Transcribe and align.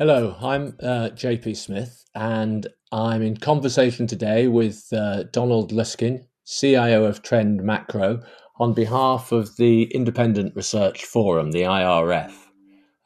Hello, 0.00 0.34
I'm 0.40 0.78
uh, 0.82 1.10
JP 1.10 1.54
Smith, 1.58 2.06
and 2.14 2.66
I'm 2.90 3.20
in 3.20 3.36
conversation 3.36 4.06
today 4.06 4.48
with 4.48 4.90
uh, 4.94 5.24
Donald 5.24 5.72
Luskin, 5.72 6.24
CIO 6.46 7.04
of 7.04 7.20
TrendMacro, 7.20 8.24
on 8.58 8.72
behalf 8.72 9.30
of 9.30 9.54
the 9.58 9.82
Independent 9.94 10.56
Research 10.56 11.04
Forum, 11.04 11.50
the 11.50 11.64
IRF. 11.64 12.32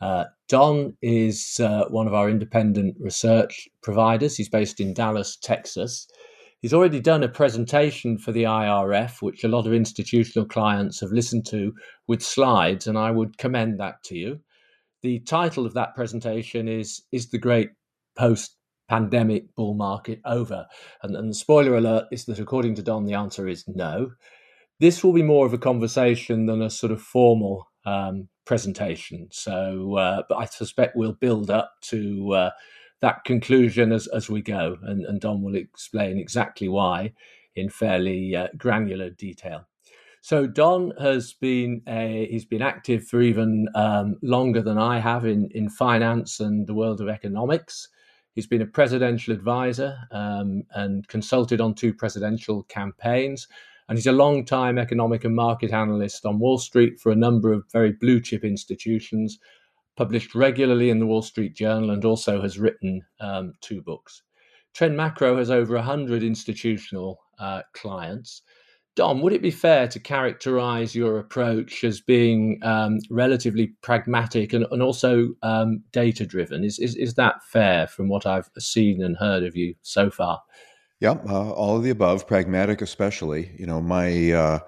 Uh, 0.01 0.27
Don 0.49 0.97
is 1.03 1.59
uh, 1.59 1.87
one 1.89 2.07
of 2.07 2.15
our 2.15 2.31
independent 2.31 2.95
research 3.01 3.69
providers. 3.83 4.37
He's 4.37 4.49
based 4.49 4.79
in 4.79 4.95
Dallas, 4.95 5.37
Texas. 5.37 6.07
He's 6.61 6.73
already 6.73 7.01
done 7.01 7.25
a 7.25 7.29
presentation 7.29 8.19
for 8.19 8.31
the 8.31 8.45
IRF, 8.45 9.21
which 9.21 9.43
a 9.43 9.49
lot 9.49 9.67
of 9.67 9.73
institutional 9.73 10.47
clients 10.47 11.01
have 11.01 11.11
listened 11.11 11.45
to 11.47 11.73
with 12.07 12.23
slides, 12.23 12.87
and 12.87 12.97
I 12.97 13.11
would 13.11 13.37
commend 13.37 13.81
that 13.81 14.01
to 14.05 14.17
you 14.17 14.41
the 15.05 15.21
title 15.21 15.67
of 15.67 15.75
that 15.75 15.95
presentation 15.95 16.67
is 16.67 17.03
is 17.13 17.29
the 17.29 17.39
great 17.39 17.71
post 18.17 18.57
pandemic 18.89 19.55
bull 19.55 19.75
market 19.75 20.21
over? 20.25 20.67
And, 21.03 21.15
and 21.15 21.31
the 21.31 21.35
spoiler 21.35 21.77
alert 21.77 22.07
is 22.11 22.25
that 22.25 22.39
according 22.39 22.75
to 22.77 22.83
don 22.83 23.05
the 23.05 23.15
answer 23.15 23.47
is 23.47 23.65
no. 23.69 24.13
This 24.81 25.05
will 25.05 25.13
be 25.13 25.23
more 25.23 25.47
of 25.47 25.53
a 25.53 25.59
conversation 25.59 26.47
than 26.47 26.63
a 26.63 26.71
sort 26.71 26.91
of 26.91 27.03
formal 27.03 27.69
um, 27.85 28.29
presentation. 28.47 29.29
So 29.31 29.97
uh, 29.97 30.23
but 30.29 30.37
i 30.37 30.47
suspect 30.47 30.97
we'll 30.97 31.13
build 31.13 31.51
up 31.51 31.75
to 31.83 32.33
uh, 32.33 32.51
that 33.03 33.25
conclusion 33.25 33.93
as, 33.93 34.07
as 34.07 34.31
we 34.31 34.41
go. 34.41 34.79
And, 34.83 35.05
and 35.05 35.21
don 35.21 35.43
will 35.43 35.55
explain 35.55 36.19
exactly 36.19 36.69
why 36.69 37.13
in 37.55 37.69
fairly 37.69 38.35
uh, 38.35 38.49
granular 38.57 39.11
detail 39.11 39.67
so 40.25 40.47
Don 40.47 40.91
has 40.99 41.35
been 41.35 41.83
a, 41.87 42.27
he's 42.31 42.47
been 42.47 42.63
active 42.63 43.07
for 43.07 43.21
even 43.21 43.69
um, 43.75 44.17
longer 44.23 44.63
than 44.63 44.79
I 44.79 44.99
have 44.99 45.27
in 45.27 45.51
in 45.51 45.69
finance 45.69 46.41
and 46.41 46.67
the 46.67 46.73
world 46.73 47.03
of 47.03 47.11
economics. 47.11 47.89
He's 48.35 48.47
been 48.47 48.63
a 48.63 48.67
presidential 48.67 49.35
advisor 49.35 49.99
um, 50.13 50.63
and 50.71 51.07
consulted 51.09 51.61
on 51.61 51.75
two 51.75 51.93
presidential 51.93 52.63
campaigns. 52.63 53.47
And 53.91 53.99
he's 53.99 54.07
a 54.07 54.13
long-time 54.13 54.79
economic 54.79 55.27
and 55.27 55.37
market 55.37 55.73
analyst 55.73 56.25
on 56.25 56.39
Wall 56.39 56.57
Street 56.57 56.99
for 56.99 57.13
a 57.13 57.17
number 57.27 57.53
of 57.53 57.71
very 57.71 57.93
blue 57.93 58.19
chip 58.19 58.45
institutions, 58.45 59.39
published 59.95 60.35
regularly 60.35 60.89
in 60.89 61.01
the 61.01 61.07
Wall 61.07 61.21
Street 61.21 61.55
Journal, 61.55 61.91
and 61.91 62.03
also 62.07 62.41
has 62.41 62.59
written 62.59 63.03
um, 63.21 63.53
two 63.61 63.83
books. 63.83 64.23
TrendMacro 64.73 65.37
has 65.37 65.51
over 65.51 65.75
100 65.75 66.23
institutional 66.23 67.21
uh, 67.39 67.61
clients. 67.75 68.41
Don, 68.97 69.21
would 69.21 69.33
it 69.33 69.43
be 69.43 69.51
fair 69.51 69.89
to 69.89 69.99
characterize 69.99 70.95
your 70.95 71.19
approach 71.19 71.83
as 71.83 72.01
being 72.01 72.61
um, 72.63 73.01
relatively 73.11 73.69
pragmatic 73.83 74.53
and, 74.53 74.67
and 74.71 74.83
also 74.83 75.31
um, 75.43 75.83
data 75.91 76.25
driven? 76.25 76.63
Is, 76.63 76.79
is, 76.79 76.95
is 76.95 77.15
that 77.15 77.43
fair 77.45 77.89
from 77.89 78.09
what 78.09 78.25
I've 78.25 78.49
seen 78.59 79.03
and 79.03 79.17
heard 79.17 79.43
of 79.43 79.57
you 79.57 79.75
so 79.83 80.11
far? 80.11 80.41
Yeah, 81.01 81.17
uh, 81.29 81.51
all 81.51 81.77
of 81.77 81.83
the 81.83 81.91
above, 81.91 82.27
pragmatic 82.27 82.81
especially. 82.81 83.51
You 83.59 83.67
know, 83.67 83.81
my 83.81 84.31
uh, 84.31 84.59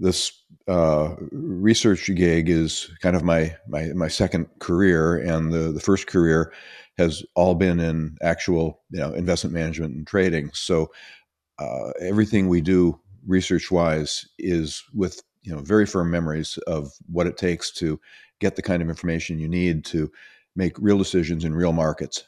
this 0.00 0.32
uh, 0.66 1.14
research 1.30 2.10
gig 2.14 2.48
is 2.48 2.90
kind 3.00 3.14
of 3.14 3.22
my, 3.22 3.54
my 3.68 3.86
my 3.94 4.08
second 4.08 4.46
career, 4.58 5.16
and 5.16 5.52
the 5.52 5.70
the 5.72 5.80
first 5.80 6.08
career 6.08 6.52
has 6.98 7.24
all 7.36 7.54
been 7.54 7.78
in 7.78 8.18
actual 8.20 8.82
you 8.90 8.98
know 8.98 9.12
investment 9.12 9.54
management 9.54 9.94
and 9.94 10.06
trading. 10.06 10.50
So 10.54 10.90
uh, 11.60 11.90
everything 12.00 12.48
we 12.48 12.60
do 12.60 13.00
research 13.26 13.70
wise 13.70 14.26
is 14.38 14.82
with 14.94 15.22
you 15.42 15.52
know 15.52 15.60
very 15.60 15.86
firm 15.86 16.10
memories 16.10 16.58
of 16.66 16.92
what 17.10 17.26
it 17.26 17.36
takes 17.36 17.70
to 17.72 18.00
get 18.40 18.56
the 18.56 18.62
kind 18.62 18.82
of 18.82 18.88
information 18.88 19.38
you 19.38 19.48
need 19.48 19.84
to 19.84 20.10
make 20.56 20.76
real 20.78 20.98
decisions 20.98 21.44
in 21.44 21.54
real 21.54 21.72
markets. 21.72 22.24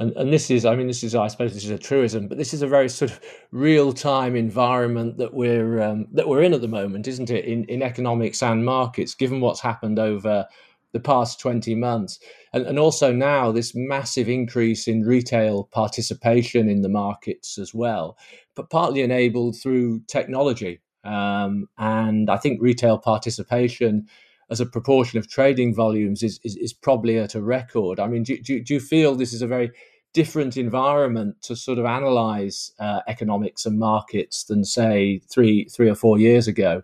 And, 0.00 0.12
and 0.16 0.32
this 0.32 0.48
is 0.48 0.64
i 0.64 0.76
mean 0.76 0.86
this 0.86 1.02
is 1.02 1.16
i 1.16 1.26
suppose 1.26 1.54
this 1.54 1.64
is 1.64 1.70
a 1.70 1.78
truism 1.78 2.28
but 2.28 2.38
this 2.38 2.54
is 2.54 2.62
a 2.62 2.68
very 2.68 2.88
sort 2.88 3.10
of 3.10 3.20
real 3.50 3.92
time 3.92 4.36
environment 4.36 5.18
that 5.18 5.34
we're 5.34 5.82
um, 5.82 6.06
that 6.12 6.28
we're 6.28 6.44
in 6.44 6.54
at 6.54 6.60
the 6.60 6.68
moment 6.68 7.08
isn't 7.08 7.30
it 7.30 7.44
in, 7.44 7.64
in 7.64 7.82
economics 7.82 8.40
and 8.40 8.64
markets 8.64 9.16
given 9.16 9.40
what's 9.40 9.60
happened 9.60 9.98
over 9.98 10.46
the 10.92 11.00
past 11.00 11.40
20 11.40 11.74
months. 11.74 12.18
And, 12.52 12.66
and 12.66 12.78
also 12.78 13.12
now 13.12 13.52
this 13.52 13.74
massive 13.74 14.28
increase 14.28 14.88
in 14.88 15.02
retail 15.02 15.64
participation 15.64 16.68
in 16.68 16.82
the 16.82 16.88
markets 16.88 17.58
as 17.58 17.74
well, 17.74 18.16
but 18.54 18.70
partly 18.70 19.02
enabled 19.02 19.56
through 19.60 20.00
technology. 20.08 20.80
Um, 21.04 21.68
and 21.78 22.30
I 22.30 22.36
think 22.36 22.60
retail 22.60 22.98
participation 22.98 24.08
as 24.50 24.60
a 24.60 24.66
proportion 24.66 25.18
of 25.18 25.28
trading 25.28 25.74
volumes 25.74 26.22
is, 26.22 26.40
is, 26.42 26.56
is 26.56 26.72
probably 26.72 27.18
at 27.18 27.34
a 27.34 27.42
record. 27.42 28.00
I 28.00 28.06
mean, 28.06 28.22
do, 28.22 28.38
do, 28.40 28.62
do, 28.62 28.74
you 28.74 28.80
feel 28.80 29.14
this 29.14 29.32
is 29.32 29.42
a 29.42 29.46
very 29.46 29.70
different 30.14 30.56
environment 30.56 31.36
to 31.42 31.54
sort 31.54 31.78
of 31.78 31.84
analyze 31.84 32.72
uh, 32.78 33.00
economics 33.06 33.66
and 33.66 33.78
markets 33.78 34.44
than, 34.44 34.64
say, 34.64 35.20
three, 35.30 35.64
three 35.66 35.88
or 35.88 35.94
four 35.94 36.18
years 36.18 36.48
ago? 36.48 36.82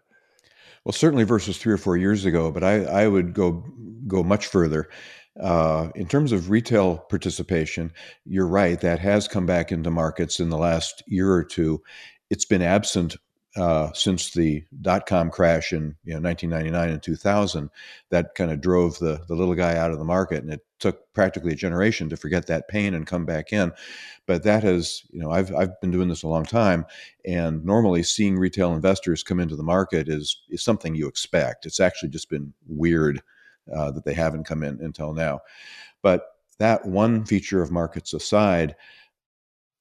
Well, 0.84 0.92
certainly 0.92 1.24
versus 1.24 1.56
three 1.58 1.72
or 1.72 1.78
four 1.78 1.96
years 1.96 2.24
ago, 2.24 2.50
but 2.50 2.62
I, 2.62 2.84
I 2.84 3.08
would 3.08 3.34
go 3.34 3.64
go 4.06 4.22
much 4.22 4.46
further. 4.46 4.88
Uh, 5.40 5.88
in 5.94 6.06
terms 6.06 6.30
of 6.30 6.50
retail 6.50 6.98
participation, 7.08 7.90
you're 8.24 8.46
right. 8.46 8.80
That 8.80 8.98
has 9.00 9.26
come 9.26 9.46
back 9.46 9.72
into 9.72 9.90
markets 9.90 10.38
in 10.38 10.50
the 10.50 10.58
last 10.58 11.02
year 11.06 11.32
or 11.32 11.42
two. 11.42 11.82
It's 12.30 12.44
been 12.44 12.62
absent 12.62 13.16
uh, 13.56 13.92
since 13.92 14.32
the 14.32 14.64
dot 14.82 15.06
com 15.06 15.30
crash 15.30 15.72
in 15.72 15.94
you 16.04 16.14
know, 16.14 16.20
1999 16.20 16.90
and 16.90 17.02
2000. 17.02 17.70
That 18.10 18.34
kind 18.34 18.50
of 18.50 18.60
drove 18.60 18.98
the, 18.98 19.22
the 19.28 19.34
little 19.34 19.54
guy 19.54 19.76
out 19.76 19.92
of 19.92 19.98
the 19.98 20.04
market. 20.04 20.42
And 20.42 20.52
it 20.52 20.60
took 20.80 21.12
practically 21.14 21.52
a 21.52 21.56
generation 21.56 22.08
to 22.08 22.16
forget 22.16 22.46
that 22.48 22.68
pain 22.68 22.94
and 22.94 23.06
come 23.06 23.24
back 23.24 23.52
in. 23.52 23.72
But 24.26 24.42
that 24.42 24.64
has, 24.64 25.02
you 25.10 25.20
know, 25.20 25.30
I've, 25.30 25.54
I've 25.54 25.80
been 25.80 25.92
doing 25.92 26.08
this 26.08 26.24
a 26.24 26.28
long 26.28 26.44
time. 26.44 26.84
And 27.24 27.64
normally 27.64 28.02
seeing 28.02 28.38
retail 28.38 28.74
investors 28.74 29.22
come 29.22 29.38
into 29.38 29.56
the 29.56 29.62
market 29.62 30.08
is, 30.08 30.36
is 30.48 30.62
something 30.62 30.94
you 30.94 31.06
expect. 31.06 31.64
It's 31.64 31.80
actually 31.80 32.08
just 32.08 32.28
been 32.28 32.52
weird 32.66 33.22
uh, 33.74 33.92
that 33.92 34.04
they 34.04 34.14
haven't 34.14 34.44
come 34.44 34.62
in 34.62 34.80
until 34.80 35.12
now. 35.12 35.40
But 36.02 36.26
that 36.58 36.86
one 36.86 37.24
feature 37.24 37.62
of 37.62 37.70
markets 37.70 38.12
aside, 38.12 38.76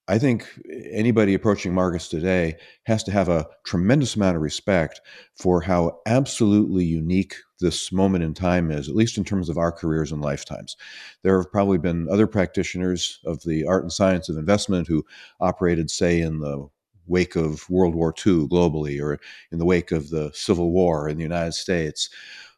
I 0.06 0.18
think 0.18 0.46
anybody 0.92 1.32
approaching 1.32 1.72
markets 1.72 2.08
today 2.08 2.56
has 2.84 3.02
to 3.04 3.10
have 3.10 3.30
a 3.30 3.46
tremendous 3.64 4.16
amount 4.16 4.36
of 4.36 4.42
respect 4.42 5.00
for 5.34 5.62
how 5.62 6.00
absolutely 6.04 6.84
unique 6.84 7.34
this 7.60 7.90
moment 7.90 8.22
in 8.22 8.34
time 8.34 8.70
is, 8.70 8.88
at 8.88 8.94
least 8.94 9.16
in 9.16 9.24
terms 9.24 9.48
of 9.48 9.56
our 9.56 9.72
careers 9.72 10.12
and 10.12 10.20
lifetimes. 10.20 10.76
There 11.22 11.40
have 11.40 11.50
probably 11.50 11.78
been 11.78 12.06
other 12.10 12.26
practitioners 12.26 13.18
of 13.24 13.42
the 13.44 13.64
art 13.64 13.82
and 13.82 13.92
science 13.92 14.28
of 14.28 14.36
investment 14.36 14.88
who 14.88 15.06
operated, 15.40 15.90
say, 15.90 16.20
in 16.20 16.40
the 16.40 16.68
wake 17.06 17.34
of 17.34 17.68
World 17.70 17.94
War 17.94 18.10
II 18.10 18.46
globally 18.48 19.00
or 19.00 19.18
in 19.50 19.58
the 19.58 19.64
wake 19.64 19.90
of 19.90 20.10
the 20.10 20.30
Civil 20.34 20.70
War 20.70 21.08
in 21.08 21.16
the 21.16 21.22
United 21.22 21.54
States, 21.54 22.10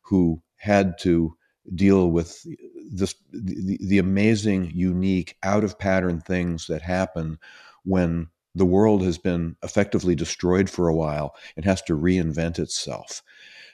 who 0.03 0.43
had 0.57 0.99
to 1.01 1.37
deal 1.75 2.11
with 2.11 2.47
this 2.91 3.15
the, 3.33 3.79
the 3.81 3.99
amazing, 3.99 4.71
unique, 4.75 5.37
out 5.43 5.65
of 5.65 5.79
pattern 5.79 6.21
things 6.21 6.67
that 6.67 6.83
happen 6.83 7.39
when 7.85 8.29
the 8.55 8.65
world 8.65 9.03
has 9.03 9.19
been 9.19 9.57
effectively 9.63 10.15
destroyed 10.15 10.71
for 10.71 10.89
a 10.89 10.95
while 10.95 11.35
and 11.57 11.65
has 11.65 11.83
to 11.83 11.97
reinvent 11.97 12.59
itself. 12.59 13.23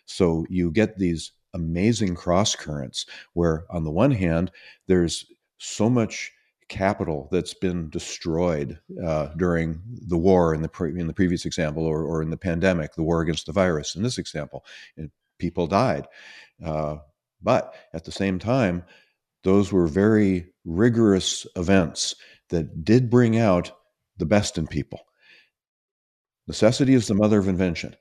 So 0.06 0.44
you 0.48 0.70
get 0.70 0.98
these 0.98 1.32
amazing 1.54 2.14
cross 2.14 2.56
currents 2.56 3.06
where, 3.34 3.64
on 3.70 3.84
the 3.84 3.91
one 3.91 4.10
hand, 4.10 4.50
there's 4.88 5.26
so 5.59 5.88
much 5.88 6.32
capital 6.69 7.28
that's 7.30 7.54
been 7.54 7.91
destroyed 7.91 8.78
uh, 9.04 9.28
during 9.36 9.80
the 10.09 10.16
war 10.16 10.54
in 10.54 10.62
the 10.62 10.69
pre- 10.69 10.98
in 10.98 11.06
the 11.06 11.12
previous 11.12 11.45
example, 11.45 11.84
or, 11.84 12.04
or 12.04 12.22
in 12.22 12.30
the 12.30 12.36
pandemic, 12.36 12.95
the 12.95 13.03
war 13.03 13.21
against 13.21 13.47
the 13.47 13.53
virus. 13.53 13.95
In 13.95 14.03
this 14.03 14.18
example, 14.18 14.65
and 14.97 15.10
people 15.38 15.66
died, 15.66 16.09
uh, 16.65 16.97
but 17.42 17.74
at 17.92 18.04
the 18.04 18.12
same 18.12 18.39
time, 18.39 18.84
those 19.44 19.72
were 19.72 19.86
very 19.86 20.47
rigorous 20.65 21.47
events 21.56 22.15
that 22.50 22.84
did 22.84 23.10
bring 23.10 23.39
out 23.39 23.72
the 24.18 24.27
best 24.27 24.59
in 24.59 24.66
people. 24.66 25.00
Necessity 26.47 26.94
is 26.94 27.06
the 27.06 27.15
mother 27.15 27.39
of 27.39 27.48
invention, 27.48 27.97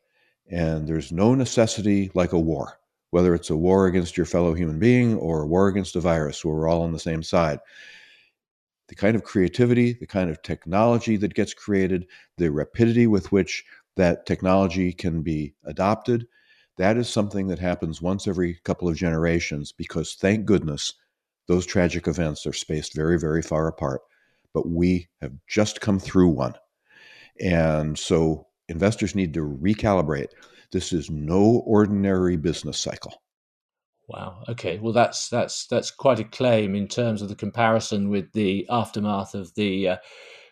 and 0.49 0.87
there's 0.87 1.11
no 1.11 1.33
necessity 1.35 2.11
like 2.13 2.33
a 2.33 2.39
war, 2.39 2.79
whether 3.11 3.33
it's 3.33 3.49
a 3.49 3.55
war 3.55 3.87
against 3.87 4.17
your 4.17 4.25
fellow 4.25 4.53
human 4.53 4.79
being 4.79 5.15
or 5.15 5.41
a 5.41 5.47
war 5.47 5.67
against 5.67 5.95
a 5.95 6.01
virus 6.01 6.43
where 6.43 6.55
we're 6.55 6.67
all 6.67 6.81
on 6.81 6.91
the 6.91 6.99
same 6.99 7.23
side. 7.23 7.59
The 8.89 8.95
kind 8.95 9.15
of 9.15 9.23
creativity, 9.23 9.93
the 9.93 10.07
kind 10.07 10.29
of 10.29 10.41
technology 10.41 11.15
that 11.17 11.33
gets 11.33 11.53
created, 11.53 12.07
the 12.37 12.51
rapidity 12.51 13.07
with 13.07 13.31
which 13.31 13.63
that 13.95 14.25
technology 14.25 14.91
can 14.91 15.21
be 15.21 15.53
adopted, 15.63 16.27
that 16.81 16.97
is 16.97 17.07
something 17.07 17.45
that 17.47 17.59
happens 17.59 18.01
once 18.01 18.27
every 18.27 18.55
couple 18.63 18.89
of 18.89 18.95
generations 18.95 19.71
because 19.71 20.15
thank 20.15 20.45
goodness 20.45 20.93
those 21.47 21.65
tragic 21.65 22.07
events 22.07 22.47
are 22.47 22.53
spaced 22.53 22.95
very, 22.95 23.19
very 23.19 23.43
far 23.43 23.67
apart. 23.67 24.01
But 24.51 24.67
we 24.67 25.07
have 25.21 25.33
just 25.47 25.79
come 25.79 25.99
through 25.99 26.29
one. 26.29 26.55
And 27.39 27.97
so 27.97 28.47
investors 28.67 29.13
need 29.13 29.31
to 29.35 29.59
recalibrate. 29.61 30.29
This 30.71 30.91
is 30.91 31.11
no 31.11 31.61
ordinary 31.67 32.35
business 32.35 32.79
cycle. 32.79 33.21
Wow. 34.07 34.43
Okay. 34.49 34.79
Well, 34.79 34.91
that's 34.91 35.29
that's 35.29 35.67
that's 35.67 35.91
quite 35.91 36.19
a 36.19 36.23
claim 36.23 36.73
in 36.73 36.87
terms 36.87 37.21
of 37.21 37.29
the 37.29 37.35
comparison 37.35 38.09
with 38.09 38.31
the 38.33 38.65
aftermath 38.69 39.35
of 39.35 39.53
the 39.53 39.89
uh, 39.89 39.97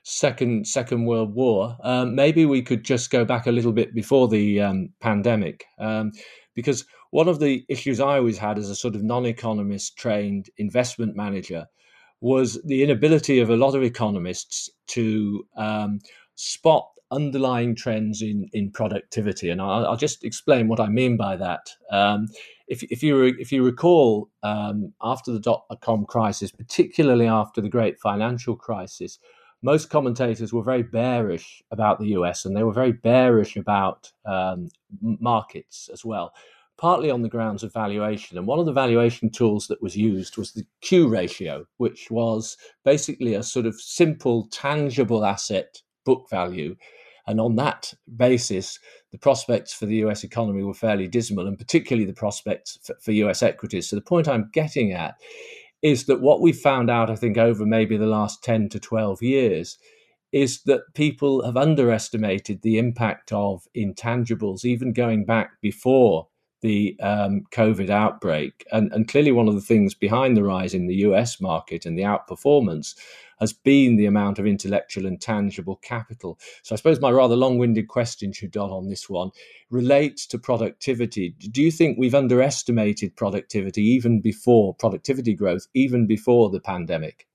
second 0.09 0.67
Second 0.67 1.05
World 1.05 1.35
War. 1.35 1.77
Um, 1.83 2.15
maybe 2.15 2.45
we 2.45 2.61
could 2.61 2.83
just 2.83 3.11
go 3.11 3.23
back 3.23 3.45
a 3.45 3.51
little 3.51 3.71
bit 3.71 3.93
before 3.93 4.27
the 4.27 4.59
um, 4.59 4.89
pandemic, 4.99 5.65
um, 5.77 6.11
because 6.55 6.85
one 7.11 7.27
of 7.27 7.39
the 7.39 7.63
issues 7.69 7.99
I 7.99 8.17
always 8.17 8.37
had 8.37 8.57
as 8.57 8.69
a 8.69 8.75
sort 8.75 8.95
of 8.95 9.03
non-economist 9.03 9.97
trained 9.97 10.49
investment 10.57 11.15
manager 11.15 11.67
was 12.21 12.61
the 12.65 12.83
inability 12.83 13.39
of 13.39 13.49
a 13.49 13.55
lot 13.55 13.75
of 13.75 13.83
economists 13.83 14.69
to 14.87 15.45
um, 15.55 15.99
spot 16.35 16.89
underlying 17.11 17.75
trends 17.75 18.21
in 18.21 18.49
in 18.53 18.71
productivity, 18.71 19.49
and 19.49 19.61
I'll, 19.61 19.85
I'll, 19.85 19.97
just 19.97 20.23
explain 20.23 20.67
what 20.67 20.79
I 20.79 20.89
mean 20.89 21.17
by 21.17 21.35
that. 21.37 21.69
Um, 21.91 22.27
if, 22.67 22.83
if 22.83 23.03
you 23.03 23.23
if 23.23 23.51
you 23.51 23.63
recall, 23.63 24.29
um, 24.41 24.93
after 25.01 25.31
the 25.31 25.39
dot 25.39 25.65
com 25.81 26.05
crisis, 26.05 26.51
particularly 26.51 27.27
after 27.27 27.61
the 27.61 27.69
great 27.69 27.99
financial 27.99 28.55
crisis, 28.55 29.19
most 29.61 29.89
commentators 29.89 30.53
were 30.53 30.63
very 30.63 30.83
bearish 30.83 31.61
about 31.71 31.99
the 31.99 32.09
US, 32.09 32.45
and 32.45 32.55
they 32.55 32.63
were 32.63 32.73
very 32.73 32.91
bearish 32.91 33.55
about 33.57 34.11
um, 34.25 34.69
markets 35.01 35.89
as 35.91 36.05
well. 36.05 36.33
Partly 36.77 37.11
on 37.11 37.21
the 37.21 37.29
grounds 37.29 37.61
of 37.61 37.73
valuation. 37.73 38.37
And 38.37 38.47
one 38.47 38.59
of 38.59 38.65
the 38.65 38.71
valuation 38.71 39.29
tools 39.29 39.67
that 39.67 39.81
was 39.81 39.97
used 39.97 40.37
was 40.37 40.53
the 40.53 40.65
Q 40.81 41.09
ratio, 41.09 41.65
which 41.77 42.09
was 42.09 42.55
basically 42.85 43.33
a 43.33 43.43
sort 43.43 43.65
of 43.65 43.75
simple, 43.79 44.47
tangible 44.49 45.25
asset 45.25 45.81
book 46.05 46.29
value 46.29 46.77
and 47.29 47.39
on 47.39 47.55
that 47.57 47.93
basis, 48.17 48.79
the 49.11 49.19
prospects 49.19 49.71
for 49.71 49.85
the 49.85 49.97
US 49.97 50.23
economy 50.23 50.63
were 50.63 50.73
fairly 50.73 51.07
dismal, 51.07 51.47
and 51.47 51.59
particularly 51.59 52.05
the 52.05 52.13
prospects 52.13 52.79
for, 52.81 52.95
for 52.99 53.11
US 53.11 53.43
equities. 53.43 53.87
So 53.87 53.95
the 53.95 54.01
point 54.01 54.27
I'm 54.27 54.49
getting 54.51 54.93
at 54.93 55.13
is 55.81 56.05
that 56.05 56.21
what 56.21 56.41
we 56.41 56.51
found 56.51 56.89
out, 56.89 57.09
I 57.09 57.15
think, 57.15 57.37
over 57.37 57.65
maybe 57.65 57.97
the 57.97 58.05
last 58.05 58.43
10 58.43 58.69
to 58.69 58.79
12 58.79 59.21
years 59.21 59.77
is 60.31 60.61
that 60.63 60.93
people 60.93 61.43
have 61.43 61.57
underestimated 61.57 62.61
the 62.61 62.77
impact 62.77 63.31
of 63.31 63.67
intangibles, 63.75 64.63
even 64.63 64.93
going 64.93 65.25
back 65.25 65.59
before 65.61 66.27
the 66.61 66.99
um, 66.99 67.43
COVID 67.51 67.89
outbreak. 67.89 68.65
And, 68.71 68.91
and 68.91 69.07
clearly, 69.07 69.31
one 69.31 69.47
of 69.47 69.55
the 69.55 69.61
things 69.61 69.93
behind 69.93 70.35
the 70.35 70.43
rise 70.43 70.73
in 70.73 70.87
the 70.87 70.95
US 70.95 71.39
market 71.41 71.85
and 71.85 71.97
the 71.97 72.03
outperformance 72.03 72.95
has 73.39 73.53
been 73.53 73.95
the 73.95 74.05
amount 74.05 74.39
of 74.39 74.45
intellectual 74.45 75.05
and 75.05 75.21
tangible 75.21 75.77
capital. 75.77 76.39
So 76.63 76.73
I 76.73 76.77
suppose 76.77 76.99
my 76.99 77.11
rather 77.11 77.35
long-winded 77.35 77.87
question, 77.87 78.31
Don, 78.49 78.71
on 78.71 78.89
this 78.89 79.09
one 79.09 79.31
relates 79.69 80.25
to 80.27 80.39
productivity. 80.39 81.35
Do 81.51 81.61
you 81.61 81.71
think 81.71 81.97
we've 81.97 82.15
underestimated 82.15 83.15
productivity 83.15 83.83
even 83.83 84.21
before 84.21 84.73
productivity 84.75 85.33
growth, 85.33 85.67
even 85.73 86.07
before 86.07 86.49
the 86.49 86.59
pandemic? 86.59 87.27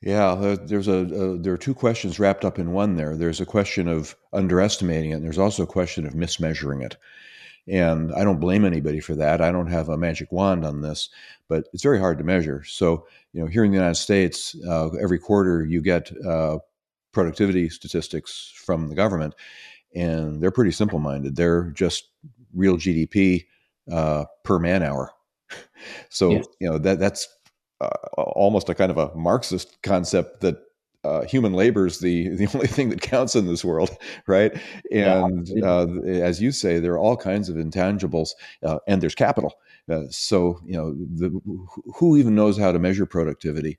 Yeah, 0.00 0.32
uh, 0.32 0.56
there's 0.60 0.88
a, 0.88 0.92
a, 0.92 1.38
there 1.38 1.52
are 1.52 1.58
two 1.58 1.74
questions 1.74 2.18
wrapped 2.18 2.44
up 2.44 2.58
in 2.58 2.72
one 2.72 2.96
there. 2.96 3.16
There's 3.16 3.40
a 3.40 3.46
question 3.46 3.86
of 3.86 4.16
underestimating 4.32 5.12
it, 5.12 5.14
and 5.14 5.24
there's 5.24 5.38
also 5.38 5.62
a 5.62 5.66
question 5.66 6.06
of 6.06 6.14
mismeasuring 6.14 6.84
it. 6.84 6.96
And 7.68 8.12
I 8.14 8.24
don't 8.24 8.40
blame 8.40 8.64
anybody 8.64 8.98
for 8.98 9.14
that. 9.14 9.40
I 9.40 9.52
don't 9.52 9.68
have 9.68 9.88
a 9.88 9.96
magic 9.96 10.32
wand 10.32 10.64
on 10.64 10.80
this, 10.80 11.10
but 11.48 11.68
it's 11.72 11.82
very 11.82 11.98
hard 11.98 12.18
to 12.18 12.24
measure. 12.24 12.64
So, 12.64 13.06
you 13.32 13.40
know, 13.40 13.46
here 13.46 13.64
in 13.64 13.70
the 13.70 13.76
United 13.76 13.96
States, 13.96 14.56
uh, 14.68 14.88
every 15.00 15.18
quarter 15.18 15.64
you 15.64 15.80
get 15.80 16.10
uh, 16.26 16.58
productivity 17.12 17.68
statistics 17.68 18.52
from 18.56 18.88
the 18.88 18.96
government, 18.96 19.34
and 19.94 20.42
they're 20.42 20.50
pretty 20.50 20.72
simple 20.72 20.98
minded. 20.98 21.36
They're 21.36 21.70
just 21.70 22.08
real 22.52 22.76
GDP 22.76 23.46
uh, 23.90 24.24
per 24.42 24.58
man 24.58 24.82
hour. 24.82 25.12
so, 26.08 26.30
yes. 26.30 26.46
you 26.60 26.68
know, 26.68 26.78
that 26.78 26.98
that's 26.98 27.28
uh, 27.80 27.88
almost 28.16 28.68
a 28.68 28.74
kind 28.74 28.90
of 28.90 28.98
a 28.98 29.14
Marxist 29.14 29.80
concept 29.82 30.40
that 30.40 30.56
uh, 31.04 31.22
human 31.22 31.52
labor 31.52 31.86
is 31.86 31.98
the 31.98 32.28
the 32.36 32.48
only 32.54 32.66
thing 32.66 32.88
that 32.90 33.00
counts 33.00 33.34
in 33.34 33.46
this 33.46 33.64
world, 33.64 33.96
right? 34.26 34.52
And 34.90 35.48
yeah, 35.48 35.66
uh, 35.66 35.86
as 36.04 36.40
you 36.40 36.52
say, 36.52 36.78
there 36.78 36.92
are 36.92 36.98
all 36.98 37.16
kinds 37.16 37.48
of 37.48 37.56
intangibles, 37.56 38.30
uh, 38.62 38.78
and 38.86 39.02
there's 39.02 39.14
capital. 39.14 39.54
Uh, 39.90 40.04
so 40.10 40.60
you 40.64 40.74
know, 40.74 40.94
the, 40.94 41.40
who 41.96 42.16
even 42.16 42.34
knows 42.34 42.58
how 42.58 42.72
to 42.72 42.78
measure 42.78 43.06
productivity? 43.06 43.78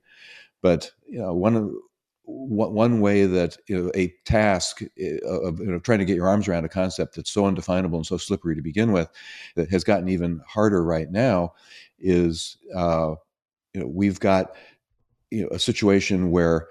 But 0.61 0.91
you 1.07 1.19
know, 1.19 1.33
one 1.33 1.75
one 2.25 3.01
way 3.01 3.25
that 3.25 3.57
you 3.67 3.77
know, 3.77 3.91
a 3.95 4.13
task 4.25 4.81
eh, 4.97 5.17
of 5.25 5.59
you 5.59 5.65
know, 5.65 5.79
trying 5.79 5.99
to 5.99 6.05
get 6.05 6.15
your 6.15 6.27
arms 6.27 6.47
around 6.47 6.65
a 6.65 6.69
concept 6.69 7.15
that's 7.15 7.31
so 7.31 7.45
undefinable 7.45 7.97
and 7.97 8.05
so 8.05 8.17
slippery 8.17 8.55
to 8.55 8.61
begin 8.61 8.91
with, 8.91 9.09
that 9.55 9.69
has 9.69 9.83
gotten 9.83 10.09
even 10.09 10.41
harder 10.47 10.83
right 10.83 11.11
now, 11.11 11.53
is 11.99 12.57
uh, 12.75 13.15
you 13.73 13.81
know 13.81 13.87
we've 13.87 14.19
got 14.19 14.55
you 15.31 15.43
know 15.43 15.49
a 15.51 15.59
situation 15.59 16.31
where 16.31 16.67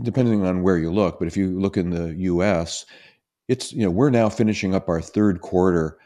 depending 0.00 0.44
on 0.44 0.62
where 0.62 0.78
you 0.78 0.92
look, 0.92 1.18
but 1.18 1.28
if 1.28 1.36
you 1.36 1.58
look 1.58 1.76
in 1.76 1.90
the 1.90 2.14
U.S., 2.14 2.86
it's 3.48 3.72
you 3.72 3.84
know 3.84 3.90
we're 3.90 4.10
now 4.10 4.28
finishing 4.28 4.74
up 4.74 4.88
our 4.88 5.00
third 5.00 5.40
quarter 5.40 5.98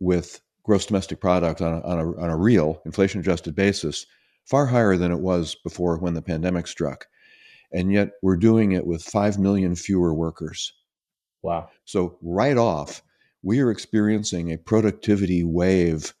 with 0.00 0.40
gross 0.62 0.86
domestic 0.86 1.20
product 1.20 1.60
on 1.60 1.74
a, 1.74 1.80
on 1.82 1.98
a, 1.98 2.20
on 2.20 2.30
a 2.30 2.36
real 2.36 2.80
inflation 2.84 3.20
adjusted 3.20 3.54
basis 3.54 4.06
far 4.44 4.66
higher 4.66 4.96
than 4.96 5.12
it 5.12 5.20
was 5.20 5.54
before 5.56 5.98
when 5.98 6.14
the 6.14 6.22
pandemic 6.22 6.66
struck, 6.66 7.06
and 7.72 7.92
yet 7.92 8.12
we're 8.22 8.36
doing 8.36 8.72
it 8.72 8.86
with 8.86 9.02
five 9.02 9.38
million 9.38 9.74
fewer 9.74 10.14
workers. 10.14 10.72
Wow! 11.42 11.68
So 11.84 12.18
right 12.22 12.56
off, 12.56 13.02
we 13.42 13.60
are 13.60 13.70
experiencing 13.70 14.52
a 14.52 14.58
productivity 14.58 15.44
wave 15.44 16.14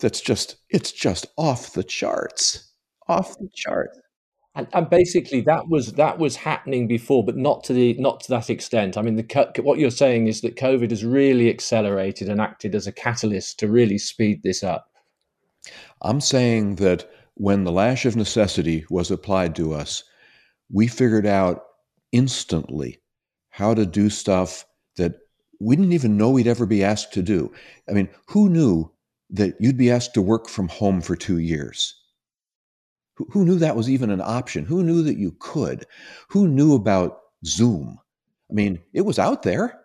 that's 0.00 0.20
just 0.20 0.56
it's 0.70 0.92
just 0.92 1.26
off 1.36 1.72
the 1.72 1.84
charts, 1.84 2.72
off 3.08 3.36
the 3.38 3.48
charts. 3.54 3.98
And, 4.58 4.66
and, 4.72 4.90
basically, 4.90 5.40
that 5.42 5.68
was 5.68 5.92
that 5.92 6.18
was 6.18 6.34
happening 6.34 6.88
before, 6.88 7.24
but 7.24 7.36
not 7.36 7.62
to 7.64 7.72
the 7.72 7.94
not 7.94 8.18
to 8.22 8.30
that 8.30 8.50
extent. 8.50 8.96
I 8.96 9.02
mean, 9.02 9.14
the 9.14 9.52
what 9.62 9.78
you're 9.78 9.92
saying 9.92 10.26
is 10.26 10.40
that 10.40 10.56
COVID 10.56 10.90
has 10.90 11.04
really 11.04 11.48
accelerated 11.48 12.28
and 12.28 12.40
acted 12.40 12.74
as 12.74 12.88
a 12.88 12.92
catalyst 12.92 13.60
to 13.60 13.68
really 13.68 13.98
speed 13.98 14.42
this 14.42 14.64
up. 14.64 14.90
I'm 16.02 16.20
saying 16.20 16.74
that 16.76 17.08
when 17.34 17.62
the 17.62 17.70
lash 17.70 18.04
of 18.04 18.16
necessity 18.16 18.84
was 18.90 19.12
applied 19.12 19.54
to 19.56 19.74
us, 19.74 20.02
we 20.72 20.88
figured 20.88 21.24
out 21.24 21.62
instantly 22.10 23.00
how 23.50 23.74
to 23.74 23.86
do 23.86 24.10
stuff 24.10 24.66
that 24.96 25.14
we 25.60 25.76
didn't 25.76 25.92
even 25.92 26.16
know 26.16 26.30
we'd 26.30 26.48
ever 26.48 26.66
be 26.66 26.82
asked 26.82 27.12
to 27.12 27.22
do. 27.22 27.52
I 27.88 27.92
mean, 27.92 28.08
who 28.26 28.48
knew 28.48 28.90
that 29.30 29.54
you'd 29.60 29.78
be 29.78 29.92
asked 29.92 30.14
to 30.14 30.22
work 30.22 30.48
from 30.48 30.66
home 30.66 31.00
for 31.00 31.14
two 31.14 31.38
years? 31.38 31.94
Who, 33.30 33.44
knew 33.44 33.58
that 33.58 33.76
was 33.76 33.90
even 33.90 34.10
an 34.10 34.20
option? 34.20 34.64
Who 34.64 34.82
knew 34.82 35.02
that 35.02 35.16
you 35.16 35.34
could? 35.38 35.86
Who 36.28 36.46
knew 36.46 36.74
about 36.74 37.20
Zoom? 37.44 37.98
I 38.50 38.54
mean, 38.54 38.78
it 38.92 39.02
was 39.02 39.18
out 39.18 39.42
there. 39.42 39.80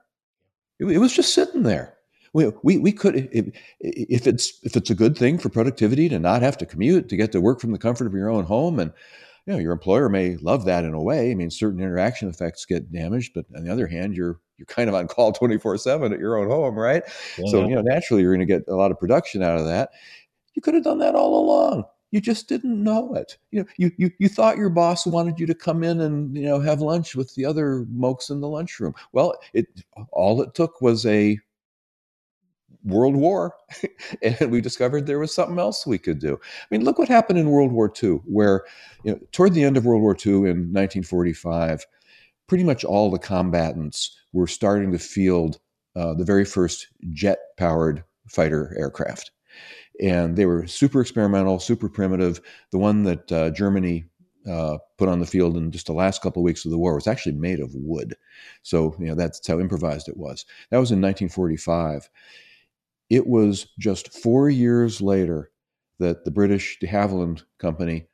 It, 0.79 0.85
it 0.85 0.97
was 0.99 1.13
just 1.13 1.33
sitting 1.33 1.63
there. 1.63 1.97
We, 2.33 2.51
we, 2.63 2.77
we 2.77 2.91
could 2.91 3.29
if, 3.31 3.45
if 3.79 4.25
it's 4.25 4.59
if 4.63 4.75
it's 4.75 4.89
a 4.89 4.95
good 4.95 5.15
thing 5.15 5.37
for 5.37 5.49
productivity 5.49 6.09
to 6.09 6.17
not 6.17 6.41
have 6.41 6.57
to 6.57 6.65
commute 6.65 7.07
to 7.09 7.15
get 7.15 7.31
to 7.31 7.41
work 7.41 7.59
from 7.59 7.71
the 7.71 7.77
comfort 7.77 8.07
of 8.07 8.13
your 8.13 8.29
own 8.29 8.45
home 8.45 8.79
and 8.79 8.91
you 9.45 9.53
know 9.53 9.59
your 9.59 9.71
employer 9.71 10.09
may 10.09 10.37
love 10.37 10.65
that 10.65 10.83
in 10.83 10.95
a 10.95 11.01
way 11.01 11.29
i 11.29 11.35
mean 11.35 11.51
certain 11.51 11.79
interaction 11.79 12.29
effects 12.29 12.65
get 12.65 12.91
damaged 12.91 13.33
but 13.35 13.45
on 13.55 13.63
the 13.63 13.71
other 13.71 13.85
hand 13.85 14.15
you're 14.15 14.39
you're 14.57 14.65
kind 14.65 14.89
of 14.89 14.95
on 14.95 15.07
call 15.07 15.31
24/7 15.39 16.11
at 16.11 16.19
your 16.19 16.37
own 16.37 16.47
home 16.47 16.73
right 16.75 17.03
yeah. 17.37 17.51
so 17.51 17.67
you 17.67 17.75
know 17.75 17.81
naturally 17.81 18.23
you're 18.23 18.35
going 18.35 18.47
to 18.47 18.51
get 18.51 18.67
a 18.67 18.75
lot 18.75 18.89
of 18.89 18.99
production 18.99 19.43
out 19.43 19.59
of 19.59 19.65
that 19.65 19.91
you 20.55 20.61
could 20.61 20.73
have 20.73 20.83
done 20.83 20.99
that 20.99 21.13
all 21.13 21.37
along 21.37 21.83
you 22.13 22.21
just 22.21 22.47
didn't 22.47 22.83
know 22.83 23.15
it. 23.15 23.39
You 23.49 23.61
know, 23.61 23.67
you, 23.77 23.91
you 23.97 24.11
you 24.19 24.29
thought 24.29 24.55
your 24.55 24.69
boss 24.69 25.07
wanted 25.07 25.39
you 25.39 25.47
to 25.47 25.55
come 25.55 25.83
in 25.83 25.99
and 25.99 26.37
you 26.37 26.43
know 26.43 26.59
have 26.59 26.79
lunch 26.79 27.15
with 27.15 27.33
the 27.33 27.43
other 27.43 27.87
mokes 27.89 28.29
in 28.29 28.39
the 28.39 28.47
lunchroom. 28.47 28.93
Well, 29.13 29.35
it 29.53 29.65
all 30.11 30.39
it 30.43 30.53
took 30.53 30.79
was 30.79 31.07
a 31.07 31.39
World 32.85 33.15
War, 33.15 33.55
and 34.21 34.51
we 34.51 34.61
discovered 34.61 35.07
there 35.07 35.17
was 35.17 35.33
something 35.33 35.57
else 35.57 35.87
we 35.87 35.97
could 35.97 36.19
do. 36.19 36.39
I 36.43 36.65
mean, 36.69 36.83
look 36.83 36.99
what 36.99 37.07
happened 37.07 37.39
in 37.39 37.49
World 37.49 37.71
War 37.71 37.91
II, 38.01 38.19
where 38.25 38.63
you 39.03 39.13
know, 39.13 39.19
toward 39.31 39.55
the 39.55 39.63
end 39.63 39.75
of 39.75 39.85
World 39.85 40.03
War 40.03 40.15
II 40.15 40.33
in 40.33 40.69
1945, 40.69 41.83
pretty 42.45 42.63
much 42.63 42.83
all 42.83 43.09
the 43.09 43.17
combatants 43.17 44.15
were 44.33 44.45
starting 44.45 44.91
to 44.91 44.99
field 44.99 45.57
uh, 45.95 46.13
the 46.13 46.25
very 46.25 46.45
first 46.45 46.89
jet-powered 47.11 48.03
fighter 48.27 48.75
aircraft 48.77 49.31
and 50.01 50.35
they 50.35 50.45
were 50.45 50.67
super 50.67 51.01
experimental, 51.01 51.59
super 51.59 51.89
primitive. 51.89 52.41
The 52.71 52.79
one 52.79 53.03
that 53.03 53.31
uh, 53.31 53.49
Germany 53.51 54.05
uh, 54.49 54.77
put 54.97 55.09
on 55.09 55.19
the 55.19 55.25
field 55.25 55.55
in 55.55 55.71
just 55.71 55.87
the 55.87 55.93
last 55.93 56.21
couple 56.21 56.41
of 56.41 56.45
weeks 56.45 56.65
of 56.65 56.71
the 56.71 56.77
war 56.77 56.95
was 56.95 57.07
actually 57.07 57.33
made 57.33 57.59
of 57.59 57.73
wood. 57.75 58.15
So, 58.61 58.95
you 58.99 59.07
know, 59.07 59.15
that's 59.15 59.45
how 59.47 59.59
improvised 59.59 60.09
it 60.09 60.17
was. 60.17 60.45
That 60.69 60.79
was 60.79 60.91
in 60.91 61.01
1945. 61.01 62.09
It 63.09 63.27
was 63.27 63.67
just 63.79 64.13
four 64.13 64.49
years 64.49 65.01
later 65.01 65.51
that 65.99 66.25
the 66.25 66.31
British 66.31 66.79
de 66.79 66.87
Havilland 66.87 67.43
Company 67.59 68.07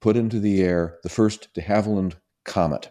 put 0.00 0.16
into 0.16 0.38
the 0.38 0.62
air 0.62 0.98
the 1.02 1.08
first 1.08 1.52
de 1.54 1.62
Havilland 1.62 2.14
Comet, 2.44 2.90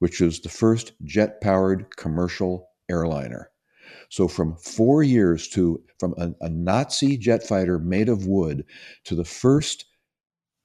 which 0.00 0.20
was 0.20 0.40
the 0.40 0.48
first 0.48 0.92
jet 1.04 1.40
powered 1.40 1.96
commercial 1.96 2.68
airliner. 2.90 3.50
So 4.08 4.28
from 4.28 4.56
four 4.56 5.02
years 5.02 5.48
to 5.48 5.82
from 5.98 6.14
a, 6.18 6.32
a 6.40 6.48
Nazi 6.48 7.16
jet 7.16 7.42
fighter 7.42 7.78
made 7.78 8.08
of 8.08 8.26
wood 8.26 8.64
to 9.04 9.14
the 9.14 9.24
first 9.24 9.86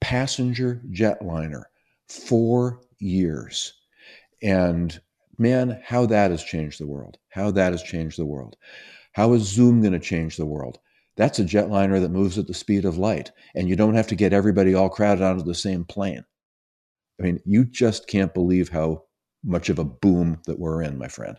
passenger 0.01 0.81
jetliner, 0.91 1.63
four 2.09 2.81
years. 2.99 3.73
And 4.41 4.99
man, 5.37 5.81
how 5.83 6.05
that 6.07 6.31
has 6.31 6.43
changed 6.43 6.79
the 6.79 6.87
world. 6.87 7.17
How 7.29 7.51
that 7.51 7.71
has 7.71 7.83
changed 7.83 8.17
the 8.17 8.25
world. 8.25 8.55
How 9.13 9.33
is 9.33 9.43
Zoom 9.43 9.81
going 9.81 9.93
to 9.93 9.99
change 9.99 10.37
the 10.37 10.45
world? 10.45 10.79
That's 11.17 11.39
a 11.39 11.45
jetliner 11.45 12.01
that 12.01 12.11
moves 12.11 12.37
at 12.37 12.47
the 12.47 12.53
speed 12.53 12.83
of 12.83 12.97
light, 12.97 13.31
and 13.55 13.69
you 13.69 13.77
don't 13.77 13.95
have 13.95 14.07
to 14.07 14.15
get 14.15 14.33
everybody 14.33 14.73
all 14.73 14.89
crowded 14.89 15.23
onto 15.23 15.43
the 15.43 15.55
same 15.55 15.85
plane. 15.85 16.25
I 17.19 17.23
mean, 17.23 17.39
you 17.45 17.63
just 17.63 18.07
can't 18.07 18.33
believe 18.33 18.69
how 18.69 19.03
much 19.43 19.69
of 19.69 19.79
a 19.79 19.85
boom 19.85 20.41
that 20.45 20.59
we're 20.59 20.81
in, 20.81 20.97
my 20.97 21.07
friend. 21.07 21.37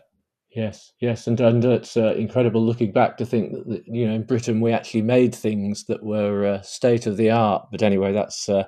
Yes, 0.57 0.91
yes, 0.99 1.27
and 1.27 1.39
and 1.39 1.63
it's 1.63 1.95
uh, 1.95 2.15
incredible 2.15 2.65
looking 2.65 2.91
back 2.91 3.17
to 3.17 3.27
think 3.27 3.51
that, 3.51 3.67
that, 3.67 3.83
you 3.85 4.07
know 4.07 4.15
in 4.15 4.23
Britain 4.23 4.59
we 4.59 4.71
actually 4.71 5.03
made 5.03 5.35
things 5.35 5.83
that 5.83 6.01
were 6.01 6.47
uh, 6.47 6.61
state 6.63 7.05
of 7.05 7.15
the 7.15 7.29
art. 7.29 7.67
But 7.69 7.83
anyway, 7.83 8.11
that's 8.11 8.49
uh, 8.49 8.63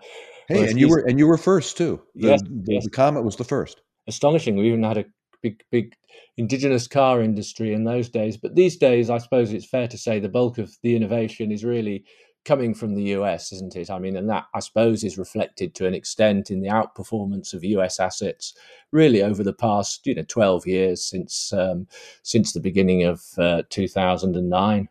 hey, 0.49 0.69
and 0.69 0.79
you 0.79 0.87
were 0.87 0.99
and 0.99 1.17
you 1.17 1.25
were 1.25 1.35
first 1.35 1.77
too. 1.77 1.99
The, 2.13 2.27
yes, 2.27 2.43
the, 2.43 2.73
yes. 2.73 2.83
the 2.83 2.91
Comet 2.91 3.23
was 3.23 3.37
the 3.37 3.43
first. 3.43 3.81
Astonishing. 4.07 4.55
We 4.55 4.67
even 4.67 4.83
had 4.83 4.99
a 4.99 5.05
big 5.41 5.63
big 5.71 5.95
indigenous 6.37 6.87
car 6.87 7.23
industry 7.23 7.73
in 7.73 7.85
those 7.85 8.07
days. 8.07 8.37
But 8.37 8.53
these 8.53 8.77
days, 8.77 9.09
I 9.09 9.17
suppose 9.17 9.51
it's 9.51 9.67
fair 9.67 9.87
to 9.87 9.97
say 9.97 10.19
the 10.19 10.29
bulk 10.29 10.59
of 10.59 10.71
the 10.83 10.95
innovation 10.95 11.51
is 11.51 11.65
really 11.65 12.05
coming 12.49 12.73
from 12.73 12.95
the 12.95 13.03
US, 13.15 13.51
isn't 13.51 13.75
it? 13.75 13.91
I 13.91 13.99
mean, 13.99 14.15
and 14.15 14.27
that 14.27 14.47
I 14.55 14.59
suppose 14.59 15.03
is 15.03 15.19
reflected 15.19 15.75
to 15.75 15.85
an 15.85 15.93
extent 15.93 16.49
in 16.49 16.61
the 16.61 16.69
outperformance 16.69 17.53
of 17.53 17.63
US 17.63 17.99
assets, 17.99 18.55
really 18.91 19.21
over 19.21 19.43
the 19.43 19.53
past 19.53 20.07
you 20.07 20.15
know 20.15 20.25
twelve 20.27 20.65
years 20.65 21.03
since 21.03 21.53
um, 21.53 21.87
since 22.23 22.51
the 22.51 22.59
beginning 22.59 23.03
of 23.03 23.21
uh, 23.37 23.61
two 23.69 23.87
thousand 23.87 24.35
and 24.35 24.49
nine. 24.49 24.89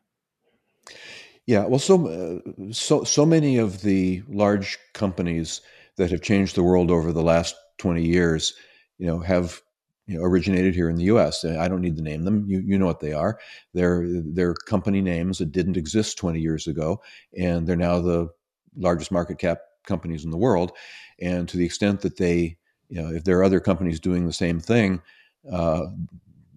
Yeah, 1.47 1.67
well, 1.67 1.81
so 1.81 2.07
uh, 2.07 2.73
so 2.73 3.03
so 3.03 3.27
many 3.27 3.59
of 3.59 3.83
the 3.83 4.23
large 4.29 4.79
companies 4.95 5.61
that 5.97 6.13
have 6.13 6.23
changed 6.23 6.55
the 6.55 6.63
world 6.63 6.93
over 6.93 7.13
the 7.13 7.25
last 7.25 7.57
twenty 7.79 8.05
years, 8.05 8.55
you 8.99 9.09
know, 9.09 9.19
have 9.19 9.61
you 10.09 10.19
know, 10.19 10.25
originated 10.25 10.75
here 10.75 10.89
in 10.89 10.97
the 10.97 11.05
U.S. 11.05 11.45
I 11.45 11.69
don't 11.69 11.83
need 11.83 11.97
to 11.97 12.03
name 12.03 12.25
them. 12.25 12.45
You 12.49 12.61
you 12.61 12.79
know 12.79 12.87
what 12.87 13.01
they 13.01 13.13
are. 13.13 13.39
They're 13.75 14.07
they're 14.09 14.55
company 14.55 15.03
names 15.03 15.39
that 15.39 15.53
didn't 15.53 15.77
exist 15.77 16.17
20 16.17 16.41
years 16.41 16.67
ago, 16.67 17.03
and 17.37 17.67
they're 17.67 17.77
now 17.77 18.01
the 18.01 18.29
largest 18.75 19.13
market 19.13 19.39
cap 19.39 19.59
companies 19.87 20.25
in 20.25 20.31
the 20.31 20.39
world. 20.39 20.73
And 21.21 21.47
to 21.51 21.59
the 21.59 21.65
extent 21.65 22.01
that 22.01 22.17
they, 22.17 22.57
you 22.89 23.03
know, 23.03 23.15
if 23.15 23.25
there 23.25 23.39
are 23.39 23.45
other 23.45 23.61
companies 23.61 24.01
doing 24.01 24.27
the 24.27 24.33
same 24.33 24.61
thing, 24.61 25.03
uh, 25.53 25.87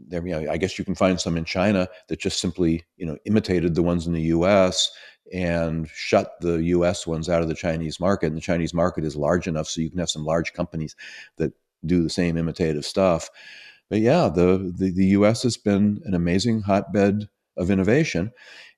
there, 0.07 0.25
you 0.25 0.31
know, 0.31 0.49
I 0.49 0.55
guess 0.55 0.79
you 0.79 0.85
can 0.85 0.95
find 0.95 1.19
some 1.19 1.35
in 1.35 1.43
China 1.43 1.89
that 2.07 2.19
just 2.19 2.39
simply, 2.39 2.85
you 2.95 3.05
know, 3.05 3.17
imitated 3.25 3.75
the 3.75 3.83
ones 3.83 4.07
in 4.07 4.13
the 4.13 4.21
U.S. 4.23 4.91
and 5.33 5.89
shut 5.89 6.39
the 6.39 6.63
U.S. 6.63 7.05
ones 7.05 7.27
out 7.27 7.41
of 7.41 7.49
the 7.49 7.55
Chinese 7.55 7.99
market. 7.99 8.27
And 8.27 8.37
the 8.37 8.41
Chinese 8.41 8.73
market 8.73 9.03
is 9.03 9.17
large 9.17 9.47
enough, 9.47 9.67
so 9.67 9.81
you 9.81 9.89
can 9.89 9.99
have 9.99 10.09
some 10.09 10.23
large 10.23 10.53
companies 10.53 10.95
that 11.35 11.51
do 11.85 12.03
the 12.03 12.09
same 12.09 12.37
imitative 12.37 12.85
stuff. 12.85 13.29
But 13.89 13.99
yeah, 13.99 14.29
the, 14.33 14.73
the, 14.77 14.91
the 14.91 15.05
U.S. 15.07 15.43
has 15.43 15.57
been 15.57 16.01
an 16.05 16.13
amazing 16.13 16.61
hotbed 16.61 17.27
of 17.57 17.69
innovation, 17.69 18.31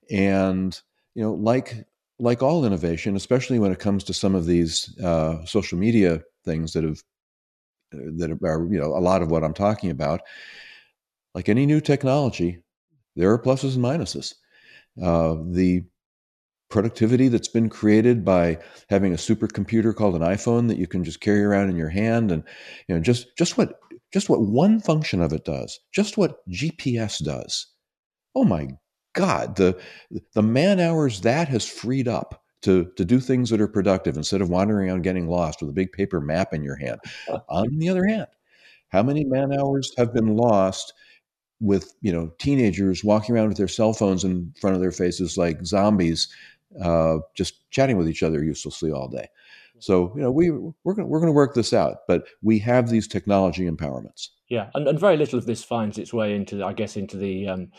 and 0.10 0.80
you 1.16 1.24
know, 1.24 1.34
like 1.34 1.86
like 2.20 2.42
all 2.42 2.66
innovation, 2.66 3.16
especially 3.16 3.60
when 3.60 3.72
it 3.72 3.80
comes 3.80 4.04
to 4.06 4.14
some 4.14 4.34
of 4.34 4.46
these 4.46 4.98
uh, 5.00 5.46
social 5.46 5.78
media 5.78 6.22
things 6.46 6.74
that 6.74 6.84
have 6.84 7.02
that 7.92 8.32
are 8.44 8.68
you 8.72 8.80
know 8.80 8.96
a 8.96 9.00
lot 9.00 9.22
of 9.22 9.30
what 9.30 9.44
I'm 9.44 9.54
talking 9.54 9.92
about. 9.92 10.22
Like 11.36 11.50
any 11.50 11.66
new 11.66 11.82
technology, 11.82 12.60
there 13.16 13.32
are 13.32 13.42
pluses 13.42 13.76
and 13.76 13.84
minuses. 13.84 14.36
Uh, 15.02 15.44
the 15.52 15.84
productivity 16.74 17.28
that's 17.28 17.48
been 17.48 17.70
created 17.70 18.26
by 18.26 18.58
having 18.90 19.14
a 19.14 19.18
supercomputer 19.18 19.96
called 19.96 20.16
an 20.16 20.24
iPhone 20.24 20.68
that 20.68 20.80
you 20.80 20.88
can 20.88 21.04
just 21.04 21.22
carry 21.22 21.44
around 21.44 21.70
in 21.70 21.76
your 21.76 21.90
hand 21.90 22.32
and 22.32 22.44
you 22.88 22.96
know 22.96 23.02
just 23.02 23.28
just 23.38 23.60
what 23.60 23.80
just 24.12 24.28
what 24.28 24.42
one 24.42 24.80
function 24.80 25.22
of 25.22 25.32
it 25.32 25.46
does 25.46 25.80
just 25.94 26.18
what 26.18 26.40
GPS 26.50 27.24
does. 27.24 27.68
Oh 28.36 28.44
my 28.44 28.70
god 29.14 29.56
the 29.56 29.80
the 30.34 30.42
man 30.42 30.80
hours 30.80 31.22
that 31.22 31.48
has 31.48 31.70
freed 31.70 32.08
up 32.08 32.42
to 32.64 32.92
to 32.98 33.06
do 33.06 33.20
things 33.20 33.52
that 33.52 33.62
are 33.62 33.68
productive 33.68 34.18
instead 34.18 34.42
of 34.42 34.50
wandering 34.50 34.90
around 34.90 35.04
getting 35.04 35.28
lost 35.28 35.62
with 35.62 35.70
a 35.70 35.74
big 35.74 35.92
paper 35.92 36.20
map 36.20 36.56
in 36.56 36.64
your 36.64 36.78
hand. 36.78 37.00
On 37.50 37.68
the 37.78 37.90
other 37.90 38.08
hand 38.08 38.28
how 38.90 39.04
many 39.04 39.24
man 39.24 39.54
hours 39.54 39.92
have 39.96 40.12
been 40.12 40.36
lost 40.36 40.92
with 41.64 41.94
you 42.02 42.12
know 42.12 42.32
teenagers 42.40 43.04
walking 43.04 43.36
around 43.36 43.48
with 43.48 43.58
their 43.58 43.68
cell 43.68 43.94
phones 43.94 44.24
in 44.24 44.54
front 44.60 44.76
of 44.76 44.82
their 44.82 44.92
faces 44.92 45.38
like 45.38 45.66
zombies 45.66 46.28
uh, 46.82 47.20
just 47.36 47.70
chatting 47.72 47.98
with 47.98 48.10
each 48.10 48.24
other 48.24 48.44
uselessly 48.44 48.92
all 48.92 49.08
day. 49.08 49.28
So 49.80 50.14
you 50.16 50.22
know 50.22 50.32
we 50.32 50.52
we're 50.52 50.94
gonna, 50.94 51.08
we're 51.08 51.20
going 51.20 51.28
to 51.28 51.34
work 51.34 51.56
this 51.56 51.74
out, 51.74 52.08
but 52.08 52.26
we 52.42 52.60
have 52.60 52.90
these 52.90 53.08
technology 53.08 53.70
empowerments. 53.70 54.30
Yeah, 54.48 54.70
and, 54.76 54.88
and 54.88 55.00
very 55.00 55.18
little 55.18 55.40
of 55.40 55.46
this 55.46 55.64
finds 55.64 55.98
its 55.98 56.14
way 56.14 56.36
into 56.36 56.64
I 56.64 56.74
guess 56.74 56.96
into 56.96 57.18
the 57.18 57.48
um, 57.48 57.72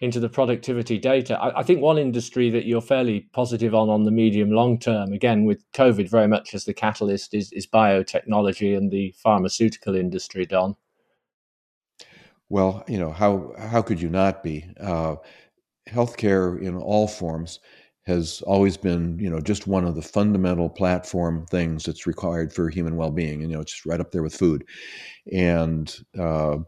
into 0.00 0.20
the 0.20 0.28
productivity 0.28 0.98
data. 0.98 1.38
I, 1.38 1.60
I, 1.60 1.62
think 1.62 1.80
one 1.80 1.96
industry 1.96 2.50
that 2.50 2.66
you're 2.66 2.82
fairly 2.82 3.28
positive 3.32 3.74
on 3.74 3.88
on 3.88 4.04
the 4.04 4.10
medium 4.10 4.50
long 4.50 4.78
term, 4.78 5.12
again 5.12 5.44
with 5.44 5.64
COVID 5.72 6.10
very 6.10 6.28
much 6.28 6.54
as 6.54 6.64
the 6.64 6.74
catalyst, 6.74 7.32
is 7.32 7.52
is 7.52 7.66
biotechnology 7.66 8.76
and 8.76 8.90
the 8.90 9.14
pharmaceutical 9.16 9.94
industry. 9.94 10.44
Don. 10.44 10.76
Well, 12.48 12.84
you 12.86 12.98
know 12.98 13.12
how 13.12 13.54
how 13.58 13.82
could 13.82 14.00
you 14.00 14.10
not 14.10 14.42
be? 14.42 14.68
Uh, 14.78 15.16
healthcare 15.88 16.60
in 16.60 16.76
all 16.76 17.08
forms 17.08 17.60
has 18.06 18.40
always 18.46 18.76
been, 18.76 19.18
you 19.18 19.28
know, 19.28 19.40
just 19.40 19.66
one 19.66 19.84
of 19.84 19.96
the 19.96 20.02
fundamental 20.02 20.68
platform 20.70 21.44
things 21.46 21.84
that's 21.84 22.06
required 22.06 22.52
for 22.52 22.68
human 22.68 22.96
well-being. 22.96 23.42
And, 23.42 23.50
you 23.50 23.56
know, 23.56 23.62
it's 23.62 23.84
right 23.84 24.00
up 24.00 24.12
there 24.12 24.22
with 24.22 24.36
food. 24.36 24.64
And 25.32 25.92
uh, 26.18 26.58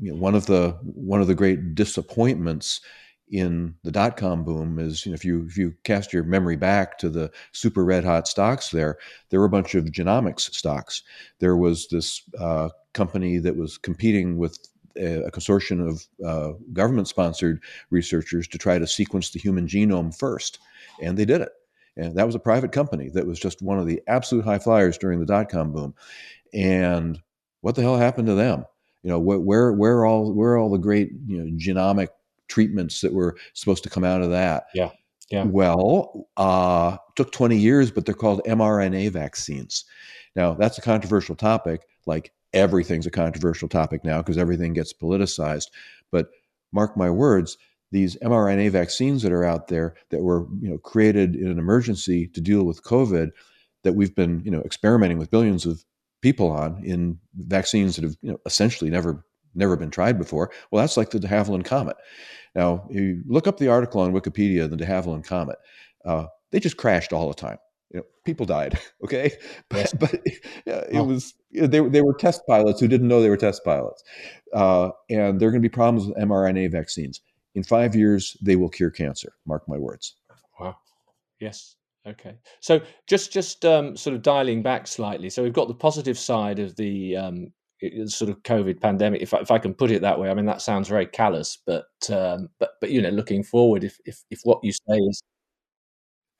you 0.00 0.10
know, 0.10 0.18
one 0.18 0.34
of 0.34 0.46
the 0.46 0.78
one 0.82 1.20
of 1.20 1.26
the 1.26 1.34
great 1.34 1.74
disappointments 1.74 2.80
in 3.28 3.74
the 3.82 3.90
dot 3.90 4.16
com 4.16 4.42
boom 4.44 4.78
is, 4.78 5.04
you 5.04 5.12
know, 5.12 5.14
if 5.14 5.24
you 5.24 5.44
if 5.46 5.58
you 5.58 5.74
cast 5.84 6.12
your 6.12 6.24
memory 6.24 6.56
back 6.56 6.98
to 6.98 7.10
the 7.10 7.30
super 7.52 7.84
red 7.84 8.04
hot 8.04 8.26
stocks, 8.26 8.70
there 8.70 8.96
there 9.28 9.40
were 9.40 9.46
a 9.46 9.50
bunch 9.50 9.74
of 9.74 9.84
genomics 9.86 10.52
stocks. 10.54 11.02
There 11.40 11.56
was 11.56 11.88
this 11.88 12.22
uh, 12.38 12.70
company 12.94 13.38
that 13.38 13.56
was 13.56 13.76
competing 13.78 14.38
with 14.38 14.58
a, 14.96 15.30
consortium 15.30 15.88
of 15.88 16.06
uh, 16.26 16.56
government 16.72 17.08
sponsored 17.08 17.62
researchers 17.90 18.48
to 18.48 18.58
try 18.58 18.78
to 18.78 18.86
sequence 18.86 19.30
the 19.30 19.38
human 19.38 19.66
genome 19.66 20.16
first. 20.16 20.58
And 21.00 21.16
they 21.16 21.24
did 21.24 21.40
it. 21.40 21.50
And 21.96 22.16
that 22.16 22.26
was 22.26 22.34
a 22.34 22.40
private 22.40 22.72
company 22.72 23.10
that 23.10 23.26
was 23.26 23.38
just 23.38 23.62
one 23.62 23.78
of 23.78 23.86
the 23.86 24.02
absolute 24.06 24.44
high 24.44 24.58
flyers 24.58 24.96
during 24.96 25.20
the 25.20 25.26
dot 25.26 25.50
com 25.50 25.72
boom. 25.72 25.94
And 26.54 27.20
what 27.60 27.74
the 27.74 27.82
hell 27.82 27.96
happened 27.96 28.28
to 28.28 28.34
them? 28.34 28.64
You 29.02 29.10
know, 29.10 29.18
where, 29.18 29.38
where, 29.38 29.72
where 29.72 30.04
all, 30.06 30.32
where 30.32 30.56
all 30.56 30.70
the 30.70 30.78
great, 30.78 31.10
you 31.26 31.38
know, 31.38 31.50
genomic 31.56 32.08
treatments 32.48 33.00
that 33.00 33.12
were 33.12 33.36
supposed 33.52 33.82
to 33.84 33.90
come 33.90 34.04
out 34.04 34.22
of 34.22 34.30
that? 34.30 34.66
Yeah. 34.74 34.90
Yeah. 35.30 35.44
Well, 35.44 36.28
uh, 36.36 36.98
took 37.16 37.32
20 37.32 37.56
years, 37.56 37.90
but 37.90 38.04
they're 38.04 38.14
called 38.14 38.42
mRNA 38.46 39.10
vaccines. 39.12 39.86
Now, 40.36 40.52
that's 40.52 40.76
a 40.76 40.82
controversial 40.82 41.34
topic. 41.34 41.86
Like 42.04 42.32
everything's 42.52 43.06
a 43.06 43.10
controversial 43.10 43.68
topic 43.68 44.04
now 44.04 44.18
because 44.18 44.38
everything 44.38 44.72
gets 44.72 44.92
politicized. 44.92 45.68
But 46.10 46.28
mark 46.72 46.96
my 46.96 47.10
words, 47.10 47.58
these 47.90 48.16
mRNA 48.16 48.70
vaccines 48.70 49.22
that 49.22 49.32
are 49.32 49.44
out 49.44 49.68
there 49.68 49.94
that 50.10 50.22
were 50.22 50.46
you 50.60 50.70
know 50.70 50.78
created 50.78 51.36
in 51.36 51.48
an 51.48 51.58
emergency 51.58 52.28
to 52.28 52.40
deal 52.40 52.64
with 52.64 52.82
COVID, 52.82 53.30
that 53.84 53.94
we've 53.94 54.14
been 54.14 54.42
you 54.44 54.50
know 54.50 54.62
experimenting 54.62 55.18
with 55.18 55.30
billions 55.30 55.66
of 55.66 55.84
people 56.20 56.50
on 56.50 56.82
in 56.84 57.18
vaccines 57.34 57.96
that 57.96 58.04
have 58.04 58.16
you 58.22 58.32
know 58.32 58.38
essentially 58.46 58.90
never 58.90 59.24
never 59.54 59.76
been 59.76 59.90
tried 59.90 60.18
before. 60.18 60.50
Well, 60.70 60.82
that's 60.82 60.96
like 60.96 61.10
the 61.10 61.20
de 61.20 61.28
Havilland 61.28 61.64
Comet. 61.64 61.96
Now, 62.54 62.86
you 62.90 63.22
look 63.26 63.46
up 63.46 63.58
the 63.58 63.68
article 63.68 64.00
on 64.00 64.12
Wikipedia, 64.12 64.68
the 64.68 64.76
de 64.76 64.86
Havilland 64.86 65.24
Comet. 65.24 65.58
Uh, 66.04 66.26
they 66.50 66.60
just 66.60 66.76
crashed 66.76 67.12
all 67.12 67.28
the 67.28 67.34
time 67.34 67.58
you 67.92 68.00
know, 68.00 68.06
people 68.24 68.46
died. 68.46 68.78
Okay, 69.04 69.32
but, 69.68 69.92
but 69.98 70.14
yeah, 70.64 70.84
it 70.88 70.96
oh. 70.96 71.04
was 71.04 71.34
they 71.52 71.80
they 71.80 72.02
were 72.02 72.14
test 72.14 72.42
pilots 72.46 72.80
who 72.80 72.86
didn't 72.86 73.08
know 73.08 73.20
they 73.20 73.28
were 73.28 73.36
test 73.36 73.64
pilots, 73.64 74.04
uh, 74.54 74.90
and 75.10 75.40
there 75.40 75.48
are 75.48 75.52
going 75.52 75.62
to 75.62 75.68
be 75.68 75.72
problems 75.72 76.06
with 76.06 76.16
mRNA 76.16 76.70
vaccines. 76.70 77.20
In 77.54 77.64
five 77.64 77.96
years, 77.96 78.36
they 78.40 78.54
will 78.54 78.68
cure 78.68 78.90
cancer. 78.90 79.34
Mark 79.44 79.68
my 79.68 79.76
words. 79.76 80.14
Wow. 80.60 80.76
Yes. 81.40 81.74
Okay. 82.06 82.36
So 82.60 82.80
just 83.08 83.32
just 83.32 83.64
um, 83.64 83.96
sort 83.96 84.14
of 84.14 84.22
dialing 84.22 84.62
back 84.62 84.86
slightly. 84.86 85.28
So 85.28 85.42
we've 85.42 85.52
got 85.52 85.66
the 85.66 85.74
positive 85.74 86.18
side 86.18 86.60
of 86.60 86.76
the 86.76 87.16
um, 87.16 87.52
sort 88.06 88.30
of 88.30 88.42
COVID 88.42 88.80
pandemic, 88.80 89.20
if 89.22 89.34
I, 89.34 89.38
if 89.38 89.50
I 89.50 89.58
can 89.58 89.74
put 89.74 89.90
it 89.90 90.02
that 90.02 90.18
way. 90.18 90.30
I 90.30 90.34
mean, 90.34 90.46
that 90.46 90.62
sounds 90.62 90.88
very 90.88 91.06
callous, 91.06 91.58
but 91.66 91.86
um, 92.10 92.48
but 92.58 92.70
but 92.80 92.90
you 92.90 93.02
know, 93.02 93.10
looking 93.10 93.42
forward, 93.42 93.84
if 93.84 93.98
if 94.04 94.22
if 94.30 94.40
what 94.44 94.60
you 94.62 94.72
say 94.72 94.96
is 94.96 95.22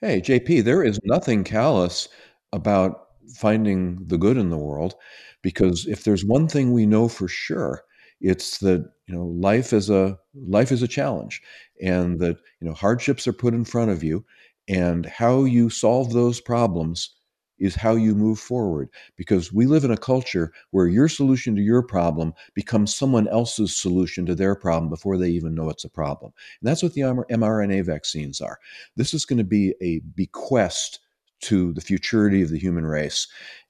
Hey, 0.03 0.21
JP, 0.21 0.61
there 0.61 0.83
is 0.83 1.01
nothing 1.05 1.45
callous 1.45 2.09
about 2.53 3.07
finding 3.37 4.05
the 4.07 4.19
good 4.19 4.37
in 4.37 4.51
the 4.51 4.59
world 4.59 4.95
because 5.43 5.87
if 5.87 6.05
there's 6.05 6.25
one 6.25 6.47
thing 6.49 6.73
we 6.73 6.85
know 6.87 7.09
for 7.09 7.29
sure, 7.29 7.85
It's 8.21 8.59
that 8.59 8.81
you 9.09 9.15
know 9.15 9.27
life 9.27 9.73
is 9.73 9.89
a 9.91 10.19
life 10.35 10.71
is 10.73 10.83
a 10.83 10.89
challenge, 10.89 11.41
and 11.83 12.21
that 12.21 12.37
you 12.61 12.69
know 12.69 12.75
hardships 12.75 13.27
are 13.27 13.33
put 13.33 13.55
in 13.55 13.65
front 13.65 13.91
of 13.91 14.03
you, 14.05 14.25
and 14.69 15.07
how 15.07 15.45
you 15.45 15.71
solve 15.71 16.13
those 16.13 16.41
problems 16.41 17.15
is 17.63 17.75
how 17.75 17.95
you 17.95 18.15
move 18.15 18.39
forward. 18.39 18.91
Because 19.17 19.53
we 19.53 19.67
live 19.67 19.85
in 19.85 19.91
a 19.91 19.97
culture 19.97 20.53
where 20.71 20.89
your 20.89 21.09
solution 21.09 21.55
to 21.57 21.63
your 21.63 21.83
problem 21.83 22.35
becomes 22.55 22.95
someone 22.95 23.29
else's 23.29 23.77
solution 23.77 24.27
to 24.27 24.35
their 24.35 24.55
problem 24.55 24.91
before 24.91 25.17
they 25.17 25.31
even 25.31 25.55
know 25.55 25.71
it's 25.71 25.85
a 25.85 25.89
problem. 25.89 26.33
And 26.61 26.69
that's 26.69 26.83
what 26.83 26.95
the 26.95 27.03
mRNA 27.03 27.85
vaccines 27.85 28.41
are. 28.41 28.59
This 28.97 29.15
is 29.15 29.25
going 29.25 29.39
to 29.39 29.45
be 29.45 29.75
a 29.81 30.01
bequest 30.15 31.01
to 31.43 31.73
the 31.73 31.81
futurity 31.81 32.43
of 32.43 32.51
the 32.51 32.59
human 32.59 32.85
race. 32.87 33.29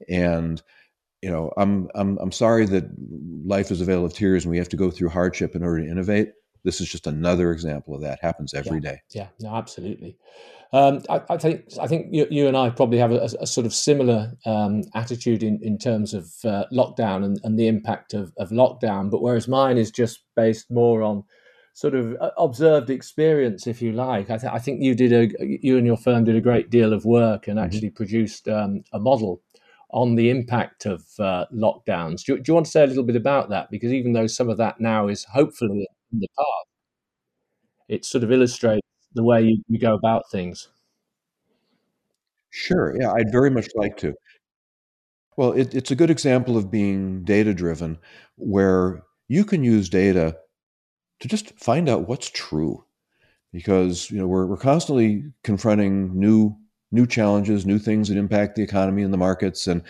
And 0.08 0.62
you 1.20 1.30
know, 1.30 1.52
I'm 1.56 1.88
I'm 1.94 2.18
I'm 2.18 2.32
sorry 2.32 2.66
that 2.66 2.84
life 3.44 3.70
is 3.70 3.80
a 3.80 3.84
vale 3.84 4.04
of 4.04 4.12
tears 4.12 4.44
and 4.44 4.50
we 4.50 4.58
have 4.58 4.68
to 4.70 4.76
go 4.76 4.90
through 4.90 5.10
hardship 5.10 5.54
in 5.54 5.62
order 5.62 5.84
to 5.84 5.90
innovate. 5.90 6.32
This 6.64 6.80
is 6.80 6.88
just 6.88 7.06
another 7.06 7.52
example 7.52 7.94
of 7.94 8.02
that. 8.02 8.20
Happens 8.22 8.54
every 8.54 8.80
yeah. 8.82 8.90
day. 8.90 9.02
yeah. 9.10 9.28
no, 9.40 9.54
absolutely. 9.56 10.16
Um, 10.74 11.02
I, 11.10 11.20
I, 11.28 11.36
think 11.36 11.64
I 11.78 11.86
think 11.86 12.06
you, 12.12 12.26
you, 12.30 12.48
and 12.48 12.56
I 12.56 12.70
probably 12.70 12.96
have 12.98 13.12
a, 13.12 13.28
a 13.40 13.46
sort 13.46 13.66
of 13.66 13.74
similar 13.74 14.32
um, 14.46 14.84
attitude 14.94 15.42
in, 15.42 15.60
in 15.62 15.76
terms 15.76 16.14
of 16.14 16.32
uh, 16.44 16.64
lockdown 16.72 17.24
and, 17.24 17.38
and, 17.44 17.58
the 17.58 17.68
impact 17.68 18.14
of, 18.14 18.32
of, 18.38 18.48
lockdown. 18.50 19.10
But 19.10 19.20
whereas 19.20 19.46
mine 19.46 19.76
is 19.76 19.90
just 19.90 20.24
based 20.34 20.70
more 20.70 21.02
on 21.02 21.24
sort 21.74 21.94
of 21.94 22.16
uh, 22.22 22.30
observed 22.38 22.88
experience, 22.88 23.66
if 23.66 23.82
you 23.82 23.92
like. 23.92 24.30
I, 24.30 24.38
th- 24.38 24.52
I 24.52 24.58
think 24.58 24.82
you 24.82 24.94
did 24.94 25.12
a 25.12 25.28
you 25.44 25.76
and 25.76 25.86
your 25.86 25.98
firm 25.98 26.24
did 26.24 26.36
a 26.36 26.40
great 26.40 26.70
deal 26.70 26.94
of 26.94 27.04
work 27.04 27.48
and 27.48 27.58
mm-hmm. 27.58 27.66
actually 27.66 27.88
mm-hmm. 27.88 27.96
produced 27.96 28.48
um, 28.48 28.82
a 28.94 28.98
model 28.98 29.42
on 29.90 30.14
the 30.14 30.30
impact 30.30 30.86
of 30.86 31.04
uh, 31.18 31.44
lockdowns. 31.54 32.24
Do, 32.24 32.36
do, 32.38 32.44
you 32.48 32.54
want 32.54 32.64
to 32.64 32.72
say 32.72 32.82
a 32.82 32.86
little 32.86 33.04
bit 33.04 33.16
about 33.16 33.50
that? 33.50 33.70
Because 33.70 33.92
even 33.92 34.14
though 34.14 34.26
some 34.26 34.48
of 34.48 34.56
that 34.56 34.80
now 34.80 35.08
is 35.08 35.24
hopefully 35.24 35.86
in 36.12 36.20
the 36.20 36.28
past, 36.38 36.68
it 37.88 38.04
sort 38.04 38.24
of 38.24 38.32
illustrates 38.32 38.86
the 39.14 39.22
way 39.22 39.42
you, 39.42 39.62
you 39.68 39.78
go 39.78 39.94
about 39.94 40.24
things. 40.30 40.68
Sure. 42.50 42.94
Yeah, 43.00 43.12
I'd 43.12 43.32
very 43.32 43.50
much 43.50 43.68
like 43.74 43.96
to. 43.98 44.14
Well, 45.36 45.52
it, 45.52 45.74
it's 45.74 45.90
a 45.90 45.96
good 45.96 46.10
example 46.10 46.56
of 46.56 46.70
being 46.70 47.24
data 47.24 47.54
driven 47.54 47.98
where 48.36 49.02
you 49.28 49.44
can 49.44 49.64
use 49.64 49.88
data 49.88 50.36
to 51.20 51.28
just 51.28 51.58
find 51.58 51.88
out 51.88 52.08
what's 52.08 52.30
true 52.30 52.84
because 53.52 54.10
you 54.10 54.18
know 54.18 54.26
we're, 54.28 54.46
we're 54.46 54.56
constantly 54.58 55.24
confronting 55.44 56.18
new 56.18 56.56
new 56.92 57.06
challenges 57.06 57.66
new 57.66 57.78
things 57.78 58.08
that 58.08 58.18
impact 58.18 58.56
the 58.56 58.62
economy 58.62 59.02
and 59.02 59.12
the 59.12 59.18
markets 59.18 59.66
and 59.68 59.82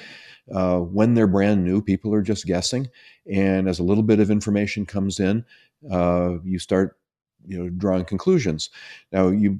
uh, 0.53 0.79
when 0.79 1.15
they're 1.15 1.27
brand 1.29 1.65
new 1.65 1.83
people 1.83 2.15
are 2.15 2.23
just 2.23 2.47
guessing 2.47 2.89
and 3.33 3.69
as 3.69 3.79
a 3.79 3.85
little 3.85 4.05
bit 4.05 4.21
of 4.21 4.31
information 4.31 4.87
comes 4.87 5.21
in 5.21 5.45
uh, 5.91 6.35
you 6.45 6.59
start 6.59 6.97
you 7.47 7.59
know 7.59 7.71
drawing 7.71 8.05
conclusions. 8.05 8.71
Now 9.11 9.29
you, 9.29 9.59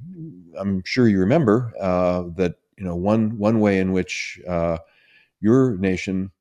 I'm 0.57 0.83
sure 0.85 1.07
you 1.07 1.19
remember 1.19 1.73
uh, 1.79 2.23
that 2.35 2.55
you 2.77 2.85
know 2.85 2.95
one 2.95 3.37
one 3.37 3.59
way 3.59 3.79
in 3.79 3.91
which 3.91 4.39
uh, 4.47 4.77
your 5.41 5.77
nation 5.77 6.31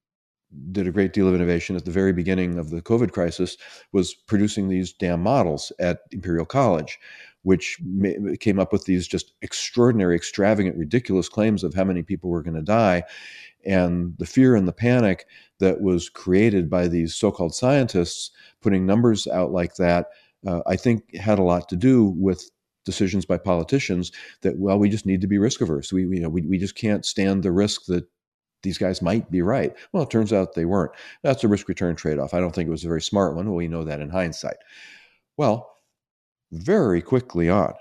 did 0.71 0.87
a 0.87 0.93
great 0.93 1.12
deal 1.12 1.29
of 1.29 1.35
innovation 1.35 1.77
at 1.77 1.85
the 1.85 1.91
very 1.91 2.12
beginning 2.12 2.59
of 2.59 2.71
the 2.71 2.83
COVID 2.83 3.12
crisis 3.12 3.57
was 3.93 4.15
producing 4.15 4.69
these 4.69 4.93
damn 4.93 5.23
models 5.23 5.73
at 5.79 6.01
Imperial 6.11 6.45
College, 6.45 6.99
which 7.43 7.79
came 8.41 8.59
up 8.59 8.73
with 8.73 8.85
these 8.85 9.09
just 9.09 9.33
extraordinary, 9.43 10.15
extravagant, 10.15 10.77
ridiculous 10.77 11.29
claims 11.29 11.65
of 11.65 11.75
how 11.75 11.85
many 11.85 12.03
people 12.03 12.31
were 12.31 12.43
going 12.43 12.55
to 12.55 12.62
die. 12.62 13.03
And 13.65 14.15
the 14.19 14.27
fear 14.27 14.55
and 14.57 14.69
the 14.69 14.73
panic 14.73 15.27
that 15.62 15.81
was 15.81 16.09
created 16.09 16.69
by 16.69 16.88
these 16.88 17.14
so 17.14 17.31
called 17.31 17.54
scientists 17.54 18.33
putting 18.61 18.85
numbers 18.85 19.28
out 19.28 19.52
like 19.52 19.76
that 19.76 20.09
uh, 20.45 20.61
I 20.66 20.75
think 20.75 21.14
had 21.14 21.38
a 21.38 21.44
lot 21.44 21.68
to 21.68 21.77
do 21.77 22.07
with 22.18 22.51
decisions 22.85 23.25
by 23.25 23.38
politicians 23.38 24.11
that 24.40 24.59
well 24.59 24.77
we 24.77 24.88
just 24.88 25.07
need 25.07 25.20
to 25.20 25.29
be 25.29 25.38
risk 25.38 25.61
averse 25.61 25.92
we, 25.92 26.05
we 26.05 26.16
you 26.16 26.22
know 26.22 26.29
we, 26.29 26.42
we 26.42 26.59
just 26.59 26.75
can't 26.75 27.07
stand 27.07 27.44
the 27.44 27.53
risk 27.53 27.87
that 27.87 28.05
these 28.64 28.79
guys 28.79 29.03
might 29.03 29.29
be 29.31 29.42
right. 29.42 29.75
Well 29.92 30.05
it 30.05 30.11
turns 30.11 30.33
out 30.33 30.55
they 30.55 30.64
weren't. 30.64 30.92
That's 31.22 31.42
a 31.42 31.48
risk 31.48 31.68
return 31.68 31.96
trade-off. 31.96 32.33
I 32.33 32.38
don't 32.38 32.55
think 32.55 32.68
it 32.68 32.70
was 32.70 32.85
a 32.85 32.88
very 32.88 33.03
smart 33.03 33.35
one 33.37 33.46
well 33.46 33.57
we 33.57 33.68
know 33.68 33.85
that 33.85 34.01
in 34.01 34.11
hindsight. 34.11 34.57
Well 35.37 35.77
very 36.51 37.03
quickly 37.03 37.48
on 37.48 37.75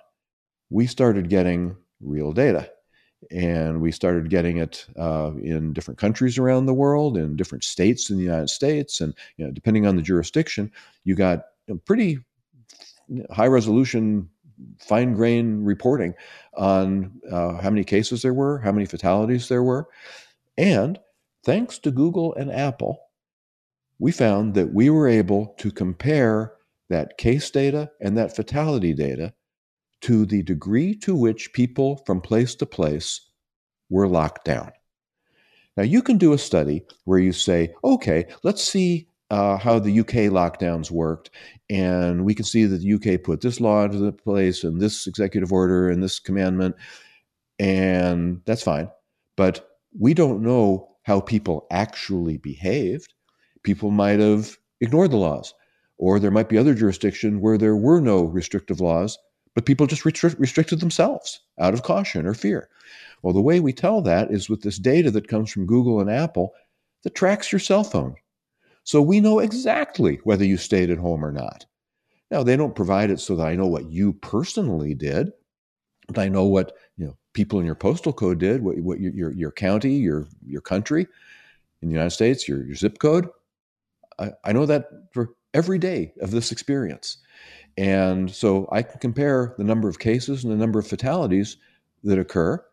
we 0.70 0.86
started 0.86 1.30
getting 1.30 1.76
real 2.00 2.32
data 2.32 2.72
and 3.32 3.82
we 3.82 3.92
started 3.92 4.30
getting 4.30 4.58
it 4.58 4.86
uh, 4.98 5.32
in 5.42 5.74
different 5.74 5.98
countries 5.98 6.38
around 6.38 6.66
the 6.66 6.74
world 6.74 7.18
in 7.18 7.36
different 7.36 7.64
states 7.64 8.10
in 8.10 8.18
the 8.18 8.24
united 8.24 8.50
states 8.50 9.02
and 9.02 9.14
you 9.38 9.46
know, 9.46 9.52
depending 9.52 9.86
on 9.86 9.96
the 9.96 10.02
jurisdiction 10.02 10.72
you 11.04 11.16
got 11.16 11.46
pretty 11.86 12.20
high 13.32 13.48
resolution, 13.48 14.30
fine 14.80 15.14
grain 15.14 15.64
reporting 15.64 16.14
on 16.56 17.20
uh, 17.32 17.54
how 17.62 17.70
many 17.70 17.84
cases 17.84 18.22
there 18.22 18.34
were, 18.34 18.60
how 18.60 18.72
many 18.72 18.86
fatalities 18.86 19.48
there 19.48 19.64
were. 19.64 19.88
And 20.58 21.00
thanks 21.44 21.80
to 21.80 21.92
Google 21.92 22.34
and 22.36 22.52
Apple, 22.52 23.02
we 24.00 24.12
found 24.12 24.54
that 24.56 24.74
we 24.74 24.90
were 24.90 25.08
able 25.08 25.56
to 25.60 25.72
compare 25.72 26.54
that 26.90 27.18
case 27.18 27.50
data 27.50 27.92
and 28.00 28.18
that 28.18 28.36
fatality 28.36 28.94
data 28.94 29.34
to 30.02 30.26
the 30.26 30.44
degree 30.44 30.96
to 30.96 31.16
which 31.16 31.54
people 31.54 31.98
from 32.06 32.22
place 32.22 32.56
to 32.56 32.66
place 32.66 33.22
were 33.90 34.08
locked 34.08 34.46
down. 34.46 34.72
Now, 35.78 35.84
you 35.84 36.02
can 36.02 36.18
do 36.18 36.34
a 36.34 36.38
study 36.38 36.84
where 37.06 37.20
you 37.20 37.32
say, 37.32 37.74
okay, 37.84 38.26
let's 38.44 38.64
see 38.64 39.08
uh, 39.30 39.58
how 39.58 39.80
the 39.80 40.02
UK 40.02 40.30
lockdowns 40.30 40.92
worked, 40.92 41.30
and 41.70 42.26
we 42.26 42.36
can 42.36 42.44
see 42.44 42.66
that 42.66 42.78
the 42.82 42.94
UK 42.94 43.24
put 43.24 43.40
this 43.40 43.62
law 43.62 43.86
into 43.86 44.12
place 44.12 44.64
and 44.64 44.82
this 44.82 45.08
executive 45.08 45.54
order 45.54 45.90
and 45.90 46.04
this 46.04 46.20
commandment, 46.20 46.76
and 47.58 48.42
that's 48.46 48.64
fine. 48.64 48.90
But 49.38 49.70
we 49.98 50.14
don't 50.14 50.42
know 50.42 50.90
how 51.04 51.22
people 51.22 51.66
actually 51.72 52.38
behaved. 52.38 53.14
People 53.64 53.92
might 53.92 54.20
have 54.20 54.58
ignored 54.82 55.12
the 55.12 55.18
laws, 55.18 55.54
or 55.98 56.20
there 56.20 56.32
might 56.32 56.50
be 56.50 56.58
other 56.58 56.74
jurisdictions 56.74 57.40
where 57.40 57.58
there 57.58 57.76
were 57.78 58.02
no 58.02 58.24
restrictive 58.24 58.82
laws, 58.82 59.18
but 59.56 59.66
people 59.66 59.88
just 59.88 60.06
restrict, 60.06 60.40
restricted 60.40 60.80
themselves 60.80 61.42
out 61.60 61.74
of 61.74 61.84
caution 61.84 62.26
or 62.26 62.34
fear. 62.34 62.70
Well, 63.22 63.34
the 63.34 63.42
way 63.42 63.60
we 63.60 63.74
tell 63.74 64.02
that 64.02 64.32
is 64.32 64.50
with 64.50 64.62
this 64.62 64.78
data 64.78 65.12
that 65.12 65.28
comes 65.28 65.52
from 65.52 65.66
Google 65.66 66.00
and 66.00 66.10
Apple 66.10 66.54
that 67.04 67.16
tracks 67.16 67.52
your 67.52 67.60
cell 67.60 67.84
phone 67.84 68.16
so 68.84 69.02
we 69.02 69.20
know 69.20 69.40
exactly 69.40 70.20
whether 70.24 70.46
you 70.46 70.58
stayed 70.58 70.90
at 70.90 70.98
home 70.98 71.24
or 71.24 71.32
not. 71.32 71.66
Now, 72.30 72.44
they 72.44 72.56
don't 72.56 72.76
provide 72.76 73.12
it 73.12 73.20
so 73.20 73.36
that 73.36 73.48
I 73.48 73.56
know 73.56 73.68
what 73.68 73.92
you 73.92 74.14
personally 74.14 74.94
did, 74.96 75.32
but 76.08 76.20
I 76.20 76.30
know 76.30 76.46
what 76.46 76.74
you 76.98 77.06
know 77.06 77.18
people 77.34 77.60
in 77.60 77.66
your 77.66 77.76
postal 77.76 78.14
code 78.14 78.40
did, 78.40 78.64
what, 78.64 78.78
what 78.80 79.00
your, 79.00 79.14
your, 79.14 79.32
your 79.34 79.52
county, 79.52 79.96
your, 79.96 80.28
your 80.46 80.62
country 80.62 81.08
in 81.82 81.90
the 81.90 81.94
United 81.94 82.12
States, 82.12 82.48
your, 82.48 82.64
your 82.66 82.76
zip 82.76 83.00
code. 83.00 83.28
I, 84.18 84.32
I 84.44 84.54
know 84.54 84.66
that 84.66 84.88
for 85.14 85.30
every 85.54 85.78
day 85.78 86.14
of 86.22 86.32
this 86.32 86.52
experience. 86.52 87.18
And 87.82 88.30
so 88.30 88.70
I 88.72 88.84
can 88.84 89.00
compare 89.00 89.56
the 89.58 89.64
number 89.64 89.90
of 89.90 89.98
cases 89.98 90.44
and 90.44 90.54
the 90.54 90.58
number 90.58 90.78
of 90.78 90.86
fatalities 90.86 91.58
that 92.04 92.20
occur 92.20 92.64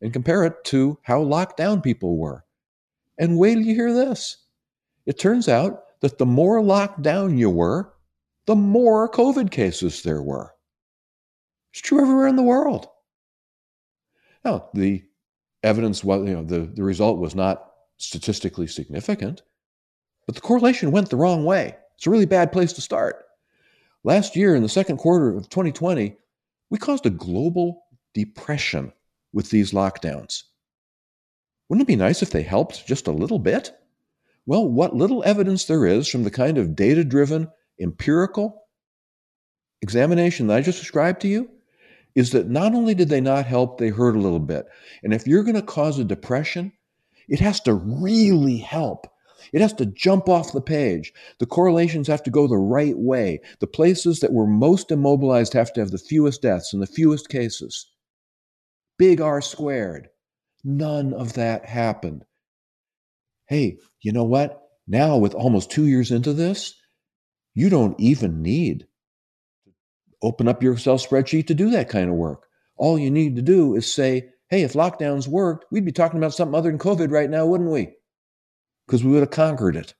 and 0.00 0.10
compare 0.10 0.42
it 0.42 0.64
to 0.64 0.98
how 1.02 1.20
locked 1.20 1.58
down 1.58 1.82
people 1.82 2.16
were. 2.16 2.46
And 3.18 3.36
wait 3.36 3.56
till 3.56 3.62
you 3.64 3.74
hear 3.74 3.92
this. 3.92 4.38
It 5.04 5.18
turns 5.18 5.50
out 5.50 6.00
that 6.00 6.16
the 6.16 6.24
more 6.24 6.62
locked 6.62 7.02
down 7.02 7.36
you 7.36 7.50
were, 7.50 7.92
the 8.46 8.56
more 8.56 9.06
COVID 9.10 9.50
cases 9.50 10.02
there 10.02 10.22
were. 10.22 10.54
It's 11.74 11.82
true 11.82 12.00
everywhere 12.00 12.28
in 12.28 12.36
the 12.36 12.42
world. 12.42 12.88
Now, 14.46 14.70
the 14.72 15.04
evidence 15.62 16.02
was, 16.02 16.26
you 16.26 16.36
know, 16.36 16.42
the, 16.42 16.60
the 16.60 16.82
result 16.82 17.18
was 17.18 17.34
not 17.34 17.70
statistically 17.98 18.68
significant, 18.68 19.42
but 20.24 20.36
the 20.36 20.40
correlation 20.40 20.90
went 20.90 21.10
the 21.10 21.16
wrong 21.16 21.44
way. 21.44 21.76
It's 21.96 22.06
a 22.06 22.10
really 22.10 22.24
bad 22.24 22.50
place 22.50 22.72
to 22.72 22.80
start. 22.80 23.26
Last 24.04 24.36
year, 24.36 24.54
in 24.54 24.62
the 24.62 24.68
second 24.68 24.98
quarter 24.98 25.34
of 25.34 25.48
2020, 25.48 26.14
we 26.68 26.78
caused 26.78 27.06
a 27.06 27.10
global 27.10 27.84
depression 28.12 28.92
with 29.32 29.48
these 29.48 29.72
lockdowns. 29.72 30.42
Wouldn't 31.68 31.88
it 31.88 31.90
be 31.90 31.96
nice 31.96 32.22
if 32.22 32.30
they 32.30 32.42
helped 32.42 32.86
just 32.86 33.06
a 33.06 33.12
little 33.12 33.38
bit? 33.38 33.72
Well, 34.44 34.68
what 34.68 34.94
little 34.94 35.24
evidence 35.24 35.64
there 35.64 35.86
is 35.86 36.06
from 36.06 36.22
the 36.22 36.30
kind 36.30 36.58
of 36.58 36.76
data 36.76 37.02
driven, 37.02 37.50
empirical 37.80 38.66
examination 39.80 40.48
that 40.48 40.58
I 40.58 40.60
just 40.60 40.80
described 40.80 41.22
to 41.22 41.28
you 41.28 41.48
is 42.14 42.30
that 42.32 42.48
not 42.48 42.74
only 42.74 42.94
did 42.94 43.08
they 43.08 43.22
not 43.22 43.46
help, 43.46 43.78
they 43.78 43.88
hurt 43.88 44.16
a 44.16 44.20
little 44.20 44.38
bit. 44.38 44.66
And 45.02 45.14
if 45.14 45.26
you're 45.26 45.42
going 45.42 45.56
to 45.56 45.62
cause 45.62 45.98
a 45.98 46.04
depression, 46.04 46.72
it 47.26 47.40
has 47.40 47.58
to 47.60 47.72
really 47.72 48.58
help. 48.58 49.06
It 49.52 49.60
has 49.60 49.72
to 49.74 49.86
jump 49.86 50.28
off 50.28 50.52
the 50.52 50.60
page. 50.60 51.12
The 51.38 51.46
correlations 51.46 52.08
have 52.08 52.22
to 52.24 52.30
go 52.30 52.46
the 52.46 52.56
right 52.56 52.98
way. 52.98 53.40
The 53.60 53.66
places 53.66 54.20
that 54.20 54.32
were 54.32 54.46
most 54.46 54.90
immobilized 54.90 55.52
have 55.52 55.72
to 55.74 55.80
have 55.80 55.90
the 55.90 55.98
fewest 55.98 56.42
deaths 56.42 56.72
and 56.72 56.82
the 56.82 56.86
fewest 56.86 57.28
cases. 57.28 57.86
Big 58.98 59.20
R 59.20 59.40
squared. 59.40 60.08
None 60.64 61.12
of 61.12 61.34
that 61.34 61.66
happened 61.66 62.24
hey, 63.46 63.78
you 64.00 64.12
know 64.12 64.24
what? 64.24 64.62
Now, 64.86 65.16
with 65.16 65.34
almost 65.34 65.70
two 65.70 65.86
years 65.86 66.10
into 66.10 66.32
this, 66.32 66.74
You 67.54 67.70
don't 67.70 67.98
even 68.00 68.42
need 68.42 68.80
to 69.64 69.72
open 70.22 70.48
up 70.48 70.62
your 70.62 70.72
Excel 70.72 70.98
spreadsheet 70.98 71.46
to 71.46 71.54
do 71.54 71.70
that 71.70 71.88
kind 71.88 72.10
of 72.10 72.16
work. 72.16 72.48
All 72.76 72.98
you 72.98 73.10
need 73.10 73.36
to 73.36 73.42
do 73.42 73.76
is 73.76 73.92
say, 73.92 74.30
hey, 74.48 74.62
if 74.62 74.72
lockdowns 74.72 75.28
worked, 75.28 75.66
we'd 75.70 75.84
be 75.84 75.92
talking 75.92 76.18
about 76.18 76.34
something 76.34 76.56
other 76.56 76.70
than 76.70 76.80
COVID 76.80 77.12
right 77.12 77.30
now, 77.30 77.46
wouldn't 77.46 77.70
we? 77.70 77.94
Because 78.86 79.04
we 79.04 79.12
would 79.12 79.20
have 79.20 79.30
conquered 79.30 79.76
it. 79.76 79.94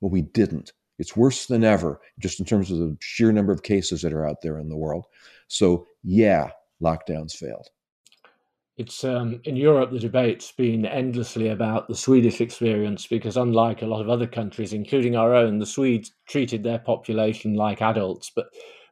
But 0.00 0.08
we 0.08 0.22
didn't. 0.22 0.72
It's 0.98 1.16
worse 1.16 1.46
than 1.46 1.64
ever, 1.64 2.00
just 2.18 2.40
in 2.40 2.46
terms 2.46 2.70
of 2.70 2.78
the 2.78 2.96
sheer 3.00 3.32
number 3.32 3.52
of 3.52 3.62
cases 3.62 4.02
that 4.02 4.12
are 4.12 4.26
out 4.26 4.42
there 4.42 4.58
in 4.58 4.68
the 4.68 4.76
world. 4.76 5.06
So, 5.48 5.86
yeah, 6.02 6.50
lockdowns 6.82 7.32
failed. 7.32 7.68
It's 8.76 9.04
um, 9.04 9.40
in 9.44 9.56
Europe, 9.56 9.90
the 9.90 9.98
debate's 9.98 10.52
been 10.52 10.86
endlessly 10.86 11.48
about 11.48 11.88
the 11.88 11.94
Swedish 11.94 12.40
experience 12.40 13.06
because, 13.06 13.36
unlike 13.36 13.82
a 13.82 13.86
lot 13.86 14.00
of 14.00 14.08
other 14.08 14.26
countries, 14.26 14.72
including 14.72 15.16
our 15.16 15.34
own, 15.34 15.58
the 15.58 15.66
Swedes 15.66 16.12
treated 16.26 16.62
their 16.62 16.78
population 16.78 17.54
like 17.54 17.82
adults. 17.82 18.30
But 18.34 18.46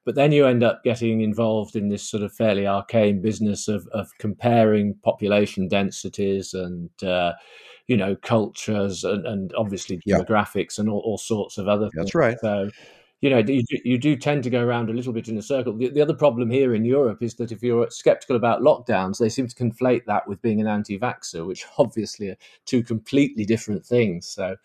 but 0.05 0.15
then 0.15 0.33
you 0.33 0.47
end 0.47 0.63
up 0.63 0.83
getting 0.85 1.21
involved 1.21 1.77
in 1.77 1.89
this 1.89 2.03
sort 2.03 2.23
of 2.23 2.33
fairly 2.33 2.67
arcane 2.67 3.21
business 3.21 3.69
of, 3.69 3.87
of 3.93 4.09
comparing 4.19 4.95
population 5.05 5.69
densities 5.69 6.55
and 6.55 6.89
uh, 7.03 7.35
you 7.89 7.97
know 7.97 8.15
cultures 8.17 9.03
and, 9.03 9.27
and 9.27 9.53
obviously 9.57 10.01
demographics 10.07 10.79
and 10.79 10.89
all, 10.89 11.01
all, 11.01 11.19
sorts 11.19 11.59
of 11.59 11.67
other 11.67 11.87
things. 11.87 11.95
That's 11.97 12.13
things. 12.13 12.15
right. 12.15 12.39
So 12.41 12.71
you 13.21 13.31
know 13.31 13.39
you, 13.39 13.65
you 13.85 13.99
do 13.99 14.15
tend 14.15 14.45
to 14.45 14.51
go 14.51 14.63
around 14.63 14.91
a 14.91 14.93
little 14.93 15.13
bit 15.13 15.29
in 15.29 15.37
a 15.39 15.43
circle. 15.43 15.77
The, 15.77 15.89
the 15.89 16.03
other 16.03 16.15
problem 16.15 16.51
here 16.51 16.75
in 16.75 16.85
Europe 16.85 17.23
is 17.23 17.35
that 17.37 17.51
if 17.51 17.63
you're 17.63 17.91
skeptical 17.91 18.37
about 18.37 18.61
lockdowns, 18.61 19.19
they 19.19 19.29
seem 19.29 19.49
to 19.49 19.57
conflate 19.57 20.05
that 20.05 20.29
with 20.29 20.41
being 20.43 20.61
an 20.61 20.69
anti-vaxxer, 20.69 21.45
which 21.45 21.67
obviously 21.79 22.29
are 22.29 22.37
two 22.67 22.85
completely 22.85 23.45
different 23.45 23.85
things. 23.85 24.29
So. 24.29 24.57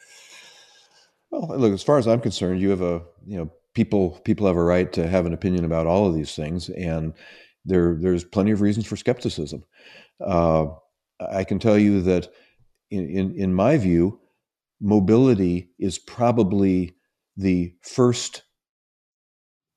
Well, 1.32 1.58
look, 1.58 1.74
as 1.74 1.82
far 1.82 1.98
as 1.98 2.08
I'm 2.08 2.22
concerned, 2.22 2.62
you 2.62 2.70
have 2.70 2.82
a 2.82 3.02
you 3.26 3.38
know 3.38 3.50
people 3.74 4.22
people 4.24 4.46
have 4.46 4.58
a 4.58 4.64
right 4.64 4.92
to 4.94 5.08
have 5.08 5.26
an 5.26 5.34
opinion 5.34 5.66
about 5.66 5.88
all 5.88 6.06
of 6.06 6.14
these 6.14 6.36
things, 6.36 6.70
and 6.70 7.14
there 7.66 7.96
there's 7.96 8.24
plenty 8.24 8.52
of 8.52 8.62
reasons 8.62 8.86
for 8.86 8.98
skepticism. 8.98 9.64
Uh, 10.20 10.68
I 11.20 11.44
can 11.44 11.60
tell 11.60 11.78
you 11.78 12.02
that, 12.02 12.28
in, 12.94 13.10
in, 13.10 13.36
in 13.36 13.54
my 13.54 13.78
view, 13.78 14.20
mobility 14.80 15.70
is 15.80 15.98
probably 15.98 16.96
the 17.36 17.74
first 17.82 18.44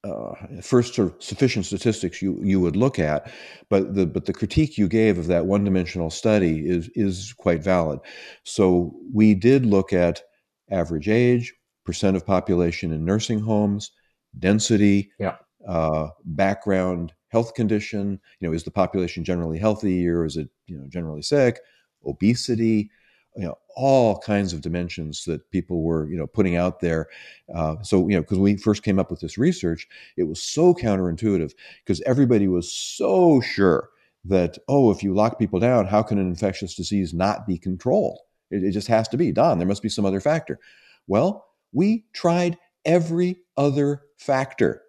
uh, 0.05 0.35
first 0.63 0.95
sort 0.95 1.09
of 1.09 1.23
sufficient 1.23 1.67
statistics 1.67 2.23
you 2.23 2.39
you 2.43 2.61
would 2.61 2.77
look 2.77 2.99
at, 2.99 3.31
but 3.69 3.95
the 3.95 4.07
but 4.07 4.27
the 4.27 4.33
critique 4.33 4.79
you 4.79 4.89
gave 4.89 5.19
of 5.19 5.27
that 5.27 5.47
one 5.47 5.65
dimensional 5.65 6.11
study 6.11 6.63
is 6.65 6.89
is 6.95 7.35
quite 7.37 7.63
valid. 7.63 7.99
So 8.45 8.95
we 9.13 9.35
did 9.35 9.67
look 9.67 9.93
at 9.93 10.23
average 10.71 11.09
age, 11.09 11.53
percent 11.85 12.17
of 12.17 12.25
population 12.25 12.93
in 12.93 13.05
nursing 13.05 13.41
homes, 13.41 13.91
density, 14.39 15.11
yeah. 15.19 15.37
uh, 15.67 16.09
background 16.25 17.13
health 17.29 17.55
condition. 17.55 18.21
You 18.39 18.49
know, 18.49 18.55
is 18.55 18.63
the 18.63 18.71
population 18.71 19.25
generally 19.25 19.59
healthy 19.59 20.07
or 20.07 20.25
is 20.25 20.37
it 20.37 20.49
you 20.67 20.79
know 20.79 20.87
generally 20.89 21.23
sick? 21.23 21.59
Obesity, 22.05 22.91
you 23.37 23.45
know, 23.45 23.59
all 23.77 24.19
kinds 24.19 24.53
of 24.53 24.63
dimensions 24.63 25.25
that 25.25 25.51
people 25.51 25.83
were 25.83 26.09
you 26.09 26.17
know 26.17 26.27
putting 26.27 26.57
out 26.57 26.81
there. 26.81 27.09
Uh, 27.55 27.77
so 27.83 28.09
you 28.09 28.17
know, 28.17 28.23
because 28.23 28.39
we 28.39 28.57
first 28.57 28.83
came 28.83 28.99
up 28.99 29.11
with 29.11 29.21
this 29.21 29.39
research, 29.39 29.87
it 30.17 30.25
was 30.25 30.43
so 30.43 30.75
counterintuitive 30.75 31.53
because 31.85 32.01
everybody 32.03 32.49
was 32.49 32.73
so 32.73 33.41
sure 33.41 33.91
that 34.25 34.59
oh, 34.69 34.91
if 34.91 35.03
you 35.03 35.15
lock 35.15 35.39
people 35.39 35.61
down, 35.61 35.87
how 35.87 36.03
can 36.03 36.19
an 36.19 36.27
infectious 36.27 36.75
disease 36.75 37.13
not 37.13 37.47
be 37.47 37.59
controlled? 37.59 38.21
It, 38.51 38.65
it 38.65 38.73
just 38.73 38.89
has 38.89 39.09
to 39.09 39.17
be 39.17 39.33
done. 39.33 39.59
There 39.59 39.69
must 39.69 39.83
be 39.83 39.89
some 39.89 40.07
other 40.07 40.21
factor. 40.21 40.59
Well, 41.07 41.47
we 41.73 42.07
tried 42.15 42.59
every 42.85 43.37
other 43.57 44.03
factor, 44.19 44.83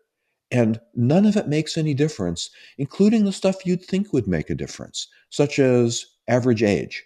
and 0.51 0.79
none 0.95 1.25
of 1.25 1.35
it 1.35 1.49
makes 1.49 1.77
any 1.77 1.93
difference, 1.93 2.49
including 2.77 3.25
the 3.25 3.33
stuff 3.33 3.65
you'd 3.65 3.83
think 3.83 4.13
would 4.13 4.27
make 4.27 4.49
a 4.49 4.55
difference, 4.55 5.07
such 5.29 5.59
as 5.59 6.05
average 6.29 6.63
age. 6.63 7.03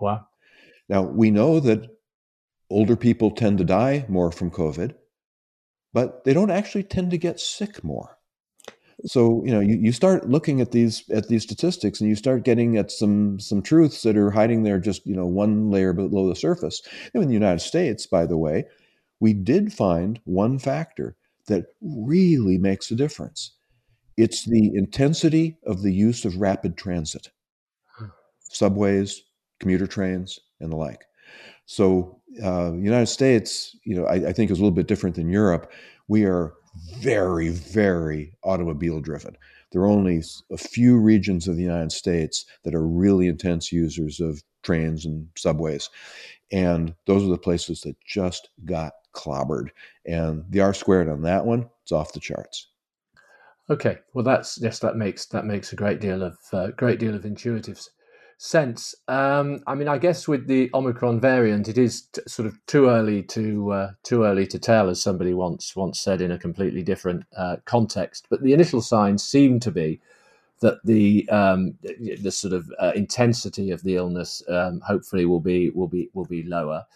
Wow. 0.00 0.26
Now, 0.88 1.02
we 1.02 1.30
know 1.30 1.60
that 1.60 1.88
older 2.70 2.96
people 2.96 3.30
tend 3.30 3.58
to 3.58 3.64
die 3.64 4.04
more 4.08 4.30
from 4.32 4.50
COVID, 4.50 4.94
but 5.92 6.24
they 6.24 6.32
don't 6.34 6.50
actually 6.50 6.82
tend 6.82 7.10
to 7.12 7.18
get 7.18 7.40
sick 7.40 7.82
more. 7.84 8.18
So 9.06 9.42
you 9.44 9.50
know 9.52 9.60
you, 9.60 9.76
you 9.76 9.92
start 9.92 10.30
looking 10.30 10.60
at 10.60 10.70
these 10.70 11.08
at 11.10 11.28
these 11.28 11.42
statistics 11.42 12.00
and 12.00 12.08
you 12.08 12.16
start 12.16 12.44
getting 12.44 12.76
at 12.76 12.90
some 12.90 13.40
some 13.40 13.60
truths 13.60 14.02
that 14.02 14.16
are 14.16 14.30
hiding 14.30 14.62
there 14.62 14.78
just 14.78 15.04
you 15.04 15.16
know 15.16 15.26
one 15.26 15.70
layer 15.70 15.92
below 15.92 16.28
the 16.28 16.36
surface. 16.36 16.80
And 17.12 17.22
in 17.22 17.28
the 17.28 17.34
United 17.34 17.60
States, 17.60 18.06
by 18.06 18.24
the 18.24 18.38
way, 18.38 18.66
we 19.20 19.32
did 19.32 19.72
find 19.72 20.20
one 20.24 20.58
factor 20.58 21.16
that 21.48 21.66
really 21.82 22.56
makes 22.56 22.90
a 22.90 22.94
difference. 22.94 23.52
It's 24.16 24.44
the 24.44 24.70
intensity 24.74 25.58
of 25.66 25.82
the 25.82 25.92
use 25.92 26.24
of 26.24 26.36
rapid 26.36 26.76
transit, 26.76 27.30
subways, 28.38 29.22
commuter 29.58 29.88
trains, 29.88 30.38
and 30.64 30.72
the 30.72 30.76
like. 30.76 31.04
So, 31.66 32.20
uh, 32.42 32.70
the 32.70 32.78
United 32.78 33.06
States, 33.06 33.76
you 33.84 33.94
know, 33.94 34.06
I, 34.06 34.28
I 34.28 34.32
think 34.32 34.50
is 34.50 34.58
a 34.58 34.60
little 34.60 34.74
bit 34.74 34.88
different 34.88 35.16
than 35.16 35.30
Europe. 35.30 35.72
We 36.08 36.24
are 36.24 36.54
very, 36.98 37.50
very 37.50 38.34
automobile 38.42 39.00
driven. 39.00 39.36
There 39.70 39.82
are 39.82 39.88
only 39.88 40.22
a 40.50 40.56
few 40.56 40.98
regions 40.98 41.48
of 41.48 41.56
the 41.56 41.62
United 41.62 41.92
States 41.92 42.44
that 42.64 42.74
are 42.74 42.86
really 42.86 43.26
intense 43.26 43.72
users 43.72 44.20
of 44.20 44.42
trains 44.62 45.04
and 45.04 45.28
subways. 45.36 45.90
And 46.52 46.94
those 47.06 47.24
are 47.24 47.30
the 47.30 47.38
places 47.38 47.80
that 47.82 47.96
just 48.04 48.50
got 48.64 48.92
clobbered. 49.14 49.70
And 50.06 50.44
the 50.50 50.60
R 50.60 50.74
squared 50.74 51.08
on 51.08 51.22
that 51.22 51.44
one, 51.46 51.68
it's 51.82 51.92
off 51.92 52.12
the 52.12 52.20
charts. 52.20 52.68
Okay, 53.70 53.98
well, 54.12 54.24
that's 54.24 54.58
yes, 54.60 54.78
that 54.80 54.96
makes 54.96 55.26
that 55.26 55.46
makes 55.46 55.72
a 55.72 55.76
great 55.76 56.00
deal 56.00 56.22
of 56.22 56.36
uh, 56.52 56.68
great 56.76 56.98
deal 56.98 57.14
of 57.14 57.24
intuitive 57.24 57.80
sense. 58.38 58.94
Um, 59.08 59.62
I 59.66 59.74
mean, 59.74 59.88
I 59.88 59.98
guess 59.98 60.28
with 60.28 60.46
the 60.46 60.70
Omicron 60.74 61.20
variant, 61.20 61.68
it 61.68 61.78
is 61.78 62.02
t- 62.02 62.22
sort 62.26 62.46
of 62.46 62.58
too 62.66 62.88
early 62.88 63.22
to 63.24 63.72
uh, 63.72 63.90
too 64.02 64.24
early 64.24 64.46
to 64.48 64.58
tell, 64.58 64.88
as 64.88 65.00
somebody 65.00 65.34
once 65.34 65.74
once 65.76 66.00
said 66.00 66.20
in 66.20 66.30
a 66.30 66.38
completely 66.38 66.82
different 66.82 67.24
uh, 67.36 67.56
context. 67.64 68.26
But 68.30 68.42
the 68.42 68.52
initial 68.52 68.82
signs 68.82 69.24
seem 69.24 69.60
to 69.60 69.70
be 69.70 70.00
that 70.60 70.78
the 70.84 71.28
um, 71.30 71.78
the 71.82 72.30
sort 72.30 72.52
of 72.52 72.70
uh, 72.80 72.92
intensity 72.94 73.70
of 73.70 73.82
the 73.82 73.96
illness 73.96 74.42
um, 74.48 74.80
hopefully 74.80 75.26
will 75.26 75.40
be 75.40 75.70
will 75.70 75.88
be 75.88 76.10
will 76.14 76.24
be 76.24 76.42
lower. 76.42 76.86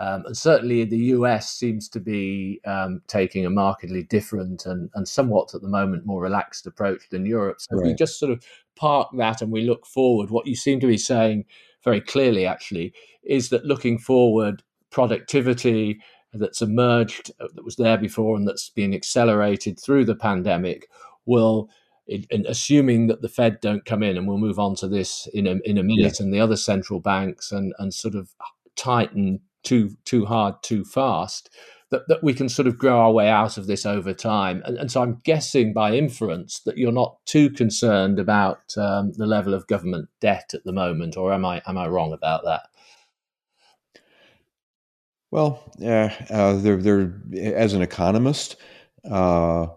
Um, 0.00 0.24
and 0.26 0.36
certainly 0.36 0.84
the 0.84 0.98
US 1.16 1.50
seems 1.50 1.88
to 1.88 2.00
be 2.00 2.60
um, 2.64 3.02
taking 3.08 3.44
a 3.44 3.50
markedly 3.50 4.04
different 4.04 4.64
and, 4.64 4.90
and 4.94 5.08
somewhat 5.08 5.54
at 5.54 5.62
the 5.62 5.68
moment 5.68 6.06
more 6.06 6.22
relaxed 6.22 6.66
approach 6.66 7.08
than 7.10 7.26
Europe. 7.26 7.60
So 7.60 7.76
right. 7.76 7.82
if 7.82 7.86
we 7.88 7.94
just 7.94 8.18
sort 8.18 8.30
of 8.30 8.44
park 8.76 9.08
that 9.16 9.42
and 9.42 9.50
we 9.50 9.62
look 9.62 9.86
forward, 9.86 10.30
what 10.30 10.46
you 10.46 10.54
seem 10.54 10.78
to 10.80 10.86
be 10.86 10.98
saying 10.98 11.46
very 11.82 12.00
clearly 12.00 12.46
actually 12.46 12.92
is 13.24 13.48
that 13.48 13.64
looking 13.64 13.98
forward, 13.98 14.62
productivity 14.90 16.00
that's 16.32 16.62
emerged, 16.62 17.32
uh, 17.40 17.48
that 17.54 17.64
was 17.64 17.76
there 17.76 17.98
before 17.98 18.36
and 18.36 18.46
that's 18.46 18.70
been 18.70 18.94
accelerated 18.94 19.80
through 19.80 20.04
the 20.04 20.14
pandemic 20.14 20.88
will 21.26 21.68
in, 22.06 22.46
assuming 22.46 23.06
that 23.08 23.20
the 23.20 23.28
Fed 23.28 23.60
don't 23.60 23.84
come 23.84 24.02
in, 24.02 24.16
and 24.16 24.26
we'll 24.26 24.38
move 24.38 24.58
on 24.58 24.74
to 24.76 24.88
this 24.88 25.28
in 25.34 25.46
a 25.46 25.56
in 25.64 25.76
a 25.76 25.82
minute, 25.82 26.18
yeah. 26.18 26.24
and 26.24 26.32
the 26.32 26.40
other 26.40 26.56
central 26.56 27.00
banks 27.00 27.52
and 27.52 27.74
and 27.78 27.92
sort 27.92 28.14
of 28.14 28.30
tighten 28.76 29.40
too 29.62 29.90
too 30.04 30.24
hard 30.26 30.54
too 30.62 30.84
fast 30.84 31.50
that, 31.90 32.06
that 32.08 32.22
we 32.22 32.34
can 32.34 32.48
sort 32.48 32.68
of 32.68 32.78
grow 32.78 32.98
our 32.98 33.12
way 33.12 33.28
out 33.28 33.56
of 33.56 33.66
this 33.66 33.86
over 33.86 34.12
time. 34.12 34.62
And, 34.64 34.76
and 34.76 34.90
so 34.90 35.02
i'm 35.02 35.20
guessing 35.24 35.72
by 35.72 35.94
inference 35.94 36.60
that 36.60 36.78
you're 36.78 36.92
not 36.92 37.16
too 37.24 37.50
concerned 37.50 38.18
about 38.18 38.76
um, 38.76 39.12
the 39.12 39.26
level 39.26 39.54
of 39.54 39.66
government 39.66 40.08
debt 40.20 40.50
at 40.54 40.64
the 40.64 40.72
moment 40.72 41.16
or 41.16 41.32
am 41.32 41.44
i 41.44 41.62
am 41.66 41.78
i 41.78 41.86
wrong 41.86 42.12
about 42.12 42.44
that? 42.44 42.62
Well 45.30 45.62
yeah 45.78 46.14
uh, 46.30 46.54
there 46.56 46.76
there 46.76 47.20
as 47.36 47.74
an 47.74 47.82
economist 47.82 48.56
uh, 49.10 49.68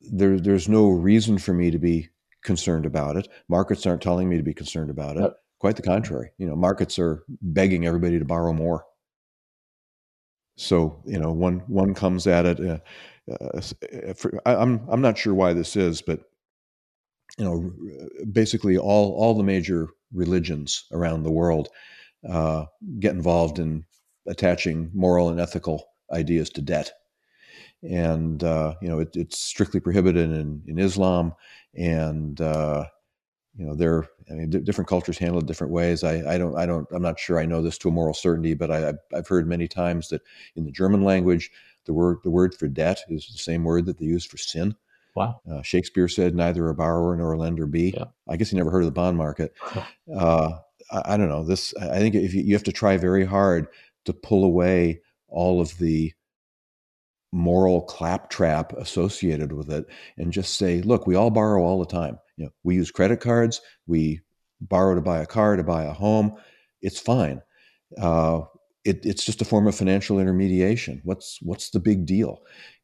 there 0.00 0.38
there's 0.38 0.68
no 0.68 0.88
reason 0.88 1.38
for 1.38 1.52
me 1.52 1.70
to 1.70 1.78
be 1.78 2.08
concerned 2.42 2.84
about 2.84 3.16
it. 3.16 3.26
Markets 3.48 3.86
aren't 3.86 4.02
telling 4.02 4.28
me 4.28 4.36
to 4.36 4.42
be 4.42 4.52
concerned 4.52 4.90
about 4.90 5.16
it. 5.16 5.32
Quite 5.58 5.76
the 5.76 5.82
contrary. 5.82 6.30
You 6.38 6.46
know 6.46 6.56
markets 6.56 6.98
are 6.98 7.24
begging 7.40 7.86
everybody 7.86 8.18
to 8.18 8.24
borrow 8.24 8.52
more 8.52 8.84
so 10.56 11.02
you 11.04 11.18
know, 11.18 11.32
one 11.32 11.60
one 11.66 11.94
comes 11.94 12.26
at 12.26 12.46
it. 12.46 12.60
Uh, 12.60 12.78
uh, 13.32 14.14
for, 14.14 14.40
I, 14.46 14.54
I'm 14.54 14.86
I'm 14.88 15.00
not 15.00 15.18
sure 15.18 15.34
why 15.34 15.52
this 15.52 15.76
is, 15.76 16.02
but 16.02 16.20
you 17.38 17.44
know, 17.44 17.72
basically 18.30 18.78
all 18.78 19.12
all 19.14 19.34
the 19.34 19.42
major 19.42 19.88
religions 20.12 20.84
around 20.92 21.22
the 21.22 21.32
world 21.32 21.68
uh, 22.28 22.66
get 23.00 23.14
involved 23.14 23.58
in 23.58 23.84
attaching 24.26 24.90
moral 24.94 25.28
and 25.28 25.40
ethical 25.40 25.86
ideas 26.12 26.50
to 26.50 26.62
debt, 26.62 26.92
and 27.82 28.44
uh, 28.44 28.74
you 28.80 28.88
know 28.88 29.00
it, 29.00 29.10
it's 29.14 29.38
strictly 29.38 29.80
prohibited 29.80 30.30
in 30.30 30.62
in 30.66 30.78
Islam, 30.78 31.34
and 31.74 32.40
uh, 32.40 32.84
you 33.56 33.64
know, 33.66 33.74
they're 33.74 34.08
I 34.30 34.34
mean, 34.34 34.50
d- 34.50 34.60
different 34.60 34.88
cultures 34.88 35.18
handle 35.18 35.40
it 35.40 35.46
different 35.46 35.72
ways. 35.72 36.02
I, 36.02 36.34
I 36.34 36.38
don't 36.38 36.56
I 36.56 36.66
don't 36.66 36.86
I'm 36.92 37.02
not 37.02 37.18
sure 37.18 37.38
I 37.38 37.46
know 37.46 37.62
this 37.62 37.78
to 37.78 37.88
a 37.88 37.92
moral 37.92 38.14
certainty, 38.14 38.54
but 38.54 38.70
I, 38.70 38.94
I've 39.14 39.28
heard 39.28 39.46
many 39.46 39.68
times 39.68 40.08
that 40.08 40.22
in 40.56 40.64
the 40.64 40.72
German 40.72 41.04
language, 41.04 41.50
the 41.84 41.92
word 41.92 42.18
the 42.24 42.30
word 42.30 42.54
for 42.54 42.68
debt 42.68 43.00
is 43.08 43.26
the 43.26 43.38
same 43.38 43.64
word 43.64 43.86
that 43.86 43.98
they 43.98 44.06
use 44.06 44.24
for 44.24 44.36
sin. 44.36 44.74
Wow. 45.14 45.40
Uh, 45.48 45.62
Shakespeare 45.62 46.08
said, 46.08 46.34
"Neither 46.34 46.68
a 46.68 46.74
borrower 46.74 47.14
nor 47.16 47.32
a 47.32 47.38
lender 47.38 47.66
be." 47.66 47.94
Yeah. 47.96 48.06
I 48.28 48.36
guess 48.36 48.50
he 48.50 48.56
never 48.56 48.70
heard 48.70 48.82
of 48.82 48.86
the 48.86 48.92
bond 48.92 49.16
market. 49.16 49.54
Uh, 50.12 50.58
I, 50.90 51.02
I, 51.14 51.16
don't 51.16 51.28
know. 51.28 51.44
This 51.44 51.72
I 51.76 51.98
think 51.98 52.14
if 52.14 52.34
you, 52.34 52.42
you 52.42 52.54
have 52.54 52.64
to 52.64 52.72
try 52.72 52.96
very 52.96 53.24
hard 53.24 53.68
to 54.04 54.12
pull 54.12 54.44
away 54.44 55.00
all 55.28 55.60
of 55.60 55.78
the 55.78 56.12
moral 57.32 57.82
claptrap 57.82 58.72
associated 58.74 59.52
with 59.52 59.70
it 59.70 59.86
and 60.16 60.32
just 60.32 60.56
say, 60.56 60.80
look, 60.82 61.06
we 61.06 61.16
all 61.16 61.30
borrow 61.30 61.62
all 61.62 61.80
the 61.80 61.86
time. 61.86 62.18
You 62.36 62.46
know, 62.46 62.50
we 62.62 62.74
use 62.76 62.90
credit 62.90 63.20
cards, 63.20 63.60
we 63.86 64.20
borrow 64.60 64.94
to 64.94 65.00
buy 65.00 65.20
a 65.20 65.26
car, 65.26 65.56
to 65.56 65.62
buy 65.62 65.84
a 65.84 65.92
home. 65.92 66.36
It's 66.82 67.00
fine. 67.00 67.42
Uh, 68.00 68.42
it, 68.84 69.04
it's 69.06 69.24
just 69.24 69.40
a 69.40 69.46
form 69.46 69.66
of 69.66 69.74
financial 69.74 70.18
intermediation. 70.18 71.00
What's 71.04 71.38
what's 71.40 71.70
the 71.70 71.80
big 71.80 72.04
deal? 72.04 72.42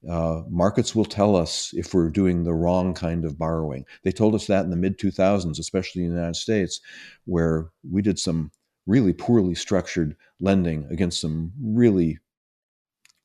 Uh, 0.08 0.42
markets 0.48 0.94
will 0.94 1.04
tell 1.04 1.36
us 1.36 1.72
if 1.74 1.92
we're 1.92 2.08
doing 2.08 2.42
the 2.42 2.54
wrong 2.54 2.94
kind 2.94 3.24
of 3.24 3.38
borrowing. 3.38 3.84
They 4.02 4.12
told 4.12 4.34
us 4.34 4.46
that 4.46 4.64
in 4.64 4.70
the 4.70 4.76
mid 4.76 4.98
2000s, 4.98 5.58
especially 5.58 6.04
in 6.04 6.10
the 6.10 6.14
United 6.14 6.36
States, 6.36 6.80
where 7.26 7.70
we 7.90 8.00
did 8.00 8.18
some 8.18 8.50
really 8.86 9.12
poorly 9.12 9.54
structured 9.54 10.16
lending 10.40 10.86
against 10.90 11.20
some 11.20 11.52
really 11.62 12.18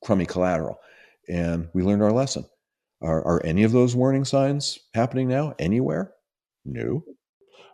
crummy 0.02 0.26
collateral 0.26 0.78
and 1.28 1.68
we 1.72 1.82
learned 1.82 2.02
our 2.02 2.12
lesson. 2.12 2.44
Are, 3.02 3.24
are 3.24 3.44
any 3.44 3.62
of 3.62 3.72
those 3.72 3.94
warning 3.94 4.24
signs 4.24 4.78
happening 4.94 5.28
now 5.28 5.54
anywhere? 5.58 6.12
No. 6.66 7.04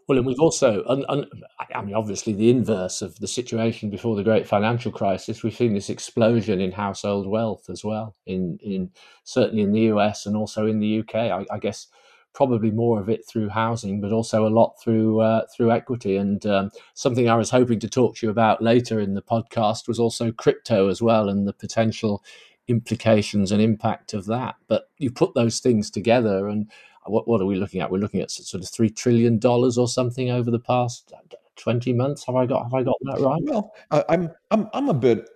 Well, 0.09 0.19
and 0.19 0.27
we've 0.27 0.41
also, 0.41 0.85
un, 0.89 1.27
I 1.75 1.83
mean, 1.83 1.95
obviously, 1.95 2.33
the 2.33 2.51
inverse 2.51 3.03
of 3.03 3.19
the 3.21 3.29
situation 3.29 3.89
before 3.89 4.17
the 4.17 4.25
great 4.25 4.47
financial 4.47 4.91
crisis. 4.91 5.43
We've 5.43 5.55
seen 5.55 5.75
this 5.75 5.91
explosion 5.91 6.61
in 6.61 6.73
household 6.73 7.27
wealth 7.27 7.71
as 7.71 7.85
well, 7.85 8.15
in, 8.27 8.59
in 8.63 8.91
certainly 9.25 9.63
in 9.63 9.73
the 9.73 9.83
US 9.93 10.27
and 10.27 10.37
also 10.37 10.67
in 10.67 10.81
the 10.81 11.01
UK. 11.01 11.15
I, 11.15 11.47
I 11.51 11.59
guess 11.59 11.87
probably 12.35 12.71
more 12.71 12.99
of 13.01 13.09
it 13.09 13.27
through 13.29 13.49
housing, 13.49 14.01
but 14.01 14.13
also 14.13 14.47
a 14.47 14.51
lot 14.51 14.75
through 14.83 15.21
uh, 15.21 15.47
through 15.55 15.71
equity. 15.71 16.17
And 16.17 16.45
um, 16.47 16.71
something 16.95 17.29
I 17.29 17.37
was 17.37 17.51
hoping 17.51 17.79
to 17.81 17.89
talk 17.89 18.17
to 18.17 18.27
you 18.27 18.31
about 18.31 18.63
later 18.63 19.01
in 19.01 19.15
the 19.15 19.23
podcast 19.23 19.87
was 19.87 19.99
also 19.99 20.33
crypto 20.33 20.89
as 20.89 21.01
well, 21.01 21.29
and 21.29 21.47
the 21.47 21.53
potential 21.53 22.23
implications 22.69 23.53
and 23.53 23.61
impact 23.61 24.15
of 24.15 24.27
that. 24.27 24.57
But 24.69 24.89
you 24.99 25.11
put 25.11 25.35
those 25.35 25.61
things 25.61 25.91
together, 25.91 26.49
and 26.49 26.71
what, 27.07 27.27
what 27.27 27.41
are 27.41 27.47
we 27.47 27.57
looking 27.57 27.81
at? 27.81 27.91
We're 27.91 27.99
looking 27.99 28.21
at 28.21 28.31
sort 28.31 28.63
of 28.63 28.69
three 28.69 28.91
trillion 28.91 29.39
dollars 29.39 29.79
or 29.79 29.89
something 29.89 30.31
over 30.31 30.51
the 30.51 30.59
past 30.59 31.13
twenty 31.57 31.93
months. 31.93 32.25
Have 32.27 32.37
I 32.37 32.47
got 32.47 32.65
have 32.65 32.75
I 32.75 32.83
got 32.83 32.97
that 33.03 33.21
right? 33.21 33.43
Well, 33.45 33.73
I, 33.91 34.05
I'm 34.09 34.31
I'm 34.51 34.69
I'm 34.73 34.89
a 34.89 34.95
bit. 34.95 35.29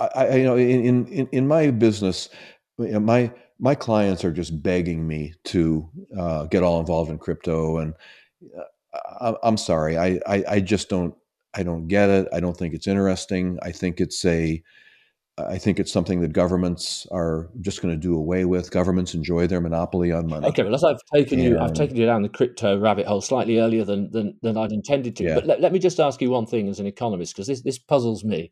I, 0.00 0.36
you 0.36 0.44
know 0.44 0.56
in 0.56 1.06
in 1.06 1.28
in 1.32 1.48
my 1.48 1.70
business, 1.70 2.28
my 2.78 3.32
my 3.58 3.74
clients 3.74 4.24
are 4.24 4.32
just 4.32 4.62
begging 4.62 5.06
me 5.06 5.34
to 5.44 5.88
uh, 6.16 6.44
get 6.44 6.62
all 6.62 6.78
involved 6.78 7.10
in 7.10 7.18
crypto, 7.18 7.78
and 7.78 7.94
uh, 8.56 9.32
I, 9.42 9.48
am 9.48 9.56
sorry, 9.56 9.98
I, 9.98 10.20
I 10.26 10.44
I 10.48 10.60
just 10.60 10.88
don't 10.88 11.14
I 11.54 11.62
don't 11.62 11.88
get 11.88 12.08
it. 12.08 12.28
I 12.32 12.40
don't 12.40 12.56
think 12.56 12.74
it's 12.74 12.86
interesting. 12.86 13.58
I 13.62 13.72
think 13.72 14.00
it's 14.00 14.24
a 14.24 14.62
I 15.38 15.58
think 15.58 15.78
it's 15.78 15.92
something 15.92 16.20
that 16.20 16.32
governments 16.32 17.06
are 17.10 17.48
just 17.60 17.80
going 17.80 17.94
to 17.94 18.00
do 18.00 18.16
away 18.16 18.44
with. 18.44 18.70
Governments 18.70 19.14
enjoy 19.14 19.46
their 19.46 19.60
monopoly 19.60 20.10
on 20.12 20.26
money. 20.28 20.46
Okay, 20.48 20.62
well, 20.62 20.74
as 20.74 20.84
I've 20.84 21.00
taken 21.14 21.38
and, 21.38 21.48
you, 21.48 21.58
I've 21.58 21.74
taken 21.74 21.96
you 21.96 22.06
down 22.06 22.22
the 22.22 22.28
crypto 22.28 22.78
rabbit 22.78 23.06
hole 23.06 23.20
slightly 23.20 23.58
earlier 23.58 23.84
than 23.84 24.10
than, 24.10 24.36
than 24.42 24.56
I'd 24.56 24.72
intended 24.72 25.16
to. 25.16 25.24
Yeah. 25.24 25.34
But 25.36 25.46
let, 25.46 25.60
let, 25.60 25.72
me 25.72 25.78
just 25.78 26.00
ask 26.00 26.20
you 26.20 26.30
one 26.30 26.46
thing 26.46 26.68
as 26.68 26.80
an 26.80 26.86
economist, 26.86 27.34
because 27.34 27.46
this 27.46 27.62
this 27.62 27.78
puzzles 27.78 28.24
me. 28.24 28.50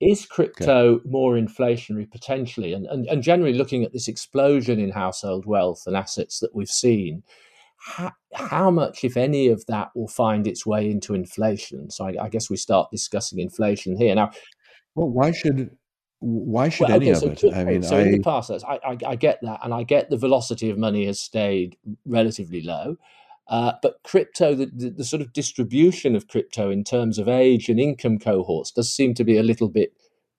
Is 0.00 0.26
crypto 0.26 0.94
okay. 0.94 1.08
more 1.08 1.34
inflationary 1.34 2.10
potentially? 2.10 2.72
And, 2.72 2.86
and 2.86 3.06
and 3.06 3.22
generally 3.22 3.54
looking 3.54 3.84
at 3.84 3.92
this 3.92 4.08
explosion 4.08 4.80
in 4.80 4.90
household 4.90 5.46
wealth 5.46 5.84
and 5.86 5.96
assets 5.96 6.40
that 6.40 6.54
we've 6.54 6.68
seen, 6.68 7.22
how, 7.78 8.12
how 8.34 8.70
much, 8.70 9.04
if 9.04 9.16
any, 9.16 9.48
of 9.48 9.64
that 9.66 9.90
will 9.94 10.08
find 10.08 10.46
its 10.46 10.66
way 10.66 10.90
into 10.90 11.14
inflation? 11.14 11.90
So 11.90 12.06
I, 12.06 12.24
I 12.24 12.28
guess 12.28 12.50
we 12.50 12.56
start 12.56 12.90
discussing 12.90 13.38
inflation 13.38 13.96
here 13.96 14.14
now. 14.14 14.30
Well, 14.94 15.08
why 15.08 15.32
should 15.32 15.70
why 16.22 16.68
should 16.68 16.88
well, 16.88 16.96
any 16.96 17.10
okay, 17.10 17.26
of 17.26 17.38
so 17.38 17.48
it? 17.48 17.54
I 17.54 17.64
mean, 17.64 17.82
so 17.82 17.96
I, 17.96 18.02
in 18.02 18.12
the 18.12 18.20
past, 18.20 18.50
I, 18.50 18.78
I, 18.84 18.96
I, 19.06 19.16
get 19.16 19.40
that, 19.42 19.60
and 19.64 19.74
I 19.74 19.82
get 19.82 20.08
the 20.08 20.16
velocity 20.16 20.70
of 20.70 20.78
money 20.78 21.04
has 21.06 21.20
stayed 21.20 21.76
relatively 22.06 22.62
low. 22.62 22.96
Uh, 23.48 23.72
but 23.82 23.96
crypto, 24.04 24.54
the, 24.54 24.66
the, 24.66 24.90
the, 24.90 25.04
sort 25.04 25.20
of 25.20 25.32
distribution 25.32 26.14
of 26.14 26.28
crypto 26.28 26.70
in 26.70 26.84
terms 26.84 27.18
of 27.18 27.28
age 27.28 27.68
and 27.68 27.80
income 27.80 28.18
cohorts 28.18 28.70
does 28.70 28.94
seem 28.94 29.14
to 29.14 29.24
be 29.24 29.36
a 29.36 29.42
little 29.42 29.68
bit 29.68 29.92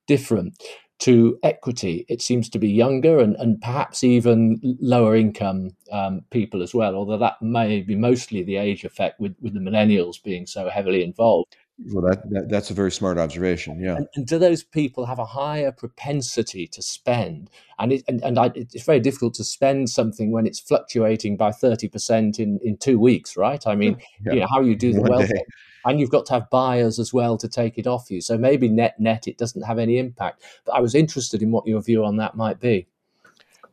different 0.08 0.64
to 1.00 1.38
equity. 1.44 2.06
It 2.08 2.22
seems 2.22 2.50
to 2.50 2.60
be 2.60 2.70
younger 2.70 3.20
and, 3.20 3.36
and 3.36 3.60
perhaps 3.62 4.06
even 4.06 4.60
lower 4.80 5.18
income 5.18 5.72
um, 5.92 6.22
people 6.32 6.64
as 6.64 6.74
well, 6.74 6.96
although 6.96 7.18
that 7.18 7.42
may 7.42 7.82
be 7.82 7.96
mostly 7.96 8.42
the 8.42 8.56
age 8.56 8.86
effect 8.86 9.20
with, 9.20 9.36
with 9.42 9.54
the 9.54 9.60
millennials 9.60 10.24
being 10.24 10.46
so 10.46 10.70
heavily 10.70 11.04
involved. 11.04 11.58
Well, 11.88 12.06
that, 12.08 12.30
that, 12.30 12.50
that's 12.50 12.70
a 12.70 12.74
very 12.74 12.92
smart 12.92 13.18
observation. 13.18 13.80
Yeah. 13.80 13.96
And, 13.96 14.08
and, 14.16 14.28
do 14.28 14.38
those 14.38 14.64
people 14.64 15.06
have 15.08 15.18
a 15.18 15.26
higher 15.26 15.72
propensity 15.72 16.68
to 16.68 16.82
spend? 16.84 17.50
And 17.80 17.94
it, 17.94 18.04
and, 18.08 18.24
and 18.24 18.38
I, 18.38 18.52
it's 18.54 18.86
very 18.86 19.00
difficult 19.00 19.34
to 19.36 19.44
spend 19.44 19.90
something 19.90 20.32
when 20.32 20.46
it's 20.46 20.60
fluctuating 20.60 21.36
by 21.36 21.52
thirty 21.52 21.90
percent 21.90 22.40
in 22.40 22.60
in 22.64 22.78
two 22.78 23.00
weeks, 23.00 23.36
right? 23.36 23.66
I 23.66 23.76
mean, 23.76 23.98
yeah. 24.26 24.34
you 24.34 24.40
know 24.42 24.48
how 24.52 24.62
you 24.62 24.76
do 24.76 24.94
the 24.94 25.02
One 25.02 25.12
wealth, 25.12 25.30
day. 25.30 25.44
and 25.86 26.00
you've 26.00 26.12
got 26.12 26.28
to 26.28 26.34
have 26.34 26.50
buyers 26.52 27.00
as 27.00 27.12
well 27.12 27.38
to 27.38 27.48
take 27.48 27.80
it 27.80 27.88
off 27.88 28.12
you. 28.12 28.22
So 28.22 28.38
maybe 28.38 28.70
net 28.70 29.00
net 29.00 29.28
it 29.28 29.40
doesn't 29.40 29.64
have 29.64 29.80
any 29.80 29.98
impact. 29.98 30.44
But 30.66 30.74
I 30.74 30.80
was 30.80 30.94
interested 30.94 31.42
in 31.42 31.52
what 31.52 31.66
your 31.66 31.82
view 31.82 32.06
on 32.06 32.18
that 32.18 32.36
might 32.36 32.60
be. 32.60 32.88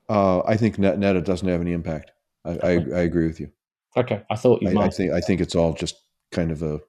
Uh, 0.09 0.41
I 0.41 0.57
think 0.57 0.79
net 0.79 0.99
net 0.99 1.17
it 1.17 1.27
doesn't 1.27 1.47
have 1.47 1.61
any 1.61 1.73
impact. 1.73 2.13
I, 2.47 2.51
I, 2.51 2.71
I 2.71 3.01
agree 3.01 3.27
with 3.27 3.41
you. 3.41 3.51
Okay, 3.95 4.23
I 4.31 4.37
thought 4.37 4.63
you 4.63 4.71
I, 4.71 4.73
might. 4.73 4.87
I 4.87 4.89
think 4.89 5.13
I 5.13 5.21
think 5.21 5.43
it's 5.43 5.55
all 5.55 5.75
just 5.75 5.97
kind 6.33 6.51
of 6.51 6.63
a 6.63 6.81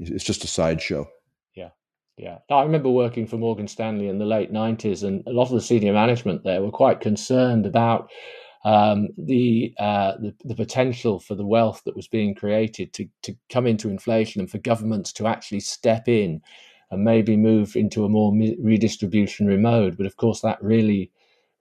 it's 0.00 0.24
just 0.24 0.44
a 0.44 0.48
sideshow. 0.48 1.08
Yeah. 1.54 1.70
Yeah. 2.16 2.38
I 2.50 2.62
remember 2.62 2.90
working 2.90 3.26
for 3.26 3.36
Morgan 3.36 3.68
Stanley 3.68 4.08
in 4.08 4.18
the 4.18 4.24
late 4.24 4.52
90s, 4.52 5.04
and 5.04 5.22
a 5.26 5.32
lot 5.32 5.48
of 5.48 5.52
the 5.52 5.60
senior 5.60 5.92
management 5.92 6.44
there 6.44 6.62
were 6.62 6.70
quite 6.70 7.00
concerned 7.00 7.66
about 7.66 8.10
um, 8.64 9.08
the, 9.16 9.72
uh, 9.78 10.12
the, 10.18 10.34
the 10.44 10.54
potential 10.54 11.18
for 11.18 11.34
the 11.34 11.46
wealth 11.46 11.82
that 11.84 11.96
was 11.96 12.08
being 12.08 12.34
created 12.34 12.92
to 12.94 13.08
to 13.22 13.34
come 13.48 13.66
into 13.66 13.88
inflation, 13.88 14.40
and 14.40 14.50
for 14.50 14.58
governments 14.58 15.12
to 15.14 15.26
actually 15.26 15.60
step 15.60 16.08
in 16.08 16.42
and 16.90 17.04
maybe 17.04 17.36
move 17.36 17.76
into 17.76 18.04
a 18.04 18.08
more 18.08 18.32
redistributionary 18.32 19.58
mode. 19.58 19.96
But 19.96 20.06
of 20.06 20.16
course, 20.16 20.40
that 20.40 20.62
really 20.62 21.10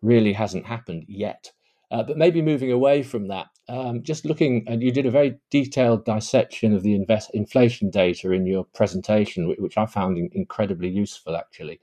really 0.02 0.34
hasn't 0.34 0.66
happened 0.66 1.06
yet. 1.08 1.52
Uh, 1.92 2.04
but 2.04 2.18
maybe 2.18 2.42
moving 2.42 2.72
away 2.72 3.02
from 3.02 3.28
that, 3.28 3.48
um, 3.68 4.04
just 4.04 4.24
looking, 4.24 4.64
and 4.68 4.84
you 4.84 4.92
did 4.92 5.08
a 5.08 5.12
very 5.12 5.40
detailed 5.50 6.06
dissection 6.06 6.76
of 6.76 6.84
the 6.84 6.94
invest, 6.94 7.32
inflation 7.34 7.90
data 7.90 8.32
in 8.32 8.46
your 8.46 8.64
presentation, 8.64 9.48
which, 9.48 9.60
which 9.60 9.78
I 9.78 9.88
found 9.88 10.18
in, 10.18 10.30
incredibly 10.34 10.90
useful, 10.90 11.36
actually. 11.36 11.80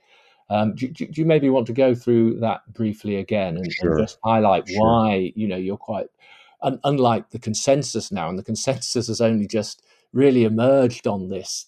Um, 0.49 0.75
do, 0.75 0.87
do, 0.87 1.07
do, 1.07 1.21
you 1.21 1.27
maybe 1.27 1.49
want 1.49 1.67
to 1.67 1.73
go 1.73 1.93
through 1.93 2.39
that 2.39 2.61
briefly 2.73 3.17
again 3.17 3.57
and, 3.57 3.71
sure. 3.73 3.97
and 3.97 4.07
just 4.07 4.17
highlight 4.23 4.69
sure. 4.69 4.81
why 4.81 5.33
you 5.35 5.45
know 5.45 5.57
you're 5.57 5.75
quite 5.75 6.07
un, 6.61 6.79
unlike 6.85 7.31
the 7.31 7.39
consensus 7.39 8.11
now, 8.11 8.29
and 8.29 8.39
the 8.39 8.43
consensus 8.43 9.07
has 9.07 9.19
only 9.19 9.45
just 9.45 9.83
really 10.13 10.45
emerged 10.45 11.05
on 11.05 11.27
this 11.27 11.65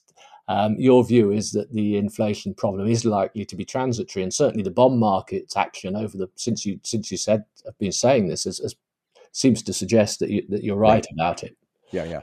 um, 0.49 0.75
your 0.79 1.03
view 1.03 1.31
is 1.31 1.51
that 1.51 1.71
the 1.71 1.95
inflation 1.95 2.55
problem 2.55 2.88
is 2.88 3.05
likely 3.05 3.45
to 3.45 3.55
be 3.55 3.63
transitory, 3.63 4.23
and 4.23 4.33
certainly 4.33 4.63
the 4.63 4.71
bond 4.71 4.99
market's 4.99 5.55
action 5.55 5.95
over 5.95 6.17
the 6.17 6.27
since 6.35 6.65
you 6.65 6.79
since 6.81 7.12
you 7.12 7.17
said 7.17 7.45
have 7.65 7.77
been 7.77 7.91
saying 7.91 8.27
this 8.27 8.45
has, 8.45 8.57
has, 8.57 8.75
seems 9.31 9.62
to 9.62 9.73
suggest 9.73 10.19
that 10.19 10.31
you, 10.31 10.43
that 10.49 10.63
you're 10.63 10.75
right, 10.75 11.05
right 11.05 11.07
about 11.13 11.43
it. 11.43 11.55
Yeah, 11.91 12.05
yeah. 12.05 12.21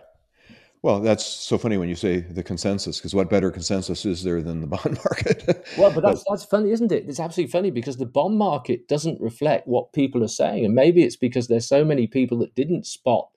Well, 0.83 0.99
that's 0.99 1.25
so 1.25 1.57
funny 1.57 1.79
when 1.79 1.89
you 1.89 1.95
say 1.95 2.19
the 2.19 2.43
consensus, 2.43 2.99
because 2.99 3.15
what 3.15 3.31
better 3.31 3.53
consensus 3.53 4.05
is 4.05 4.25
there 4.25 4.43
than 4.43 4.61
the 4.61 4.67
bond 4.77 4.99
market? 5.05 5.65
well, 5.79 5.93
but 5.93 6.03
that's 6.03 6.25
that's 6.29 6.45
funny, 6.45 6.73
isn't 6.73 6.91
it? 6.91 7.09
It's 7.09 7.21
absolutely 7.21 7.53
funny 7.53 7.71
because 7.71 7.97
the 7.97 8.07
bond 8.07 8.39
market 8.39 8.89
doesn't 8.89 9.21
reflect 9.21 9.69
what 9.69 9.93
people 9.93 10.25
are 10.25 10.29
saying, 10.29 10.65
and 10.65 10.75
maybe 10.75 11.05
it's 11.05 11.17
because 11.17 11.47
there's 11.47 11.69
so 11.69 11.85
many 11.85 12.09
people 12.09 12.39
that 12.39 12.57
didn't 12.57 12.87
spot 12.87 13.29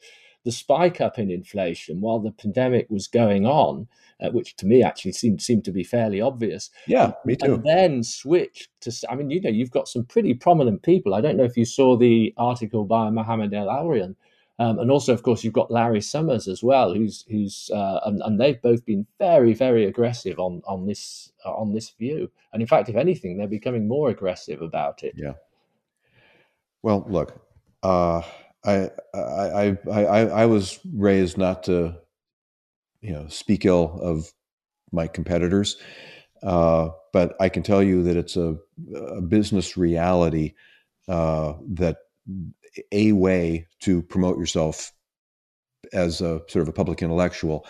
the 0.45 0.52
spike 0.52 1.02
up 1.02 1.19
in 1.19 1.30
inflation 1.30 2.02
while 2.02 2.19
the 2.19 2.32
pandemic 2.32 2.89
was 2.89 3.08
going 3.08 3.45
on, 3.45 3.88
uh, 4.21 4.30
which 4.30 4.56
to 4.58 4.65
me 4.65 4.84
actually 4.84 5.12
seemed 5.12 5.41
seemed 5.41 5.65
to 5.65 5.71
be 5.71 5.84
fairly 5.84 6.21
obvious. 6.21 6.69
Yeah, 6.88 7.13
me 7.25 7.36
too. 7.36 7.56
And 7.56 7.63
then 7.63 8.04
switched 8.04 8.69
to. 8.82 8.91
I 9.10 9.15
mean, 9.15 9.30
you 9.30 9.41
know, 9.41 9.49
you've 9.49 9.71
got 9.71 9.88
some 9.88 10.06
pretty 10.06 10.34
prominent 10.34 10.84
people. 10.84 11.13
I 11.13 11.21
don't 11.21 11.38
know 11.38 11.43
if 11.43 11.58
you 11.58 11.65
saw 11.65 11.97
the 11.97 12.34
article 12.38 12.86
by 12.86 13.10
Mohamed 13.10 13.54
El-Erian. 13.54 14.15
Um, 14.60 14.78
and 14.78 14.91
also, 14.91 15.13
of 15.13 15.23
course, 15.23 15.41
you've 15.45 15.54
got 15.54 15.71
Larry 15.71 16.02
Summers 16.02 16.45
as 16.49 16.62
well, 16.62 16.93
who's 16.93 17.23
who's 17.30 17.71
uh, 17.73 18.02
and, 18.06 18.21
and, 18.25 18.38
they've 18.38 18.62
both 18.62 18.86
been 18.86 19.08
very, 19.17 19.54
very 19.54 19.86
aggressive 19.86 20.38
on 20.38 20.62
on 20.67 20.86
this 20.86 21.32
uh, 21.45 21.54
on 21.54 21.73
this 21.73 21.91
view. 21.91 22.30
And 22.52 22.62
in 22.62 22.67
fact, 22.67 22.89
if 22.89 22.97
anything, 22.97 23.38
they're 23.38 23.47
becoming 23.47 23.88
more 23.88 24.10
aggressive 24.10 24.62
about 24.62 25.02
it. 25.04 25.13
Yeah. 25.15 25.36
Well, 26.82 27.06
look, 27.08 27.39
uh, 27.84 28.21
I, 28.65 28.89
I, 29.13 29.78
I, 29.89 30.04
I, 30.26 30.45
was 30.45 30.80
raised 30.93 31.38
not 31.38 31.63
to, 31.63 31.95
you 33.02 33.13
know, 33.13 33.28
speak 33.30 33.65
ill 33.65 34.00
of 34.02 34.32
my 34.91 35.08
competitors, 35.08 35.78
uh, 36.43 36.89
but 37.13 37.36
I 37.39 37.50
can 37.50 37.63
tell 37.63 37.82
you 37.82 38.04
that 38.04 38.17
it's 38.17 38.36
a, 38.36 38.58
a 38.95 39.22
business 39.22 39.78
reality 39.78 40.56
uh, 41.08 41.54
that 41.69 41.98
a 42.91 43.13
way 43.13 43.67
to 43.82 44.02
promote 44.02 44.38
yourself 44.38 44.91
as 45.93 46.22
a 46.22 46.41
sort 46.50 46.63
of 46.63 46.67
a 46.67 46.74
public 46.74 47.02
intellectual 47.02 47.65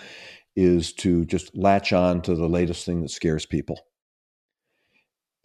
is 0.56 0.92
to 0.94 1.26
just 1.26 1.56
latch 1.56 1.94
on 1.94 2.22
to 2.24 2.36
the 2.36 2.50
latest 2.50 2.86
thing 2.86 3.02
that 3.02 3.12
scares 3.12 3.46
people. 3.46 3.80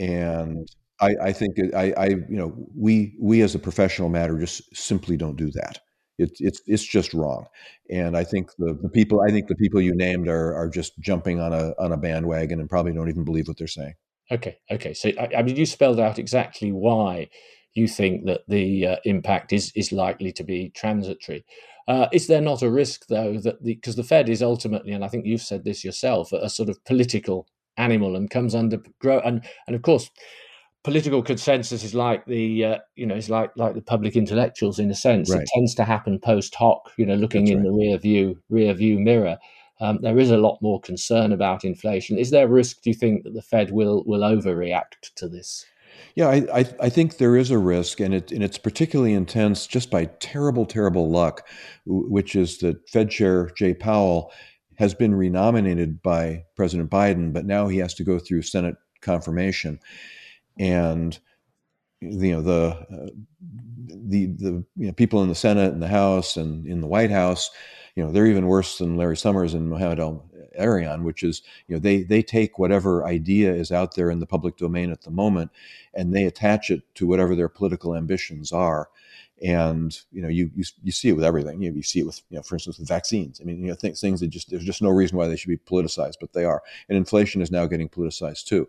And 0.00 0.68
I, 1.00 1.16
I 1.22 1.32
think 1.32 1.56
I, 1.74 1.92
I, 1.96 2.06
you 2.06 2.36
know, 2.36 2.54
we 2.76 3.16
we 3.20 3.42
as 3.42 3.54
a 3.54 3.58
professional 3.58 4.08
matter 4.08 4.38
just 4.38 4.74
simply 4.74 5.16
don't 5.16 5.36
do 5.36 5.50
that. 5.52 5.80
It's 6.18 6.40
it's 6.40 6.62
it's 6.66 6.84
just 6.84 7.12
wrong. 7.12 7.46
And 7.90 8.16
I 8.16 8.24
think 8.24 8.50
the, 8.58 8.78
the 8.80 8.88
people 8.88 9.20
I 9.20 9.30
think 9.30 9.48
the 9.48 9.56
people 9.56 9.80
you 9.80 9.94
named 9.94 10.28
are 10.28 10.54
are 10.54 10.68
just 10.68 10.98
jumping 11.00 11.40
on 11.40 11.52
a 11.52 11.74
on 11.78 11.92
a 11.92 11.96
bandwagon 11.96 12.60
and 12.60 12.70
probably 12.70 12.92
don't 12.92 13.08
even 13.08 13.24
believe 13.24 13.48
what 13.48 13.58
they're 13.58 13.66
saying. 13.66 13.94
Okay, 14.30 14.56
okay. 14.70 14.94
So 14.94 15.10
I, 15.18 15.30
I 15.38 15.42
mean, 15.42 15.56
you 15.56 15.66
spelled 15.66 16.00
out 16.00 16.18
exactly 16.18 16.70
why 16.70 17.28
you 17.74 17.88
think 17.88 18.26
that 18.26 18.42
the 18.48 18.86
uh, 18.86 18.96
impact 19.04 19.52
is 19.52 19.72
is 19.74 19.90
likely 19.90 20.32
to 20.32 20.44
be 20.44 20.70
transitory. 20.70 21.44
Uh, 21.86 22.08
is 22.12 22.28
there 22.28 22.40
not 22.40 22.62
a 22.62 22.70
risk, 22.70 23.08
though, 23.08 23.36
that 23.40 23.62
because 23.62 23.96
the, 23.96 24.02
the, 24.02 24.08
Fed 24.08 24.30
is 24.30 24.42
ultimately, 24.42 24.92
and 24.92 25.04
I 25.04 25.08
think 25.08 25.26
you've 25.26 25.42
said 25.42 25.64
this 25.64 25.84
yourself, 25.84 26.32
a, 26.32 26.36
a 26.36 26.48
sort 26.48 26.70
of 26.70 26.82
political 26.86 27.46
animal 27.76 28.16
and 28.16 28.30
comes 28.30 28.54
under 28.54 28.78
grow 29.00 29.20
and 29.20 29.44
and 29.66 29.74
of 29.74 29.82
course 29.82 30.10
political 30.84 31.22
consensus 31.22 31.82
is 31.82 31.94
like 31.94 32.24
the 32.26 32.64
uh, 32.64 32.78
you 32.94 33.06
know 33.06 33.16
is 33.16 33.30
like 33.30 33.50
like 33.56 33.74
the 33.74 33.82
public 33.82 34.14
intellectuals 34.14 34.78
in 34.78 34.90
a 34.90 34.94
sense. 34.94 35.30
Right. 35.30 35.42
it 35.42 35.48
tends 35.54 35.74
to 35.76 35.84
happen 35.84 36.20
post 36.20 36.54
hoc 36.54 36.92
you 36.96 37.06
know 37.06 37.16
looking 37.16 37.46
That's 37.46 37.52
in 37.52 37.58
right. 37.58 37.64
the 37.64 37.72
rear 37.72 37.98
view 37.98 38.38
rear 38.48 38.72
view 38.74 39.00
mirror. 39.00 39.38
Um, 39.80 39.98
there 40.02 40.18
is 40.18 40.30
a 40.30 40.36
lot 40.36 40.58
more 40.62 40.80
concern 40.80 41.32
about 41.32 41.64
inflation. 41.64 42.16
Is 42.16 42.30
there 42.30 42.46
a 42.46 42.48
risk 42.48 42.82
do 42.82 42.90
you 42.90 42.94
think 42.94 43.24
that 43.24 43.34
the 43.34 43.42
fed 43.42 43.72
will 43.72 44.04
will 44.06 44.20
overreact 44.20 45.12
to 45.16 45.28
this? 45.28 45.66
Yeah, 46.16 46.28
I, 46.28 46.46
I, 46.52 46.64
I, 46.80 46.88
think 46.88 47.18
there 47.18 47.36
is 47.36 47.52
a 47.52 47.58
risk, 47.58 48.00
and 48.00 48.14
it 48.14 48.32
and 48.32 48.42
it's 48.42 48.58
particularly 48.58 49.14
intense 49.14 49.66
just 49.66 49.90
by 49.90 50.06
terrible, 50.06 50.66
terrible 50.66 51.10
luck, 51.10 51.46
which 51.86 52.34
is 52.34 52.58
that 52.58 52.88
Fed 52.88 53.10
Chair 53.10 53.50
Jay 53.56 53.74
Powell 53.74 54.32
has 54.76 54.92
been 54.92 55.14
renominated 55.14 56.02
by 56.02 56.44
President 56.56 56.90
Biden, 56.90 57.32
but 57.32 57.46
now 57.46 57.68
he 57.68 57.78
has 57.78 57.94
to 57.94 58.04
go 58.04 58.18
through 58.18 58.42
Senate 58.42 58.74
confirmation, 59.02 59.78
and 60.58 61.18
you 62.00 62.32
know 62.32 62.42
the 62.42 62.86
uh, 62.90 63.10
the 63.88 64.26
the 64.26 64.64
you 64.76 64.86
know, 64.86 64.92
people 64.92 65.22
in 65.22 65.28
the 65.28 65.34
Senate 65.34 65.72
and 65.72 65.82
the 65.82 65.88
House 65.88 66.36
and 66.36 66.66
in 66.66 66.80
the 66.80 66.86
White 66.86 67.10
House, 67.10 67.50
you 67.94 68.04
know 68.04 68.10
they're 68.10 68.26
even 68.26 68.46
worse 68.46 68.78
than 68.78 68.96
Larry 68.96 69.16
Summers 69.16 69.54
and 69.54 69.70
Mohamed 69.70 70.00
El 70.00 70.30
Erian, 70.58 71.02
which 71.02 71.22
is 71.22 71.42
you 71.66 71.74
know 71.74 71.80
they 71.80 72.02
they 72.02 72.22
take 72.22 72.58
whatever 72.58 73.06
idea 73.06 73.52
is 73.52 73.72
out 73.72 73.94
there 73.94 74.10
in 74.10 74.20
the 74.20 74.26
public 74.26 74.56
domain 74.56 74.90
at 74.90 75.02
the 75.02 75.10
moment, 75.10 75.50
and 75.94 76.14
they 76.14 76.24
attach 76.24 76.70
it 76.70 76.82
to 76.96 77.06
whatever 77.06 77.34
their 77.34 77.48
political 77.48 77.94
ambitions 77.94 78.52
are 78.52 78.88
and 79.42 80.00
you 80.12 80.22
know 80.22 80.28
you, 80.28 80.50
you 80.54 80.64
you 80.82 80.92
see 80.92 81.08
it 81.08 81.12
with 81.12 81.24
everything. 81.24 81.60
You, 81.60 81.72
you 81.72 81.82
see 81.82 82.00
it 82.00 82.06
with 82.06 82.22
you 82.30 82.36
know, 82.36 82.42
for 82.42 82.54
instance, 82.54 82.78
with 82.78 82.88
vaccines. 82.88 83.40
I 83.40 83.44
mean, 83.44 83.60
you 83.60 83.68
know, 83.68 83.74
things 83.74 84.20
that 84.20 84.28
just 84.28 84.50
there's 84.50 84.64
just 84.64 84.82
no 84.82 84.90
reason 84.90 85.18
why 85.18 85.26
they 85.26 85.36
should 85.36 85.48
be 85.48 85.56
politicized, 85.56 86.14
but 86.20 86.32
they 86.32 86.44
are. 86.44 86.62
And 86.88 86.96
inflation 86.96 87.42
is 87.42 87.50
now 87.50 87.66
getting 87.66 87.88
politicized 87.88 88.44
too. 88.44 88.68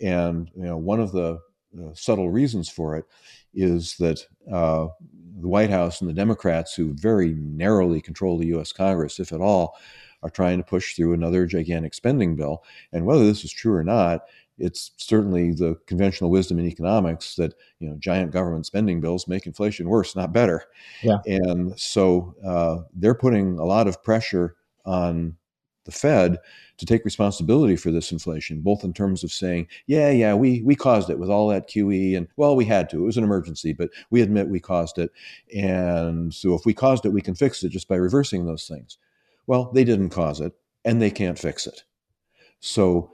And 0.00 0.50
you 0.56 0.64
know, 0.64 0.76
one 0.76 1.00
of 1.00 1.12
the 1.12 1.40
uh, 1.78 1.94
subtle 1.94 2.30
reasons 2.30 2.68
for 2.68 2.96
it 2.96 3.04
is 3.54 3.96
that 3.98 4.20
uh, 4.50 4.88
the 5.40 5.48
White 5.48 5.70
House 5.70 6.00
and 6.00 6.08
the 6.08 6.14
Democrats, 6.14 6.74
who 6.74 6.94
very 6.94 7.34
narrowly 7.34 8.00
control 8.00 8.38
the 8.38 8.46
U.S. 8.48 8.72
Congress, 8.72 9.20
if 9.20 9.32
at 9.32 9.40
all, 9.40 9.76
are 10.22 10.30
trying 10.30 10.58
to 10.58 10.64
push 10.64 10.94
through 10.94 11.12
another 11.12 11.46
gigantic 11.46 11.94
spending 11.94 12.36
bill. 12.36 12.64
And 12.92 13.06
whether 13.06 13.24
this 13.24 13.44
is 13.44 13.52
true 13.52 13.74
or 13.74 13.84
not, 13.84 14.22
it's 14.58 14.92
certainly 14.96 15.52
the 15.52 15.76
conventional 15.86 16.30
wisdom 16.30 16.58
in 16.58 16.66
economics 16.66 17.36
that 17.36 17.54
you 17.78 17.88
know 17.88 17.96
giant 17.98 18.32
government 18.32 18.64
spending 18.64 19.00
bills 19.00 19.28
make 19.28 19.46
inflation 19.46 19.88
worse, 19.88 20.16
not 20.16 20.32
better. 20.32 20.64
Yeah. 21.02 21.18
And 21.26 21.78
so 21.78 22.34
uh, 22.44 22.78
they're 22.94 23.14
putting 23.14 23.58
a 23.58 23.64
lot 23.64 23.86
of 23.86 24.02
pressure 24.02 24.56
on 24.86 25.36
the 25.86 25.92
Fed 25.92 26.38
to 26.76 26.86
take 26.86 27.04
responsibility 27.04 27.76
for 27.76 27.90
this 27.90 28.12
inflation, 28.12 28.60
both 28.60 28.84
in 28.84 28.92
terms 28.92 29.24
of 29.24 29.32
saying, 29.32 29.66
yeah, 29.86 30.10
yeah, 30.10 30.34
we 30.34 30.60
we 30.62 30.76
caused 30.76 31.08
it 31.08 31.18
with 31.18 31.30
all 31.30 31.48
that 31.48 31.68
QE, 31.68 32.16
and 32.16 32.28
well, 32.36 32.54
we 32.54 32.66
had 32.66 32.90
to. 32.90 32.98
It 32.98 33.06
was 33.06 33.16
an 33.16 33.24
emergency, 33.24 33.72
but 33.72 33.90
we 34.10 34.20
admit 34.20 34.48
we 34.48 34.60
caused 34.60 34.98
it, 34.98 35.10
and 35.54 36.34
so 36.34 36.54
if 36.54 36.66
we 36.66 36.74
caused 36.74 37.06
it, 37.06 37.12
we 37.12 37.22
can 37.22 37.34
fix 37.34 37.64
it 37.64 37.70
just 37.70 37.88
by 37.88 37.96
reversing 37.96 38.44
those 38.44 38.68
things. 38.68 38.98
Well, 39.46 39.70
they 39.72 39.84
didn't 39.84 40.10
cause 40.10 40.40
it, 40.40 40.52
and 40.84 41.00
they 41.00 41.10
can't 41.10 41.38
fix 41.38 41.66
it. 41.66 41.84
So 42.60 43.12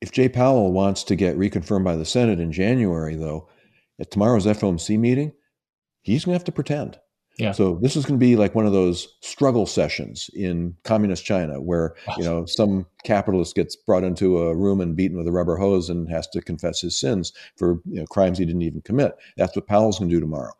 if 0.00 0.12
Jay 0.12 0.28
Powell 0.28 0.72
wants 0.72 1.02
to 1.04 1.16
get 1.16 1.38
reconfirmed 1.38 1.84
by 1.84 1.96
the 1.96 2.04
Senate 2.04 2.40
in 2.40 2.52
January, 2.52 3.14
though, 3.14 3.48
at 3.98 4.10
tomorrow's 4.10 4.46
FOMC 4.46 4.98
meeting, 4.98 5.32
he's 6.02 6.24
going 6.24 6.34
to 6.34 6.38
have 6.38 6.44
to 6.44 6.52
pretend. 6.52 6.98
Yeah. 7.38 7.52
So 7.52 7.78
this 7.82 7.96
is 7.96 8.06
going 8.06 8.18
to 8.18 8.24
be 8.24 8.34
like 8.34 8.54
one 8.54 8.66
of 8.66 8.72
those 8.72 9.14
struggle 9.20 9.66
sessions 9.66 10.30
in 10.34 10.74
communist 10.84 11.24
China, 11.24 11.60
where 11.60 11.94
you 12.16 12.24
know 12.24 12.46
some 12.46 12.86
capitalist 13.04 13.54
gets 13.54 13.76
brought 13.76 14.04
into 14.04 14.38
a 14.38 14.54
room 14.56 14.80
and 14.80 14.96
beaten 14.96 15.18
with 15.18 15.28
a 15.28 15.32
rubber 15.32 15.56
hose 15.56 15.90
and 15.90 16.08
has 16.10 16.26
to 16.28 16.40
confess 16.40 16.80
his 16.80 16.98
sins 16.98 17.32
for 17.56 17.80
you 17.84 18.00
know, 18.00 18.06
crimes 18.06 18.38
he 18.38 18.46
didn't 18.46 18.62
even 18.62 18.80
commit. 18.82 19.16
That's 19.36 19.54
what 19.54 19.66
Powell's 19.66 19.98
going 19.98 20.08
to 20.10 20.16
do 20.16 20.20
tomorrow. 20.20 20.54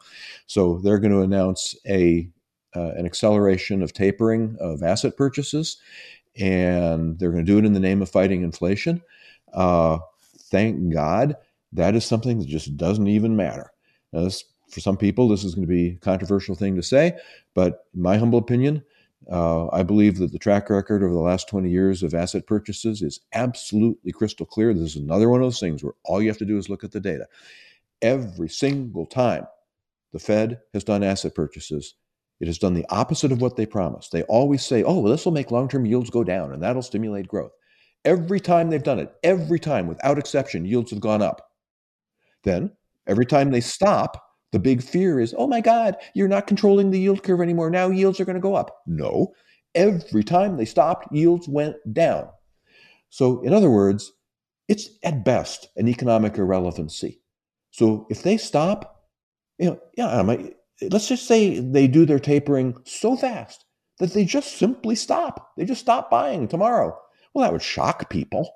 So 0.46 0.78
they're 0.82 0.98
going 0.98 1.12
to 1.12 1.22
announce 1.22 1.74
a 1.86 2.28
uh, 2.74 2.92
an 2.96 3.06
acceleration 3.06 3.82
of 3.82 3.94
tapering 3.94 4.56
of 4.60 4.82
asset 4.82 5.16
purchases, 5.16 5.78
and 6.38 7.18
they're 7.18 7.32
going 7.32 7.44
to 7.44 7.52
do 7.52 7.58
it 7.58 7.64
in 7.64 7.72
the 7.72 7.80
name 7.80 8.02
of 8.02 8.10
fighting 8.10 8.42
inflation. 8.42 9.02
Uh, 9.54 9.98
thank 10.50 10.92
God 10.92 11.36
that 11.72 11.94
is 11.94 12.04
something 12.04 12.38
that 12.38 12.48
just 12.48 12.76
doesn't 12.76 13.06
even 13.06 13.36
matter. 13.36 13.72
Now, 14.12 14.24
this, 14.24 14.44
for 14.70 14.80
some 14.80 14.96
people, 14.96 15.28
this 15.28 15.44
is 15.44 15.54
going 15.54 15.66
to 15.66 15.72
be 15.72 15.90
a 15.90 15.96
controversial 15.96 16.54
thing 16.54 16.76
to 16.76 16.82
say, 16.82 17.16
but 17.54 17.86
in 17.94 18.02
my 18.02 18.16
humble 18.16 18.38
opinion, 18.38 18.82
uh, 19.30 19.68
I 19.72 19.82
believe 19.82 20.18
that 20.18 20.32
the 20.32 20.38
track 20.38 20.70
record 20.70 21.02
over 21.02 21.12
the 21.12 21.20
last 21.20 21.48
20 21.48 21.68
years 21.68 22.02
of 22.02 22.14
asset 22.14 22.46
purchases 22.46 23.02
is 23.02 23.20
absolutely 23.32 24.12
crystal 24.12 24.46
clear. 24.46 24.72
This 24.72 24.96
is 24.96 25.02
another 25.02 25.28
one 25.28 25.40
of 25.40 25.46
those 25.46 25.60
things 25.60 25.82
where 25.82 25.94
all 26.04 26.22
you 26.22 26.28
have 26.28 26.38
to 26.38 26.44
do 26.44 26.58
is 26.58 26.68
look 26.68 26.84
at 26.84 26.92
the 26.92 27.00
data. 27.00 27.26
Every 28.02 28.48
single 28.48 29.06
time 29.06 29.46
the 30.12 30.18
Fed 30.18 30.60
has 30.74 30.84
done 30.84 31.02
asset 31.02 31.34
purchases, 31.34 31.94
it 32.38 32.46
has 32.46 32.58
done 32.58 32.74
the 32.74 32.86
opposite 32.90 33.32
of 33.32 33.40
what 33.40 33.56
they 33.56 33.66
promised. 33.66 34.12
They 34.12 34.22
always 34.24 34.64
say, 34.64 34.82
oh, 34.82 35.00
well, 35.00 35.10
this 35.10 35.24
will 35.24 35.32
make 35.32 35.50
long 35.50 35.68
term 35.68 35.86
yields 35.86 36.10
go 36.10 36.22
down 36.22 36.52
and 36.52 36.62
that'll 36.62 36.82
stimulate 36.82 37.28
growth. 37.28 37.52
Every 38.04 38.38
time 38.38 38.70
they've 38.70 38.82
done 38.82 39.00
it, 39.00 39.12
every 39.24 39.58
time 39.58 39.86
without 39.86 40.18
exception, 40.18 40.64
yields 40.64 40.90
have 40.90 41.00
gone 41.00 41.22
up. 41.22 41.50
Then, 42.44 42.70
every 43.08 43.26
time 43.26 43.50
they 43.50 43.60
stop, 43.60 44.22
the 44.56 44.60
big 44.60 44.82
fear 44.82 45.20
is, 45.20 45.34
oh 45.36 45.46
my 45.46 45.60
God, 45.60 45.98
you're 46.14 46.28
not 46.28 46.46
controlling 46.46 46.90
the 46.90 46.98
yield 46.98 47.22
curve 47.22 47.42
anymore. 47.42 47.68
Now 47.68 47.90
yields 47.90 48.18
are 48.18 48.24
going 48.24 48.36
to 48.36 48.40
go 48.40 48.54
up. 48.54 48.78
No. 48.86 49.34
Every 49.74 50.24
time 50.24 50.56
they 50.56 50.64
stopped, 50.64 51.12
yields 51.12 51.46
went 51.46 51.76
down. 51.92 52.30
So, 53.10 53.42
in 53.42 53.52
other 53.52 53.68
words, 53.68 54.12
it's 54.66 54.88
at 55.02 55.26
best 55.26 55.68
an 55.76 55.88
economic 55.88 56.38
irrelevancy. 56.38 57.20
So, 57.70 58.06
if 58.08 58.22
they 58.22 58.38
stop, 58.38 59.04
you 59.58 59.72
know, 59.72 59.80
yeah, 59.98 60.22
let's 60.90 61.08
just 61.08 61.26
say 61.26 61.60
they 61.60 61.86
do 61.86 62.06
their 62.06 62.18
tapering 62.18 62.78
so 62.84 63.14
fast 63.14 63.66
that 63.98 64.14
they 64.14 64.24
just 64.24 64.56
simply 64.56 64.94
stop. 64.94 65.52
They 65.58 65.66
just 65.66 65.82
stop 65.82 66.10
buying 66.10 66.48
tomorrow. 66.48 66.98
Well, 67.34 67.44
that 67.44 67.52
would 67.52 67.62
shock 67.62 68.08
people. 68.08 68.50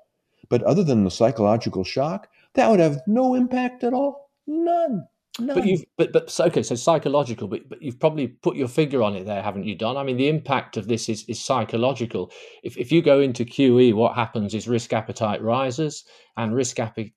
But 0.49 0.63
other 0.63 0.83
than 0.83 1.03
the 1.03 1.11
psychological 1.11 1.83
shock, 1.83 2.27
that 2.55 2.71
would 2.71 2.79
have 2.79 3.01
no 3.05 3.35
impact 3.35 3.83
at 3.83 3.93
all. 3.93 4.31
None. 4.47 5.05
None. 5.39 5.55
But 5.55 5.65
you've 5.65 5.85
but 5.97 6.11
but 6.11 6.37
okay, 6.39 6.61
so 6.61 6.75
psychological, 6.75 7.47
but 7.47 7.67
but 7.69 7.81
you've 7.81 7.99
probably 7.99 8.27
put 8.27 8.57
your 8.57 8.67
finger 8.67 9.01
on 9.01 9.15
it 9.15 9.25
there, 9.25 9.41
haven't 9.41 9.63
you, 9.63 9.75
Don? 9.75 9.95
I 9.95 10.03
mean, 10.03 10.17
the 10.17 10.27
impact 10.27 10.75
of 10.75 10.89
this 10.89 11.07
is 11.07 11.23
is 11.29 11.41
psychological. 11.41 12.31
If 12.63 12.77
if 12.77 12.91
you 12.91 13.01
go 13.01 13.21
into 13.21 13.45
QE, 13.45 13.93
what 13.93 14.15
happens 14.15 14.53
is 14.53 14.67
risk 14.67 14.91
appetite 14.91 15.41
rises, 15.41 16.03
and 16.35 16.53
risk 16.53 16.79
appetite, 16.79 17.13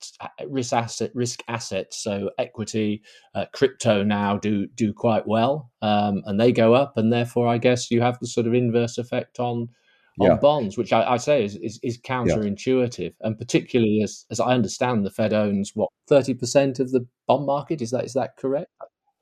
risk 0.46 0.72
asset 0.72 1.10
risk 1.12 1.42
assets, 1.48 2.04
so 2.04 2.30
equity, 2.38 3.02
uh, 3.34 3.46
crypto 3.52 4.04
now 4.04 4.36
do 4.38 4.68
do 4.68 4.92
quite 4.92 5.26
well, 5.26 5.72
um, 5.82 6.22
and 6.26 6.38
they 6.38 6.52
go 6.52 6.72
up, 6.72 6.96
and 6.96 7.12
therefore, 7.12 7.48
I 7.48 7.58
guess 7.58 7.90
you 7.90 8.00
have 8.00 8.20
the 8.20 8.28
sort 8.28 8.46
of 8.46 8.54
inverse 8.54 8.96
effect 8.96 9.40
on 9.40 9.68
on 10.20 10.28
yeah. 10.28 10.36
bonds, 10.36 10.78
which 10.78 10.92
I, 10.92 11.14
I 11.14 11.16
say 11.16 11.44
is, 11.44 11.56
is, 11.56 11.80
is 11.82 11.98
counterintuitive, 11.98 13.14
yeah. 13.20 13.26
and 13.26 13.38
particularly 13.38 14.00
as 14.02 14.24
as 14.30 14.40
I 14.40 14.54
understand, 14.54 15.04
the 15.04 15.10
Fed 15.10 15.32
owns 15.32 15.72
what 15.74 15.90
thirty 16.08 16.34
percent 16.34 16.78
of 16.78 16.92
the 16.92 17.06
bond 17.26 17.46
market. 17.46 17.82
Is 17.82 17.90
that 17.90 18.04
is 18.04 18.12
that 18.14 18.36
correct? 18.36 18.70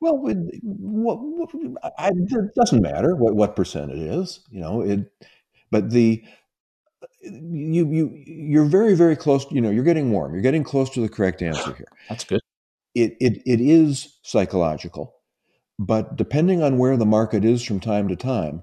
Well, 0.01 0.21
it, 0.27 0.37
what, 0.63 1.19
what, 1.21 1.51
I, 1.99 2.09
it 2.09 2.55
doesn't 2.55 2.83
matter 2.83 3.15
what 3.15 3.35
what 3.35 3.57
percent 3.57 3.93
it 3.93 3.99
is, 3.99 4.41
you 4.51 4.61
know. 4.61 4.83
It, 4.83 5.11
but 5.71 5.91
the 5.91 6.23
you 7.23 7.91
you 7.91 8.23
you're 8.27 8.65
very 8.65 8.95
very 8.95 9.17
close. 9.17 9.47
You 9.51 9.61
know, 9.61 9.71
you're 9.71 9.85
getting 9.85 10.11
warm. 10.11 10.35
You're 10.35 10.43
getting 10.43 10.65
close 10.65 10.91
to 10.91 11.01
the 11.01 11.09
correct 11.09 11.41
answer 11.41 11.73
here. 11.75 11.87
That's 12.09 12.25
good. 12.25 12.41
It 12.95 13.17
it 13.21 13.43
it 13.47 13.61
is 13.61 14.19
psychological. 14.23 15.15
But 15.79 16.17
depending 16.17 16.63
on 16.63 16.79
where 16.79 16.97
the 16.97 17.07
market 17.07 17.45
is 17.45 17.63
from 17.63 17.81
time 17.81 18.09
to 18.09 18.17
time, 18.17 18.63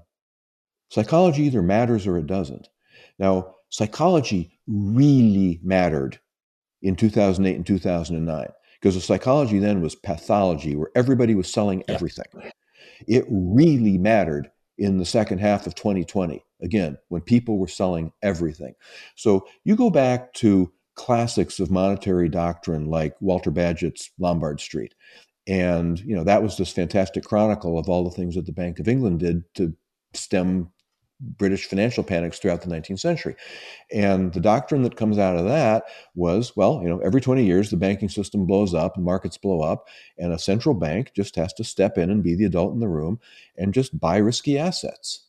psychology 0.90 1.44
either 1.44 1.62
matters 1.62 2.06
or 2.06 2.18
it 2.18 2.26
doesn't. 2.26 2.68
Now, 3.18 3.54
psychology 3.70 4.58
really 4.66 5.60
mattered 5.62 6.20
in 6.82 6.96
2008 6.96 7.56
and 7.56 7.66
2009 7.66 8.48
because 8.80 8.94
the 8.94 9.00
psychology 9.00 9.58
then 9.58 9.80
was 9.80 9.94
pathology 9.94 10.76
where 10.76 10.90
everybody 10.94 11.34
was 11.34 11.50
selling 11.50 11.82
yeah. 11.88 11.94
everything. 11.94 12.52
It 13.06 13.24
really 13.30 13.98
mattered 13.98 14.50
in 14.78 14.98
the 14.98 15.04
second 15.04 15.38
half 15.38 15.66
of 15.66 15.74
2020, 15.74 16.42
again, 16.62 16.96
when 17.08 17.20
people 17.20 17.58
were 17.58 17.68
selling 17.68 18.12
everything. 18.22 18.74
So 19.14 19.46
you 19.64 19.76
go 19.76 19.90
back 19.90 20.32
to 20.34 20.72
classics 20.94 21.60
of 21.60 21.70
monetary 21.70 22.28
doctrine 22.28 22.86
like 22.86 23.14
Walter 23.20 23.50
Bagehot's 23.50 24.10
Lombard 24.18 24.60
Street. 24.60 24.94
And, 25.46 26.00
you 26.00 26.14
know, 26.16 26.24
that 26.24 26.42
was 26.42 26.56
this 26.56 26.72
fantastic 26.72 27.24
chronicle 27.24 27.78
of 27.78 27.88
all 27.88 28.04
the 28.04 28.10
things 28.10 28.34
that 28.34 28.46
the 28.46 28.52
Bank 28.52 28.78
of 28.78 28.88
England 28.88 29.20
did 29.20 29.44
to 29.54 29.74
stem 30.14 30.70
British 31.20 31.66
financial 31.66 32.02
panics 32.02 32.38
throughout 32.38 32.62
the 32.62 32.68
19th 32.68 33.00
century. 33.00 33.36
And 33.92 34.32
the 34.32 34.40
doctrine 34.40 34.82
that 34.82 34.96
comes 34.96 35.18
out 35.18 35.36
of 35.36 35.44
that 35.46 35.84
was 36.14 36.56
well, 36.56 36.80
you 36.82 36.88
know, 36.88 36.98
every 37.00 37.20
20 37.20 37.44
years 37.44 37.70
the 37.70 37.76
banking 37.76 38.08
system 38.08 38.46
blows 38.46 38.74
up 38.74 38.96
and 38.96 39.04
markets 39.04 39.36
blow 39.36 39.60
up, 39.60 39.88
and 40.18 40.32
a 40.32 40.38
central 40.38 40.74
bank 40.74 41.12
just 41.14 41.36
has 41.36 41.52
to 41.54 41.64
step 41.64 41.98
in 41.98 42.10
and 42.10 42.22
be 42.22 42.34
the 42.34 42.46
adult 42.46 42.72
in 42.72 42.80
the 42.80 42.88
room 42.88 43.20
and 43.56 43.74
just 43.74 43.98
buy 43.98 44.16
risky 44.16 44.58
assets. 44.58 45.26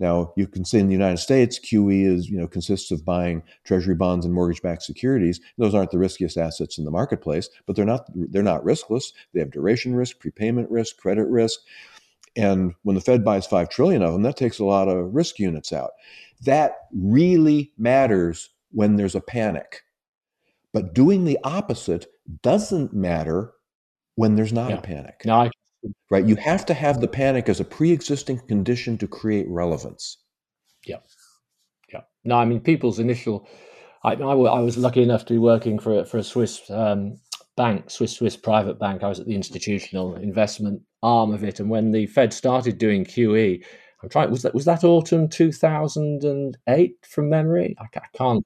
Now, 0.00 0.32
you 0.36 0.46
can 0.46 0.64
see 0.64 0.78
in 0.78 0.86
the 0.86 0.92
United 0.92 1.16
States, 1.16 1.58
QE 1.58 2.04
is, 2.04 2.30
you 2.30 2.38
know, 2.38 2.46
consists 2.46 2.92
of 2.92 3.04
buying 3.04 3.42
treasury 3.64 3.96
bonds 3.96 4.24
and 4.24 4.32
mortgage-backed 4.32 4.82
securities. 4.82 5.40
Those 5.56 5.74
aren't 5.74 5.90
the 5.90 5.98
riskiest 5.98 6.36
assets 6.36 6.78
in 6.78 6.84
the 6.84 6.90
marketplace, 6.92 7.48
but 7.66 7.74
they're 7.74 7.84
not 7.84 8.08
they're 8.14 8.42
not 8.42 8.62
riskless. 8.62 9.12
They 9.34 9.40
have 9.40 9.50
duration 9.50 9.96
risk, 9.96 10.20
prepayment 10.20 10.70
risk, 10.70 10.98
credit 10.98 11.26
risk. 11.26 11.60
And 12.38 12.74
when 12.84 12.94
the 12.94 13.02
Fed 13.02 13.24
buys 13.24 13.46
5 13.46 13.68
trillion 13.68 14.02
of 14.02 14.12
them, 14.12 14.22
that 14.22 14.36
takes 14.36 14.60
a 14.60 14.64
lot 14.64 14.88
of 14.88 15.12
risk 15.12 15.38
units 15.40 15.72
out. 15.72 15.90
That 16.44 16.76
really 16.92 17.72
matters 17.76 18.50
when 18.70 18.96
there's 18.96 19.16
a 19.16 19.20
panic. 19.20 19.82
But 20.72 20.94
doing 20.94 21.24
the 21.24 21.38
opposite 21.42 22.06
doesn't 22.42 22.92
matter 22.94 23.52
when 24.14 24.36
there's 24.36 24.52
not 24.52 24.70
yeah. 24.70 24.78
a 24.78 24.80
panic. 24.80 25.22
No, 25.24 25.34
I- 25.34 25.50
right? 26.10 26.24
You 26.24 26.36
have 26.36 26.64
to 26.66 26.74
have 26.74 27.00
the 27.00 27.08
panic 27.08 27.48
as 27.48 27.60
a 27.60 27.64
pre-existing 27.64 28.38
condition 28.46 28.98
to 28.98 29.08
create 29.08 29.46
relevance. 29.48 30.18
Yeah, 30.86 30.98
yeah. 31.92 32.02
No, 32.24 32.36
I 32.36 32.44
mean 32.44 32.60
people's 32.60 32.98
initial. 32.98 33.48
I, 34.04 34.12
I, 34.12 34.22
I 34.22 34.60
was 34.60 34.76
lucky 34.76 35.02
enough 35.02 35.24
to 35.26 35.34
be 35.34 35.38
working 35.38 35.78
for 35.78 36.04
for 36.04 36.18
a 36.18 36.22
Swiss 36.22 36.70
um, 36.70 37.18
bank, 37.58 37.90
Swiss 37.90 38.12
Swiss 38.14 38.36
private 38.36 38.78
bank. 38.78 39.02
I 39.02 39.08
was 39.08 39.20
at 39.20 39.26
the 39.26 39.34
institutional 39.34 40.14
investment 40.14 40.80
arm 41.02 41.34
of 41.34 41.44
it, 41.44 41.60
and 41.60 41.68
when 41.68 41.90
the 41.90 42.06
Fed 42.06 42.32
started 42.32 42.78
doing 42.78 43.04
QE, 43.04 43.62
I'm 44.02 44.08
trying. 44.08 44.30
Was 44.30 44.42
that 44.42 44.54
was 44.54 44.64
that 44.64 44.84
autumn 44.84 45.28
2008 45.28 46.92
from 47.02 47.28
memory? 47.28 47.76
I, 47.78 47.84
I 47.98 48.16
can't. 48.16 48.44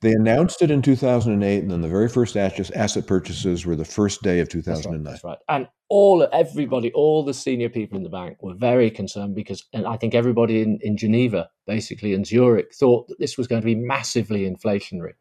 They 0.00 0.12
announced 0.12 0.60
it 0.60 0.70
in 0.70 0.82
2008, 0.82 1.62
and 1.62 1.70
then 1.70 1.80
the 1.80 1.88
very 1.88 2.08
first 2.08 2.36
asset 2.36 3.06
purchases 3.06 3.64
were 3.64 3.76
the 3.76 3.86
first 3.86 4.22
day 4.22 4.40
of 4.40 4.48
2009. 4.48 5.02
That's 5.02 5.12
right. 5.12 5.12
That's 5.12 5.24
right. 5.24 5.38
And 5.48 5.68
all 5.88 6.26
everybody, 6.32 6.92
all 6.92 7.24
the 7.24 7.32
senior 7.32 7.68
people 7.68 7.96
in 7.96 8.02
the 8.02 8.10
bank 8.10 8.42
were 8.42 8.54
very 8.54 8.90
concerned 8.90 9.34
because, 9.34 9.64
and 9.72 9.86
I 9.86 9.96
think 9.96 10.14
everybody 10.14 10.60
in, 10.60 10.78
in 10.82 10.96
Geneva, 10.96 11.48
basically 11.66 12.12
in 12.12 12.24
Zurich, 12.24 12.74
thought 12.74 13.08
that 13.08 13.18
this 13.18 13.38
was 13.38 13.46
going 13.46 13.62
to 13.62 13.66
be 13.66 13.74
massively 13.74 14.50
inflationary. 14.50 15.12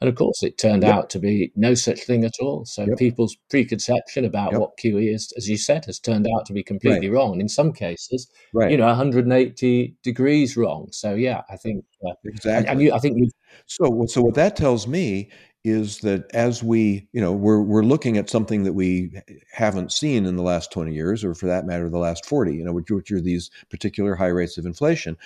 And 0.00 0.08
of 0.08 0.14
course, 0.14 0.42
it 0.42 0.56
turned 0.56 0.82
yep. 0.82 0.94
out 0.94 1.10
to 1.10 1.18
be 1.18 1.52
no 1.56 1.74
such 1.74 2.04
thing 2.04 2.24
at 2.24 2.34
all. 2.40 2.64
So 2.64 2.86
yep. 2.86 2.96
people's 2.96 3.36
preconception 3.50 4.24
about 4.24 4.52
yep. 4.52 4.60
what 4.60 4.78
QE 4.78 5.14
is, 5.14 5.32
as 5.36 5.48
you 5.48 5.58
said, 5.58 5.84
has 5.84 5.98
turned 5.98 6.26
out 6.34 6.46
to 6.46 6.54
be 6.54 6.62
completely 6.62 7.10
right. 7.10 7.16
wrong. 7.16 7.32
And 7.32 7.42
in 7.42 7.48
some 7.50 7.72
cases, 7.72 8.30
right. 8.54 8.70
you 8.70 8.78
know, 8.78 8.86
180 8.86 9.96
degrees 10.02 10.56
wrong. 10.56 10.88
So 10.90 11.14
yeah, 11.14 11.42
I 11.50 11.56
think 11.56 11.84
uh, 12.06 12.12
exactly. 12.24 12.68
And, 12.68 12.80
you, 12.80 12.94
I 12.94 12.98
think 12.98 13.18
you. 13.18 13.28
So, 13.66 14.06
so 14.06 14.22
what 14.22 14.34
that 14.36 14.56
tells 14.56 14.86
me 14.86 15.30
is 15.62 15.98
that 15.98 16.24
as 16.32 16.62
we, 16.62 17.06
you 17.12 17.20
know, 17.20 17.32
we're 17.32 17.60
we're 17.60 17.82
looking 17.82 18.16
at 18.16 18.30
something 18.30 18.62
that 18.62 18.72
we 18.72 19.12
haven't 19.52 19.92
seen 19.92 20.24
in 20.24 20.36
the 20.36 20.42
last 20.42 20.72
20 20.72 20.94
years, 20.94 21.22
or 21.22 21.34
for 21.34 21.46
that 21.46 21.66
matter, 21.66 21.90
the 21.90 21.98
last 21.98 22.24
40, 22.24 22.54
you 22.54 22.64
know, 22.64 22.72
which, 22.72 22.90
which 22.90 23.10
are 23.10 23.20
these 23.20 23.50
particular 23.68 24.14
high 24.14 24.28
rates 24.28 24.56
of 24.56 24.64
inflation. 24.64 25.18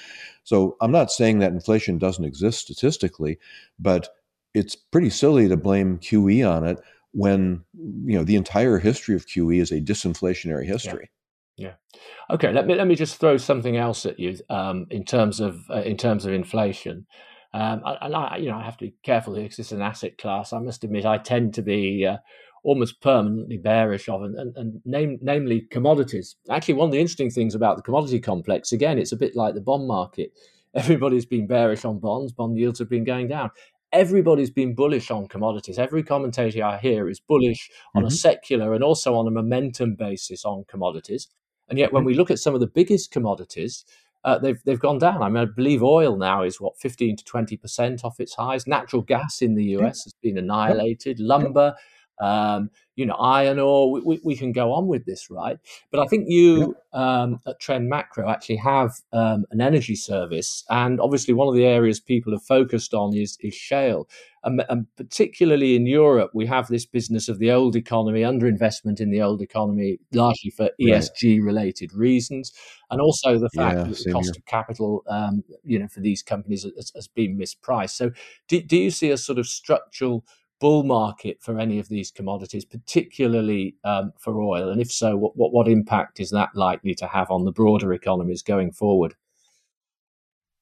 So 0.42 0.76
I'm 0.80 0.90
not 0.90 1.12
saying 1.12 1.38
that 1.38 1.52
inflation 1.52 1.98
doesn't 1.98 2.24
exist 2.24 2.62
statistically, 2.62 3.38
but 3.78 4.08
it's 4.54 4.76
pretty 4.76 5.10
silly 5.10 5.48
to 5.48 5.56
blame 5.56 5.98
QE 5.98 6.48
on 6.48 6.66
it 6.66 6.78
when 7.12 7.62
you 7.74 8.16
know 8.16 8.24
the 8.24 8.36
entire 8.36 8.78
history 8.78 9.14
of 9.14 9.26
QE 9.26 9.60
is 9.60 9.70
a 9.70 9.80
disinflationary 9.80 10.66
history. 10.66 11.10
Yeah. 11.56 11.68
yeah. 11.68 12.34
Okay. 12.34 12.52
Let 12.52 12.66
me 12.66 12.74
let 12.74 12.86
me 12.86 12.94
just 12.94 13.16
throw 13.16 13.36
something 13.36 13.76
else 13.76 14.06
at 14.06 14.18
you 14.18 14.38
um, 14.50 14.86
in 14.90 15.04
terms 15.04 15.40
of 15.40 15.60
uh, 15.70 15.82
in 15.82 15.96
terms 15.96 16.24
of 16.24 16.32
inflation. 16.32 17.06
Um, 17.52 17.82
and 17.84 18.16
I, 18.16 18.38
you 18.38 18.50
know, 18.50 18.56
I 18.56 18.64
have 18.64 18.76
to 18.78 18.86
be 18.86 18.94
careful 19.04 19.34
here 19.34 19.44
because 19.44 19.60
it's 19.60 19.70
an 19.70 19.80
asset 19.80 20.18
class. 20.18 20.52
I 20.52 20.58
must 20.58 20.82
admit, 20.82 21.06
I 21.06 21.18
tend 21.18 21.54
to 21.54 21.62
be 21.62 22.04
uh, 22.04 22.16
almost 22.64 23.00
permanently 23.00 23.58
bearish 23.58 24.08
of, 24.08 24.24
and, 24.24 24.34
and, 24.34 24.56
and 24.56 24.80
name, 24.84 25.20
namely 25.22 25.60
commodities. 25.70 26.34
Actually, 26.50 26.74
one 26.74 26.88
of 26.88 26.92
the 26.92 26.98
interesting 26.98 27.30
things 27.30 27.54
about 27.54 27.76
the 27.76 27.82
commodity 27.82 28.18
complex, 28.18 28.72
again, 28.72 28.98
it's 28.98 29.12
a 29.12 29.16
bit 29.16 29.36
like 29.36 29.54
the 29.54 29.60
bond 29.60 29.86
market. 29.86 30.32
Everybody's 30.74 31.26
been 31.26 31.46
bearish 31.46 31.84
on 31.84 32.00
bonds. 32.00 32.32
Bond 32.32 32.58
yields 32.58 32.80
have 32.80 32.90
been 32.90 33.04
going 33.04 33.28
down 33.28 33.52
everybody's 33.94 34.50
been 34.50 34.74
bullish 34.74 35.10
on 35.10 35.28
commodities. 35.28 35.78
Every 35.78 36.02
commentator 36.02 36.64
I 36.64 36.78
hear 36.78 37.08
is 37.08 37.20
bullish 37.20 37.70
on 37.94 38.02
mm-hmm. 38.02 38.08
a 38.08 38.10
secular 38.10 38.74
and 38.74 38.84
also 38.84 39.14
on 39.14 39.26
a 39.26 39.30
momentum 39.30 39.94
basis 39.94 40.44
on 40.44 40.64
commodities. 40.68 41.28
And 41.68 41.78
yet, 41.78 41.92
when 41.92 42.00
mm-hmm. 42.00 42.08
we 42.08 42.14
look 42.14 42.30
at 42.30 42.38
some 42.38 42.54
of 42.54 42.60
the 42.60 42.66
biggest 42.66 43.10
commodities, 43.10 43.84
uh, 44.24 44.38
they've 44.38 44.60
they've 44.64 44.80
gone 44.80 44.98
down. 44.98 45.22
I 45.22 45.28
mean, 45.28 45.42
I 45.42 45.46
believe 45.46 45.82
oil 45.82 46.16
now 46.16 46.42
is 46.42 46.60
what 46.60 46.78
fifteen 46.78 47.16
to 47.16 47.24
twenty 47.24 47.56
percent 47.56 48.04
off 48.04 48.20
its 48.20 48.34
highs. 48.34 48.66
Natural 48.66 49.02
gas 49.02 49.40
in 49.40 49.54
the 49.54 49.64
US 49.76 50.04
has 50.04 50.14
been 50.20 50.36
annihilated. 50.36 51.20
Lumber, 51.20 51.74
um, 52.20 52.70
you 52.96 53.04
know, 53.04 53.14
iron 53.14 53.58
ore. 53.58 53.90
We, 53.90 54.00
we, 54.00 54.20
we, 54.24 54.36
can 54.36 54.52
go 54.52 54.72
on 54.72 54.86
with 54.86 55.04
this, 55.04 55.28
right? 55.30 55.58
But 55.90 56.00
I 56.00 56.06
think 56.06 56.26
you 56.28 56.76
um, 56.92 57.40
at 57.46 57.60
TrendMacro 57.60 58.30
actually 58.30 58.56
have 58.56 58.92
um, 59.12 59.44
an 59.50 59.60
energy 59.60 59.96
service, 59.96 60.64
and 60.70 61.00
obviously 61.00 61.34
one 61.34 61.48
of 61.48 61.54
the 61.54 61.64
areas 61.64 61.98
people 61.98 62.32
have 62.32 62.44
focused 62.44 62.94
on 62.94 63.14
is 63.14 63.36
is 63.40 63.54
shale, 63.54 64.08
and, 64.44 64.64
and 64.68 64.86
particularly 64.96 65.74
in 65.74 65.86
Europe, 65.86 66.30
we 66.34 66.46
have 66.46 66.68
this 66.68 66.86
business 66.86 67.28
of 67.28 67.38
the 67.38 67.50
old 67.50 67.74
economy, 67.74 68.20
underinvestment 68.20 69.00
in 69.00 69.10
the 69.10 69.22
old 69.22 69.40
economy, 69.40 69.98
largely 70.12 70.50
for 70.50 70.70
ESG 70.80 71.42
related 71.42 71.92
reasons, 71.92 72.52
and 72.90 73.00
also 73.00 73.38
the 73.38 73.50
fact 73.50 73.78
yeah, 73.78 73.84
that 73.84 73.96
the 73.96 74.12
cost 74.12 74.26
here. 74.26 74.34
of 74.36 74.46
capital, 74.46 75.02
um, 75.08 75.42
you 75.64 75.78
know, 75.78 75.88
for 75.88 76.00
these 76.00 76.22
companies 76.22 76.62
has, 76.62 76.92
has 76.94 77.08
been 77.08 77.38
mispriced. 77.38 77.90
So, 77.90 78.12
do, 78.46 78.60
do 78.62 78.76
you 78.76 78.90
see 78.90 79.10
a 79.10 79.16
sort 79.16 79.38
of 79.38 79.46
structural 79.46 80.24
bull 80.64 80.82
market 80.82 81.36
for 81.42 81.60
any 81.60 81.78
of 81.78 81.90
these 81.90 82.10
commodities, 82.10 82.64
particularly 82.64 83.76
um, 83.84 84.14
for 84.18 84.40
oil? 84.40 84.70
And 84.70 84.80
if 84.80 84.90
so, 84.90 85.14
what, 85.14 85.36
what, 85.36 85.52
what 85.52 85.68
impact 85.68 86.20
is 86.20 86.30
that 86.30 86.48
likely 86.54 86.94
to 86.94 87.06
have 87.06 87.30
on 87.30 87.44
the 87.44 87.52
broader 87.52 87.92
economies 87.92 88.40
going 88.40 88.72
forward? 88.72 89.14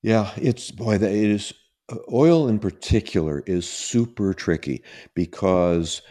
Yeah, 0.02 0.32
it's 0.36 0.72
boy, 0.72 0.96
it 0.96 1.02
is. 1.04 1.54
Uh, 1.88 1.98
oil 2.12 2.48
in 2.48 2.58
particular 2.58 3.44
is 3.46 3.68
super 3.68 4.34
tricky 4.34 4.82
because 5.14 6.02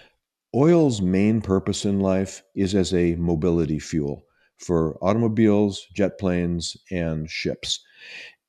oil's 0.56 1.02
main 1.02 1.42
purpose 1.42 1.84
in 1.84 2.00
life 2.00 2.44
is 2.56 2.74
as 2.74 2.94
a 2.94 3.16
mobility 3.16 3.80
fuel 3.80 4.24
for 4.58 4.98
automobiles, 5.04 5.86
jet 5.94 6.18
planes, 6.18 6.78
and 6.92 7.30
ships. 7.30 7.84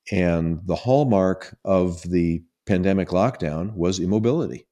And 0.09 0.61
the 0.63 0.77
hallmark 0.77 1.53
of 1.65 2.01
the 2.03 2.41
pandemic 2.65 3.09
lockdown 3.09 3.73
was 3.73 3.99
immobility. 3.99 4.67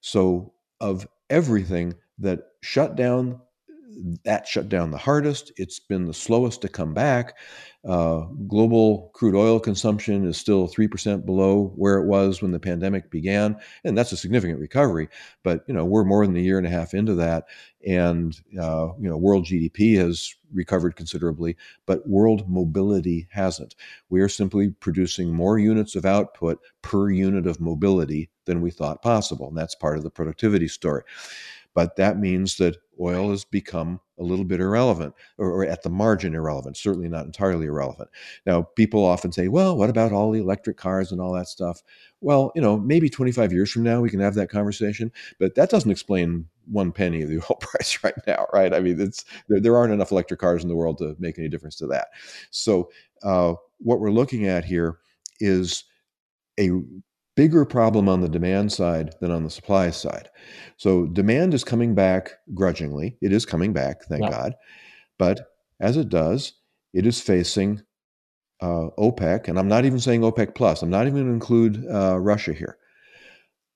So, 0.00 0.54
of 0.80 1.08
everything 1.30 1.94
that 2.18 2.40
shut 2.62 2.96
down, 2.96 3.40
that 4.24 4.46
shut 4.46 4.68
down 4.68 4.90
the 4.90 4.98
hardest. 4.98 5.52
It's 5.56 5.78
been 5.78 6.06
the 6.06 6.14
slowest 6.14 6.62
to 6.62 6.68
come 6.68 6.94
back. 6.94 7.36
Uh, 7.82 8.26
global 8.46 9.10
crude 9.14 9.34
oil 9.34 9.58
consumption 9.58 10.26
is 10.26 10.36
still 10.36 10.68
3% 10.68 11.24
below 11.24 11.72
where 11.76 11.96
it 11.96 12.06
was 12.06 12.42
when 12.42 12.50
the 12.50 12.60
pandemic 12.60 13.10
began. 13.10 13.56
And 13.84 13.96
that's 13.96 14.12
a 14.12 14.16
significant 14.16 14.60
recovery. 14.60 15.08
But, 15.42 15.64
you 15.66 15.72
know, 15.72 15.84
we're 15.84 16.04
more 16.04 16.26
than 16.26 16.36
a 16.36 16.40
year 16.40 16.58
and 16.58 16.66
a 16.66 16.70
half 16.70 16.92
into 16.92 17.14
that. 17.14 17.44
And, 17.86 18.38
uh, 18.60 18.88
you 18.98 19.08
know, 19.08 19.16
world 19.16 19.46
GDP 19.46 19.96
has 19.96 20.34
recovered 20.52 20.96
considerably, 20.96 21.56
but 21.86 22.06
world 22.06 22.48
mobility 22.50 23.28
hasn't. 23.30 23.74
We 24.10 24.20
are 24.20 24.28
simply 24.28 24.70
producing 24.70 25.32
more 25.32 25.58
units 25.58 25.94
of 25.94 26.04
output 26.04 26.60
per 26.82 27.10
unit 27.10 27.46
of 27.46 27.60
mobility 27.60 28.28
than 28.44 28.60
we 28.60 28.70
thought 28.70 29.02
possible. 29.02 29.48
And 29.48 29.56
that's 29.56 29.74
part 29.74 29.96
of 29.96 30.02
the 30.02 30.10
productivity 30.10 30.68
story. 30.68 31.02
But 31.74 31.96
that 31.96 32.18
means 32.18 32.56
that 32.56 32.76
oil 33.00 33.30
has 33.30 33.44
become 33.44 34.00
a 34.18 34.22
little 34.22 34.44
bit 34.44 34.60
irrelevant 34.60 35.14
or, 35.38 35.50
or, 35.50 35.64
at 35.64 35.82
the 35.82 35.88
margin 35.88 36.34
irrelevant, 36.34 36.76
certainly 36.76 37.08
not 37.08 37.24
entirely 37.24 37.66
irrelevant. 37.66 38.10
Now, 38.44 38.62
people 38.62 39.04
often 39.04 39.32
say, 39.32 39.48
well, 39.48 39.76
what 39.76 39.88
about 39.88 40.12
all 40.12 40.30
the 40.30 40.40
electric 40.40 40.76
cars 40.76 41.10
and 41.10 41.20
all 41.20 41.32
that 41.32 41.48
stuff? 41.48 41.82
Well, 42.20 42.52
you 42.54 42.60
know, 42.60 42.76
maybe 42.78 43.08
25 43.08 43.52
years 43.52 43.70
from 43.70 43.82
now 43.82 44.00
we 44.00 44.10
can 44.10 44.20
have 44.20 44.34
that 44.34 44.50
conversation, 44.50 45.10
but 45.38 45.54
that 45.54 45.70
doesn't 45.70 45.90
explain 45.90 46.46
one 46.66 46.92
penny 46.92 47.22
of 47.22 47.30
the 47.30 47.38
oil 47.50 47.56
price 47.60 47.98
right 48.04 48.14
now, 48.26 48.46
right? 48.52 48.74
I 48.74 48.80
mean, 48.80 49.00
it's 49.00 49.24
there, 49.48 49.60
there 49.60 49.76
aren't 49.76 49.94
enough 49.94 50.12
electric 50.12 50.40
cars 50.40 50.62
in 50.62 50.68
the 50.68 50.76
world 50.76 50.98
to 50.98 51.16
make 51.18 51.38
any 51.38 51.48
difference 51.48 51.76
to 51.76 51.86
that. 51.88 52.08
So, 52.50 52.90
uh, 53.22 53.54
what 53.78 54.00
we're 54.00 54.10
looking 54.10 54.46
at 54.46 54.64
here 54.64 54.98
is 55.40 55.84
a 56.58 56.70
bigger 57.36 57.64
problem 57.64 58.08
on 58.08 58.20
the 58.20 58.28
demand 58.28 58.72
side 58.72 59.14
than 59.20 59.30
on 59.30 59.44
the 59.44 59.50
supply 59.50 59.90
side. 59.90 60.28
So, 60.76 61.06
demand 61.06 61.54
is 61.54 61.64
coming 61.64 61.94
back 61.94 62.32
grudgingly. 62.54 63.16
It 63.20 63.32
is 63.32 63.46
coming 63.46 63.72
back, 63.72 64.04
thank 64.04 64.22
yeah. 64.24 64.30
God. 64.30 64.54
But 65.18 65.48
as 65.80 65.96
it 65.96 66.08
does, 66.08 66.54
it 66.92 67.06
is 67.06 67.20
facing 67.20 67.82
uh, 68.60 68.88
OPEC, 68.98 69.48
and 69.48 69.58
I'm 69.58 69.68
not 69.68 69.84
even 69.84 70.00
saying 70.00 70.20
OPEC 70.20 70.54
plus. 70.54 70.82
I'm 70.82 70.90
not 70.90 71.06
even 71.06 71.14
going 71.14 71.26
to 71.26 71.32
include 71.32 71.86
uh, 71.90 72.18
Russia 72.18 72.52
here. 72.52 72.76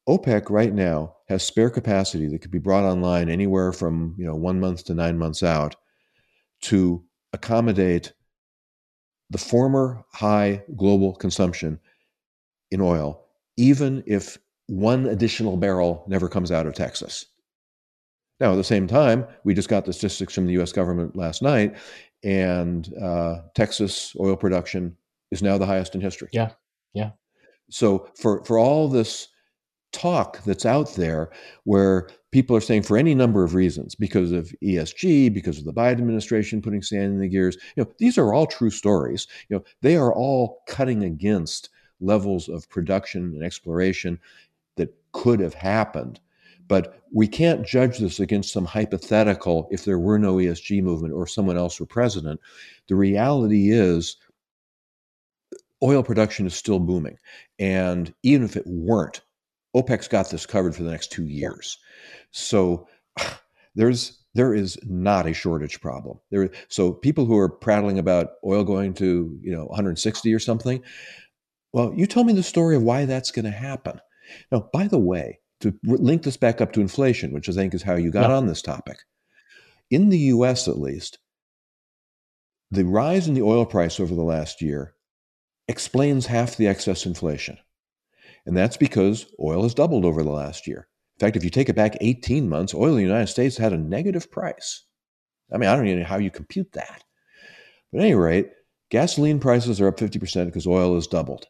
OPEC 0.08 0.50
right 0.50 0.72
now 0.72 1.16
has 1.28 1.42
spare 1.42 1.70
capacity 1.70 2.28
that 2.28 2.40
could 2.40 2.50
be 2.50 2.58
brought 2.58 2.84
online 2.84 3.28
anywhere 3.30 3.72
from 3.72 4.14
you 4.18 4.26
know 4.26 4.34
one 4.34 4.60
month 4.60 4.84
to 4.84 4.94
nine 4.94 5.16
months 5.16 5.42
out 5.42 5.76
to 6.62 7.02
accommodate 7.32 8.12
the 9.30 9.38
former 9.38 10.04
high 10.12 10.62
global 10.76 11.14
consumption 11.14 11.80
in 12.70 12.80
oil, 12.80 13.23
even 13.56 14.02
if 14.06 14.38
one 14.66 15.06
additional 15.06 15.56
barrel 15.56 16.04
never 16.08 16.28
comes 16.28 16.50
out 16.50 16.66
of 16.66 16.74
Texas. 16.74 17.26
Now, 18.40 18.52
at 18.52 18.56
the 18.56 18.64
same 18.64 18.86
time, 18.86 19.26
we 19.44 19.54
just 19.54 19.68
got 19.68 19.84
the 19.84 19.92
statistics 19.92 20.34
from 20.34 20.46
the 20.46 20.60
US 20.60 20.72
government 20.72 21.16
last 21.16 21.42
night, 21.42 21.76
and 22.22 22.92
uh, 23.00 23.42
Texas 23.54 24.14
oil 24.18 24.36
production 24.36 24.96
is 25.30 25.42
now 25.42 25.58
the 25.58 25.66
highest 25.66 25.94
in 25.94 26.00
history. 26.00 26.28
Yeah, 26.32 26.50
yeah. 26.94 27.10
So, 27.70 28.08
for, 28.16 28.44
for 28.44 28.58
all 28.58 28.88
this 28.88 29.28
talk 29.94 30.42
that's 30.42 30.66
out 30.66 30.92
there 30.96 31.30
where 31.62 32.08
people 32.32 32.56
are 32.56 32.60
saying 32.60 32.82
for 32.82 32.96
any 32.96 33.14
number 33.14 33.44
of 33.44 33.54
reasons 33.54 33.94
because 33.94 34.32
of 34.32 34.52
ESG 34.60 35.32
because 35.32 35.56
of 35.56 35.64
the 35.64 35.72
Biden 35.72 35.92
administration 35.92 36.60
putting 36.60 36.82
sand 36.82 37.14
in 37.14 37.20
the 37.20 37.28
gears 37.28 37.56
you 37.76 37.84
know 37.84 37.90
these 38.00 38.18
are 38.18 38.34
all 38.34 38.44
true 38.44 38.70
stories 38.70 39.28
you 39.48 39.56
know 39.56 39.62
they 39.82 39.96
are 39.96 40.12
all 40.12 40.62
cutting 40.66 41.04
against 41.04 41.70
levels 42.00 42.48
of 42.48 42.68
production 42.68 43.22
and 43.34 43.42
exploration 43.42 44.18
that 44.76 44.94
could 45.12 45.40
have 45.40 45.54
happened 45.54 46.20
but 46.66 47.02
we 47.12 47.28
can't 47.28 47.66
judge 47.66 47.98
this 47.98 48.20
against 48.20 48.52
some 48.52 48.64
hypothetical 48.64 49.68
if 49.70 49.84
there 49.84 49.98
were 49.98 50.18
no 50.18 50.36
ESG 50.36 50.82
movement 50.82 51.12
or 51.12 51.26
someone 51.26 51.56
else 51.56 51.78
were 51.78 51.86
president 51.86 52.40
the 52.88 52.96
reality 52.96 53.70
is 53.70 54.16
oil 55.82 56.02
production 56.02 56.46
is 56.46 56.54
still 56.54 56.80
booming 56.80 57.18
and 57.58 58.14
even 58.22 58.44
if 58.44 58.56
it 58.56 58.66
weren't 58.66 59.20
OPEC's 59.74 60.08
got 60.08 60.30
this 60.30 60.46
covered 60.46 60.74
for 60.74 60.84
the 60.84 60.90
next 60.90 61.10
two 61.10 61.26
years. 61.26 61.78
So 62.30 62.88
there's 63.74 64.20
there 64.36 64.52
is 64.52 64.76
not 64.82 65.28
a 65.28 65.32
shortage 65.32 65.80
problem. 65.80 66.18
There, 66.30 66.50
so 66.66 66.92
people 66.92 67.24
who 67.24 67.38
are 67.38 67.48
prattling 67.48 68.00
about 68.00 68.32
oil 68.44 68.64
going 68.64 68.94
to 68.94 69.36
you 69.40 69.52
know 69.52 69.66
160 69.66 70.32
or 70.32 70.38
something, 70.38 70.82
well, 71.74 71.92
you 71.92 72.06
tell 72.06 72.22
me 72.22 72.32
the 72.32 72.44
story 72.44 72.76
of 72.76 72.84
why 72.84 73.04
that's 73.04 73.32
going 73.32 73.46
to 73.46 73.50
happen. 73.50 74.00
Now, 74.52 74.70
by 74.72 74.86
the 74.86 74.98
way, 74.98 75.40
to 75.60 75.76
link 75.82 76.22
this 76.22 76.36
back 76.36 76.60
up 76.60 76.70
to 76.72 76.80
inflation, 76.80 77.32
which 77.32 77.48
I 77.48 77.52
think 77.52 77.74
is 77.74 77.82
how 77.82 77.96
you 77.96 78.12
got 78.12 78.30
yeah. 78.30 78.36
on 78.36 78.46
this 78.46 78.62
topic, 78.62 78.98
in 79.90 80.08
the 80.08 80.18
U.S. 80.18 80.68
at 80.68 80.78
least, 80.78 81.18
the 82.70 82.84
rise 82.84 83.26
in 83.26 83.34
the 83.34 83.42
oil 83.42 83.66
price 83.66 83.98
over 83.98 84.14
the 84.14 84.22
last 84.22 84.62
year 84.62 84.94
explains 85.66 86.26
half 86.26 86.56
the 86.56 86.68
excess 86.68 87.06
inflation. 87.06 87.58
And 88.46 88.56
that's 88.56 88.76
because 88.76 89.26
oil 89.42 89.64
has 89.64 89.74
doubled 89.74 90.04
over 90.04 90.22
the 90.22 90.30
last 90.30 90.68
year. 90.68 90.86
In 91.16 91.26
fact, 91.26 91.36
if 91.36 91.42
you 91.42 91.50
take 91.50 91.68
it 91.68 91.74
back 91.74 91.96
18 92.00 92.48
months, 92.48 92.72
oil 92.72 92.90
in 92.90 92.96
the 92.98 93.02
United 93.02 93.26
States 93.26 93.56
had 93.56 93.72
a 93.72 93.78
negative 93.78 94.30
price. 94.30 94.84
I 95.52 95.58
mean, 95.58 95.68
I 95.68 95.74
don't 95.74 95.88
even 95.88 96.02
know 96.02 96.06
how 96.06 96.18
you 96.18 96.30
compute 96.30 96.70
that. 96.74 97.02
But 97.90 97.98
at 97.98 98.04
any 98.04 98.14
rate, 98.14 98.50
gasoline 98.90 99.40
prices 99.40 99.80
are 99.80 99.88
up 99.88 99.98
50% 99.98 100.46
because 100.46 100.68
oil 100.68 100.94
has 100.94 101.08
doubled. 101.08 101.48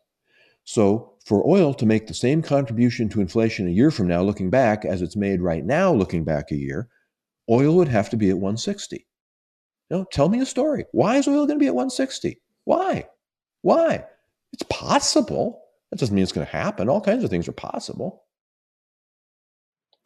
So, 0.64 1.12
for 1.24 1.46
oil 1.46 1.72
to 1.74 1.86
make 1.86 2.06
the 2.06 2.14
same 2.14 2.42
contribution 2.42 3.08
to 3.10 3.20
inflation 3.20 3.66
a 3.66 3.70
year 3.70 3.90
from 3.90 4.08
now, 4.08 4.22
looking 4.22 4.50
back, 4.50 4.84
as 4.84 5.02
it's 5.02 5.16
made 5.16 5.40
right 5.40 5.64
now, 5.64 5.92
looking 5.92 6.24
back 6.24 6.50
a 6.50 6.56
year, 6.56 6.88
oil 7.48 7.76
would 7.76 7.88
have 7.88 8.10
to 8.10 8.16
be 8.16 8.30
at 8.30 8.36
160. 8.36 9.06
Now, 9.90 10.06
tell 10.10 10.28
me 10.28 10.40
a 10.40 10.46
story. 10.46 10.86
Why 10.92 11.16
is 11.16 11.28
oil 11.28 11.46
going 11.46 11.58
to 11.58 11.62
be 11.62 11.66
at 11.66 11.74
160? 11.74 12.40
Why? 12.64 13.08
Why? 13.62 14.04
It's 14.52 14.64
possible. 14.70 15.62
That 15.90 15.98
doesn't 15.98 16.14
mean 16.14 16.22
it's 16.22 16.32
going 16.32 16.46
to 16.46 16.52
happen. 16.52 16.88
All 16.88 17.00
kinds 17.00 17.24
of 17.24 17.30
things 17.30 17.48
are 17.48 17.52
possible. 17.52 18.23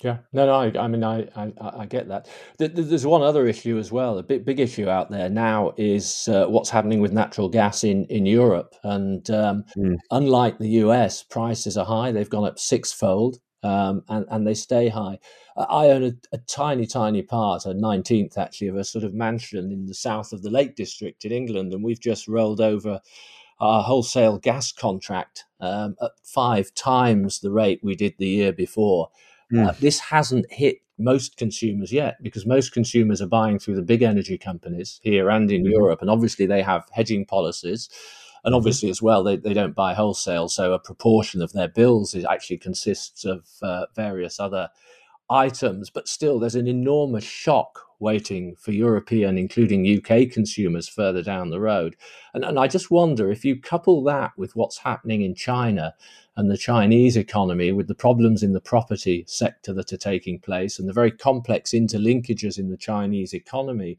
Yeah, 0.03 0.19
no, 0.33 0.47
no. 0.47 0.55
I, 0.55 0.85
I 0.85 0.87
mean, 0.87 1.03
I, 1.03 1.29
I, 1.35 1.53
I 1.61 1.87
get 1.87 2.07
that. 2.09 2.29
There's 2.59 3.07
one 3.07 3.23
other 3.23 3.49
issue 3.49 3.79
as 3.79 3.91
well. 3.91 4.19
A 4.19 4.23
big, 4.23 4.45
big 4.45 4.61
issue 4.61 4.89
out 4.89 5.11
there 5.11 5.29
now 5.29 5.73
is 5.77 6.29
uh, 6.29 6.47
what's 6.47 6.71
happening 6.71 7.01
with 7.01 7.13
natural 7.13 7.49
gas 7.49 7.83
in 7.83 8.05
in 8.05 8.25
Europe. 8.25 8.77
And 8.85 9.29
um, 9.31 9.65
mm. 9.77 9.97
unlike 10.13 10.59
the 10.59 10.69
US, 10.85 11.25
prices 11.25 11.77
are 11.77 11.85
high. 11.85 12.13
They've 12.13 12.31
gone 12.31 12.47
up 12.47 12.61
sixfold, 12.61 13.41
um, 13.65 14.05
and 14.09 14.25
and 14.31 14.47
they 14.47 14.55
stay 14.55 14.89
high. 14.89 15.19
I 15.57 15.89
own 15.89 16.05
a, 16.05 16.13
a, 16.33 16.39
tiny, 16.39 16.87
tiny 16.87 17.23
part, 17.23 17.67
a 17.67 17.75
nineteenth 17.75 18.39
actually, 18.39 18.69
of 18.69 18.77
a 18.77 18.85
sort 18.85 19.03
of 19.03 19.15
mansion 19.15 19.73
in 19.73 19.87
the 19.87 19.95
south 19.95 20.33
of 20.33 20.43
the 20.43 20.51
Lake 20.51 20.77
District 20.77 21.25
in 21.25 21.33
England, 21.33 21.73
and 21.73 21.83
we've 21.83 22.01
just 22.01 22.29
rolled 22.29 22.61
over 22.61 23.01
our 23.61 23.83
wholesale 23.83 24.39
gas 24.39 24.71
contract 24.71 25.45
um, 25.61 25.97
at 26.01 26.13
five 26.23 26.73
times 26.75 27.41
the 27.41 27.51
rate 27.51 27.81
we 27.83 27.97
did 27.97 28.15
the 28.19 28.29
year 28.29 28.53
before. 28.53 29.09
Mm. 29.53 29.69
Uh, 29.69 29.73
this 29.81 29.99
hasn't 29.99 30.51
hit 30.51 30.79
most 30.99 31.37
consumers 31.37 31.93
yet 31.93 32.17
because 32.23 32.45
most 32.45 32.73
consumers 32.73 33.23
are 33.23 33.29
buying 33.29 33.59
through 33.59 33.77
the 33.77 33.83
big 33.83 34.03
energy 34.03 34.37
companies 34.37 35.01
here 35.03 35.31
and 35.31 35.51
in 35.51 35.63
mm-hmm. 35.63 35.73
Europe. 35.73 36.01
And 36.01 36.11
obviously, 36.11 36.47
they 36.47 36.63
have 36.63 36.87
hedging 36.93 37.25
policies. 37.25 37.89
And 38.45 38.53
mm-hmm. 38.53 38.57
obviously, 38.57 38.91
as 38.91 39.01
well, 39.01 39.23
they, 39.23 39.37
they 39.37 39.55
don't 39.55 39.75
buy 39.75 39.95
wholesale. 39.95 40.49
So 40.49 40.73
a 40.73 40.79
proportion 40.79 41.41
of 41.41 41.53
their 41.53 41.69
bills 41.69 42.15
is 42.15 42.25
actually 42.25 42.59
consists 42.59 43.25
of 43.25 43.47
uh, 43.63 43.87
various 43.95 44.39
other 44.41 44.71
items, 45.31 45.91
but 45.91 46.09
still 46.09 46.39
there's 46.39 46.55
an 46.55 46.67
enormous 46.67 47.25
shock 47.25 47.81
waiting 48.01 48.55
for 48.57 48.71
European, 48.71 49.37
including 49.37 49.99
UK 49.99 50.31
consumers 50.31 50.89
further 50.89 51.23
down 51.23 51.51
the 51.51 51.61
road. 51.61 51.97
And, 52.33 52.45
and 52.45 52.59
I 52.59 52.69
just 52.69 52.91
wonder 52.91 53.31
if 53.31 53.45
you 53.45 53.61
couple 53.61 54.03
that 54.05 54.33
with 54.37 54.55
what's 54.55 54.79
happening 54.79 55.23
in 55.23 55.35
China 55.35 55.95
and 56.37 56.51
the 56.51 56.57
Chinese 56.57 57.17
economy, 57.17 57.73
with 57.73 57.89
the 57.89 57.97
problems 57.97 58.43
in 58.43 58.53
the 58.53 58.61
property 58.61 59.25
sector 59.27 59.73
that 59.75 59.93
are 59.93 59.99
taking 59.99 60.39
place 60.39 60.79
and 60.79 60.89
the 60.89 60.93
very 60.93 61.11
complex 61.11 61.73
interlinkages 61.73 62.59
in 62.59 62.71
the 62.71 62.77
Chinese 62.77 63.35
economy, 63.35 63.99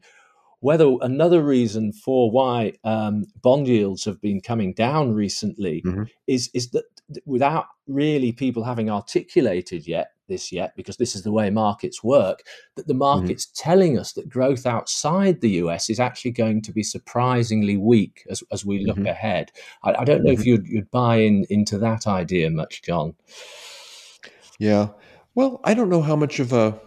whether 0.60 0.94
another 1.00 1.42
reason 1.42 1.92
for 1.92 2.30
why 2.30 2.72
um, 2.84 3.26
bond 3.42 3.66
yields 3.66 4.04
have 4.04 4.20
been 4.20 4.40
coming 4.40 4.72
down 4.72 5.12
recently 5.14 5.82
mm-hmm. 5.82 6.04
is 6.26 6.50
is 6.54 6.70
that 6.70 6.84
without 7.26 7.66
really 7.88 8.30
people 8.30 8.62
having 8.62 8.88
articulated 8.88 9.86
yet 9.86 10.12
this 10.30 10.50
yet 10.50 10.74
because 10.74 10.96
this 10.96 11.14
is 11.14 11.22
the 11.22 11.32
way 11.32 11.50
markets 11.50 12.02
work 12.02 12.42
that 12.76 12.86
the 12.86 12.94
mm-hmm. 12.94 13.00
market's 13.00 13.44
mm-hmm. 13.44 13.70
telling 13.70 13.98
us 13.98 14.14
that 14.14 14.30
growth 14.30 14.64
outside 14.64 15.42
the 15.42 15.50
US 15.50 15.90
is 15.90 16.00
actually 16.00 16.30
going 16.30 16.62
to 16.62 16.72
be 16.72 16.82
surprisingly 16.82 17.76
weak 17.76 18.24
as, 18.30 18.42
as 18.50 18.64
we 18.64 18.86
look 18.86 18.96
mm-hmm. 18.96 19.06
ahead. 19.08 19.52
I, 19.84 19.90
I, 19.98 20.04
don't 20.04 20.24
know 20.24 20.30
mm-hmm. 20.30 20.40
if 20.40 20.46
you'd, 20.46 20.66
you'd 20.66 20.90
buy 20.90 21.16
in 21.16 21.44
into 21.50 21.76
that 21.78 22.06
idea 22.06 22.50
much, 22.50 22.80
John. 22.80 23.14
Yeah. 24.58 24.88
Well, 25.34 25.60
I 25.64 25.74
don't 25.74 25.90
know 25.90 26.02
how 26.02 26.16
much 26.16 26.40
of 26.40 26.54
a 26.54 26.80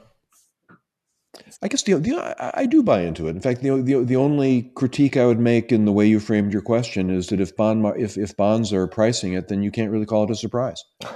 I 1.61 1.67
guess 1.67 1.83
the, 1.83 1.93
the 1.95 2.17
I, 2.17 2.61
I 2.61 2.65
do 2.65 2.83
buy 2.83 3.01
into 3.01 3.27
it. 3.27 3.31
In 3.31 3.41
fact, 3.41 3.61
the, 3.61 3.81
the 3.81 4.03
the 4.03 4.15
only 4.15 4.63
critique 4.75 5.17
I 5.17 5.25
would 5.25 5.39
make 5.39 5.71
in 5.71 5.85
the 5.85 5.91
way 5.91 6.05
you 6.05 6.19
framed 6.19 6.51
your 6.51 6.61
question 6.61 7.09
is 7.09 7.27
that 7.27 7.39
if 7.39 7.55
bond 7.55 7.85
if 7.97 8.17
if 8.17 8.35
bonds 8.35 8.73
are 8.73 8.85
pricing 8.85 9.33
it, 9.33 9.47
then 9.47 9.63
you 9.63 9.71
can't 9.71 9.89
really 9.91 10.05
call 10.05 10.25
it 10.25 10.31
a 10.31 10.35
surprise. 10.35 10.83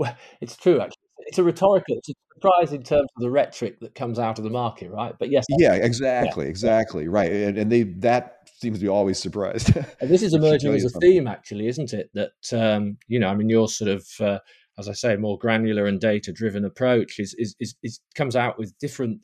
Well, 0.00 0.16
it's 0.40 0.56
true 0.56 0.80
actually 0.80 1.07
it's 1.28 1.38
a 1.38 1.44
rhetorical 1.44 1.98
it's 1.98 2.08
a 2.08 2.14
surprise 2.34 2.72
in 2.72 2.82
terms 2.82 3.08
of 3.16 3.22
the 3.22 3.30
rhetoric 3.30 3.78
that 3.80 3.94
comes 3.94 4.18
out 4.18 4.38
of 4.38 4.44
the 4.44 4.50
market, 4.50 4.90
right? 4.90 5.14
But 5.18 5.30
yes, 5.30 5.44
yeah, 5.50 5.74
exactly, 5.74 6.46
yeah. 6.46 6.50
exactly, 6.50 7.08
right, 7.08 7.30
and, 7.30 7.58
and 7.58 7.70
they 7.70 7.82
that 7.82 8.48
seems 8.60 8.78
to 8.78 8.82
be 8.82 8.88
always 8.88 9.18
surprised. 9.18 9.76
and 10.00 10.10
this 10.10 10.22
is 10.22 10.34
emerging 10.34 10.74
as 10.74 10.84
a 10.84 10.88
something. 10.88 11.10
theme, 11.10 11.26
actually, 11.26 11.68
isn't 11.68 11.92
it? 11.92 12.10
That 12.14 12.52
um, 12.52 12.96
you 13.06 13.20
know, 13.20 13.28
I 13.28 13.34
mean, 13.34 13.50
your 13.50 13.68
sort 13.68 13.90
of, 13.90 14.06
uh, 14.20 14.38
as 14.78 14.88
I 14.88 14.94
say, 14.94 15.16
more 15.16 15.38
granular 15.38 15.86
and 15.86 16.00
data-driven 16.00 16.64
approach 16.64 17.18
is, 17.18 17.34
is 17.38 17.54
is 17.60 17.74
is 17.82 18.00
comes 18.14 18.34
out 18.34 18.58
with 18.58 18.76
different 18.78 19.20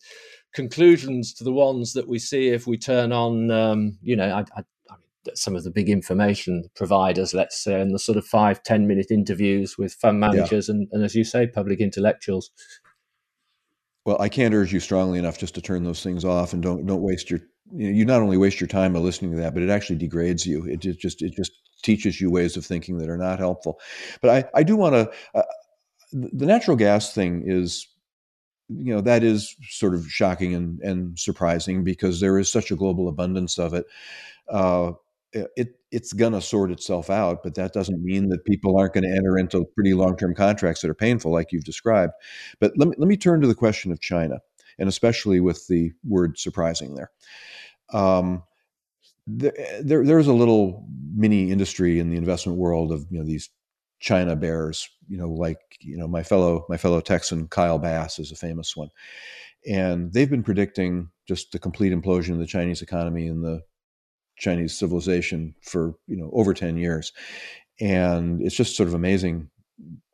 conclusions 0.55 1.33
to 1.35 1.45
the 1.45 1.53
ones 1.53 1.95
that 1.95 2.07
we 2.07 2.19
see 2.19 2.49
if 2.49 2.67
we 2.67 2.77
turn 2.77 3.13
on, 3.13 3.51
um, 3.51 3.99
you 4.03 4.15
know, 4.15 4.29
I, 4.29 4.45
I 4.57 4.63
some 5.35 5.57
of 5.57 5.65
the 5.65 5.71
big 5.71 5.89
information 5.89 6.65
providers, 6.75 7.35
let's 7.35 7.63
say, 7.63 7.81
and 7.81 7.95
the 7.95 7.99
sort 7.99 8.19
of 8.19 8.27
five 8.27 8.63
ten 8.63 8.87
minute 8.87 9.11
interviews 9.11 9.79
with 9.79 9.95
fund 9.95 10.21
managers 10.21 10.69
yeah. 10.69 10.75
and, 10.75 10.89
and, 10.93 11.05
as 11.05 11.15
you 11.15 11.25
say, 11.25 11.47
public 11.47 11.81
intellectuals. 11.81 12.51
Well, 14.05 14.21
I 14.21 14.29
can't 14.29 14.55
urge 14.55 14.73
you 14.73 14.81
strongly 14.81 15.19
enough 15.19 15.39
just 15.39 15.55
to 15.55 15.63
turn 15.63 15.85
those 15.85 16.03
things 16.03 16.25
off 16.25 16.53
and 16.53 16.63
don't 16.63 16.87
don't 16.87 17.03
waste 17.03 17.31
your 17.31 17.41
you 17.73 17.87
know 17.87 17.97
you 17.97 18.05
not 18.05 18.21
only 18.21 18.37
waste 18.37 18.61
your 18.61 18.69
time 18.69 18.93
by 18.93 18.99
listening 18.99 19.31
to 19.33 19.39
that, 19.39 19.55
but 19.55 19.63
it 19.63 19.71
actually 19.71 19.97
degrades 19.97 20.47
you. 20.47 20.65
It, 20.67 20.85
it 20.85 20.99
just 20.99 21.23
it 21.23 21.35
just 21.35 21.53
teaches 21.83 22.21
you 22.21 22.31
ways 22.31 22.57
of 22.57 22.65
thinking 22.65 22.99
that 22.99 23.09
are 23.09 23.17
not 23.17 23.39
helpful. 23.39 23.81
But 24.21 24.31
I 24.31 24.61
I 24.61 24.63
do 24.63 24.77
want 24.77 24.95
to 24.95 25.11
uh, 25.35 25.43
the 26.13 26.47
natural 26.47 26.77
gas 26.77 27.13
thing 27.13 27.45
is 27.47 27.89
you 28.69 28.95
know 28.95 29.01
that 29.01 29.23
is 29.23 29.57
sort 29.69 29.95
of 29.95 30.07
shocking 30.09 30.55
and, 30.55 30.81
and 30.81 31.19
surprising 31.19 31.85
because 31.85 32.21
there 32.21 32.39
is 32.39 32.51
such 32.51 32.71
a 32.71 32.77
global 32.77 33.09
abundance 33.09 33.59
of 33.59 33.75
it. 33.75 33.87
Uh, 34.49 34.93
it 35.35 35.69
it's 35.91 36.13
going 36.13 36.33
to 36.33 36.41
sort 36.41 36.71
itself 36.73 37.11
out, 37.11 37.43
but 37.43 37.55
that 37.55 37.73
doesn't 37.73 38.03
mean 38.03 38.29
that 38.29 38.45
people 38.45 38.77
aren't 38.77 38.95
going 38.95 39.05
to 39.05 39.17
enter 39.17 39.39
into 39.39 39.65
pretty 39.75 39.95
long 39.95 40.17
term 40.17 40.35
contracts 40.35 40.81
that 40.83 40.91
are 40.91 40.95
painful, 40.95 41.33
like 41.33 41.53
you've 41.53 41.65
described. 41.65 42.13
But 42.61 42.73
let 42.77 42.89
me 42.89 42.95
let 42.99 43.09
me 43.09 43.17
turn 43.17 43.41
to 43.41 43.47
the 43.47 43.55
question 43.55 43.93
of 43.93 44.01
China, 44.01 44.39
and 44.79 44.89
especially 44.89 45.41
with 45.41 45.67
the 45.69 45.93
word 46.05 46.39
surprising 46.39 46.95
there. 46.95 47.11
Um, 47.93 48.43
there, 49.27 49.53
there, 49.81 50.05
there's 50.05 50.27
a 50.27 50.33
little 50.33 50.87
mini 51.15 51.51
industry 51.51 51.99
in 51.99 52.11
the 52.11 52.17
investment 52.17 52.59
world 52.59 52.93
of 52.93 53.07
you 53.11 53.19
know 53.19 53.25
these 53.25 53.51
China 54.01 54.37
bears, 54.37 54.89
you 55.09 55.17
know, 55.17 55.31
like 55.31 55.59
you 55.81 55.97
know 55.97 56.09
my 56.09 56.23
fellow 56.23 56.67
my 56.69 56.77
fellow 56.77 57.01
Texan 57.01 57.49
Kyle 57.49 57.79
Bass 57.79 58.19
is 58.19 58.33
a 58.33 58.37
famous 58.37 58.77
one, 58.77 58.91
and 59.67 60.13
they've 60.13 60.31
been 60.31 60.43
predicting 60.43 61.11
just 61.27 61.53
the 61.53 61.59
complete 61.59 61.93
implosion 61.93 62.33
of 62.33 62.39
the 62.39 62.47
Chinese 62.47 62.83
economy 62.83 63.27
and 63.27 63.43
the 63.43 63.63
Chinese 64.37 64.79
civilization 64.79 65.55
for 65.63 65.95
you 66.07 66.17
know 66.17 66.31
over 66.33 66.55
ten 66.55 66.77
years, 66.77 67.13
and 67.81 68.43
it's 68.43 68.57
just 68.57 68.77
sort 68.77 68.89
of 68.89 68.95
amazing 68.95 69.49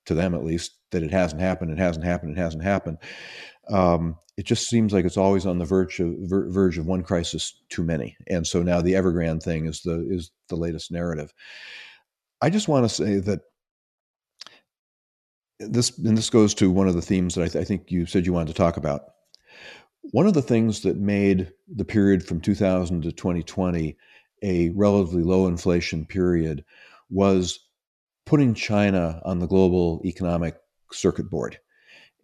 to 0.06 0.14
them 0.14 0.34
at 0.34 0.44
least 0.44 0.72
that 0.90 1.02
it 1.02 1.10
hasn't 1.10 1.40
happened. 1.40 1.70
It 1.70 1.78
hasn't 1.78 2.04
happened. 2.04 2.36
It 2.36 2.40
hasn't 2.40 2.64
happened. 2.64 2.98
Um, 3.68 4.16
it 4.36 4.46
just 4.46 4.68
seems 4.68 4.92
like 4.92 5.04
it's 5.04 5.16
always 5.16 5.46
on 5.46 5.58
the 5.58 5.64
verge 5.64 6.00
of 6.00 6.14
ver- 6.20 6.48
verge 6.48 6.78
of 6.78 6.86
one 6.86 7.02
crisis 7.02 7.60
too 7.68 7.84
many, 7.84 8.16
and 8.28 8.46
so 8.46 8.62
now 8.62 8.80
the 8.80 8.94
Evergrande 8.94 9.42
thing 9.42 9.66
is 9.66 9.82
the 9.82 10.06
is 10.10 10.30
the 10.48 10.56
latest 10.56 10.90
narrative. 10.90 11.32
I 12.40 12.50
just 12.50 12.68
want 12.68 12.88
to 12.88 12.94
say 12.94 13.18
that 13.18 13.40
this 15.60 15.96
and 15.98 16.16
this 16.16 16.30
goes 16.30 16.54
to 16.54 16.70
one 16.70 16.88
of 16.88 16.94
the 16.94 17.02
themes 17.02 17.34
that 17.34 17.42
I, 17.42 17.48
th- 17.48 17.62
I, 17.62 17.64
think 17.64 17.90
you 17.90 18.06
said 18.06 18.24
you 18.24 18.32
wanted 18.32 18.48
to 18.48 18.54
talk 18.54 18.76
about. 18.76 19.02
One 20.02 20.26
of 20.26 20.34
the 20.34 20.42
things 20.42 20.80
that 20.82 20.96
made 20.96 21.52
the 21.68 21.84
period 21.84 22.26
from 22.26 22.40
2000 22.40 23.02
to 23.02 23.12
2020 23.12 23.96
a 24.42 24.70
relatively 24.70 25.22
low 25.22 25.46
inflation 25.46 26.06
period 26.06 26.64
was 27.10 27.60
putting 28.24 28.54
China 28.54 29.20
on 29.24 29.38
the 29.38 29.46
global 29.46 30.00
economic 30.04 30.56
circuit 30.92 31.28
board 31.28 31.58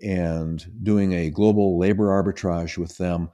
and 0.00 0.64
doing 0.82 1.12
a 1.12 1.30
global 1.30 1.78
labor 1.78 2.06
arbitrage 2.06 2.78
with 2.78 2.96
them 2.96 3.30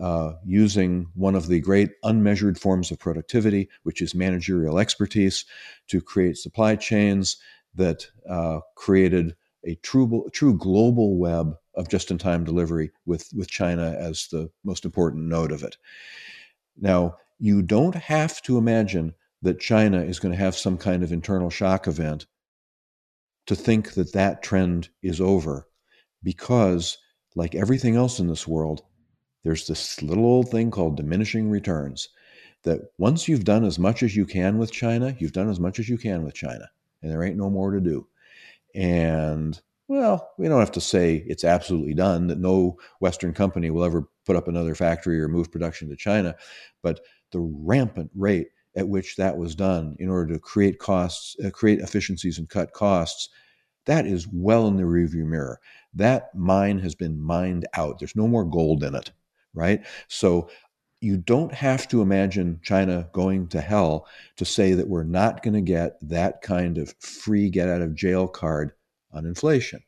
uh, 0.00 0.32
using 0.44 1.06
one 1.14 1.34
of 1.34 1.48
the 1.48 1.60
great 1.60 1.90
unmeasured 2.02 2.58
forms 2.58 2.90
of 2.90 2.98
productivity, 2.98 3.68
which 3.82 4.00
is 4.00 4.14
managerial 4.14 4.78
expertise, 4.78 5.44
to 5.88 6.00
create 6.00 6.36
supply 6.36 6.76
chains 6.76 7.36
that 7.74 8.06
uh, 8.28 8.60
created 8.74 9.34
a 9.64 9.74
true 9.76 10.28
true 10.32 10.56
global 10.56 11.18
web 11.18 11.54
of 11.74 11.88
just-in-time 11.88 12.44
delivery 12.44 12.90
with 13.06 13.28
with 13.34 13.48
China 13.48 13.96
as 13.98 14.28
the 14.28 14.50
most 14.64 14.84
important 14.84 15.24
node 15.24 15.52
of 15.52 15.62
it. 15.62 15.76
Now, 16.76 17.16
you 17.38 17.62
don't 17.62 17.94
have 17.94 18.42
to 18.42 18.58
imagine 18.58 19.14
that 19.42 19.60
China 19.60 20.00
is 20.02 20.20
going 20.20 20.32
to 20.32 20.38
have 20.38 20.56
some 20.56 20.78
kind 20.78 21.02
of 21.02 21.12
internal 21.12 21.50
shock 21.50 21.86
event 21.86 22.26
to 23.46 23.56
think 23.56 23.94
that 23.94 24.12
that 24.12 24.42
trend 24.42 24.88
is 25.02 25.20
over 25.20 25.66
because 26.22 26.98
like 27.34 27.54
everything 27.54 27.96
else 27.96 28.20
in 28.20 28.28
this 28.28 28.46
world, 28.46 28.82
there's 29.42 29.66
this 29.66 30.00
little 30.02 30.24
old 30.24 30.50
thing 30.50 30.70
called 30.70 30.96
diminishing 30.96 31.50
returns 31.50 32.08
that 32.62 32.80
once 32.98 33.26
you've 33.26 33.44
done 33.44 33.64
as 33.64 33.78
much 33.78 34.02
as 34.02 34.14
you 34.14 34.24
can 34.24 34.58
with 34.58 34.70
China, 34.70 35.16
you've 35.18 35.32
done 35.32 35.50
as 35.50 35.58
much 35.58 35.78
as 35.80 35.88
you 35.88 35.98
can 35.98 36.22
with 36.22 36.34
China, 36.34 36.70
and 37.02 37.10
there 37.10 37.24
ain't 37.24 37.36
no 37.36 37.50
more 37.50 37.72
to 37.72 37.80
do. 37.80 38.06
And 38.74 39.60
well, 39.88 40.30
we 40.38 40.48
don't 40.48 40.60
have 40.60 40.72
to 40.72 40.80
say 40.80 41.22
it's 41.26 41.44
absolutely 41.44 41.94
done, 41.94 42.26
that 42.28 42.38
no 42.38 42.78
Western 43.00 43.34
company 43.34 43.70
will 43.70 43.84
ever 43.84 44.08
put 44.24 44.36
up 44.36 44.48
another 44.48 44.74
factory 44.74 45.20
or 45.20 45.28
move 45.28 45.52
production 45.52 45.88
to 45.90 45.96
China. 45.96 46.34
But 46.82 47.00
the 47.32 47.40
rampant 47.40 48.10
rate 48.14 48.48
at 48.76 48.88
which 48.88 49.16
that 49.16 49.36
was 49.36 49.54
done 49.54 49.96
in 49.98 50.08
order 50.08 50.32
to 50.32 50.40
create 50.40 50.78
costs, 50.78 51.36
uh, 51.44 51.50
create 51.50 51.80
efficiencies 51.80 52.38
and 52.38 52.48
cut 52.48 52.72
costs, 52.72 53.28
that 53.84 54.06
is 54.06 54.28
well 54.32 54.66
in 54.68 54.76
the 54.76 54.84
rearview 54.84 55.26
mirror. 55.26 55.60
That 55.92 56.34
mine 56.34 56.78
has 56.78 56.94
been 56.94 57.20
mined 57.20 57.66
out. 57.74 57.98
There's 57.98 58.16
no 58.16 58.28
more 58.28 58.44
gold 58.44 58.84
in 58.84 58.94
it, 58.94 59.10
right? 59.52 59.84
So 60.08 60.48
you 61.02 61.16
don't 61.16 61.52
have 61.52 61.88
to 61.88 62.00
imagine 62.00 62.60
China 62.62 63.08
going 63.12 63.48
to 63.48 63.60
hell 63.60 64.06
to 64.36 64.44
say 64.44 64.72
that 64.72 64.88
we're 64.88 65.02
not 65.02 65.42
going 65.42 65.54
to 65.54 65.60
get 65.60 65.98
that 66.08 66.42
kind 66.42 66.78
of 66.78 66.94
free 67.00 67.50
get 67.50 67.68
out 67.68 67.82
of 67.82 67.96
jail 67.96 68.28
card 68.28 68.72
on 69.12 69.26
inflation. 69.26 69.82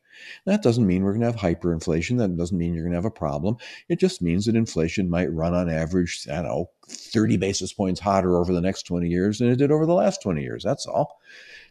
That 0.45 0.63
doesn't 0.63 0.87
mean 0.87 1.05
we're 1.05 1.13
going 1.13 1.21
to 1.21 1.27
have 1.27 1.37
hyperinflation. 1.37 2.19
That 2.19 2.37
doesn't 2.37 2.59
mean 2.59 2.75
you're 2.75 2.85
going 2.85 2.93
to 2.93 2.99
have 2.99 3.05
a 3.05 3.11
problem. 3.11 3.57
It 3.89 4.01
just 4.01 4.23
means 4.23 4.47
that 4.47 4.57
inflation 4.57 5.09
might 5.09 5.33
run 5.33 5.55
on 5.55 5.71
average, 5.71 6.27
I 6.31 6.37
don't 6.37 6.45
know, 6.45 6.71
30 6.89 7.37
basis 7.37 7.73
points 7.73 8.01
hotter 8.01 8.37
over 8.37 8.53
the 8.53 8.61
next 8.61 8.83
20 8.83 9.09
years 9.09 9.39
than 9.39 9.51
it 9.51 9.57
did 9.57 9.71
over 9.71 9.87
the 9.87 9.95
last 9.95 10.21
20 10.23 10.43
years. 10.43 10.65
That's 10.65 10.87
all. 10.87 11.21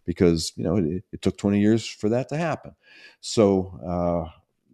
Because, 0.06 0.54
you 0.56 0.64
know, 0.64 0.78
it, 0.78 1.04
it 1.12 1.22
took 1.22 1.38
20 1.38 1.60
years 1.60 1.86
for 1.86 2.10
that 2.10 2.30
to 2.30 2.38
happen. 2.38 2.76
So, 3.20 3.80
uh, 3.86 4.32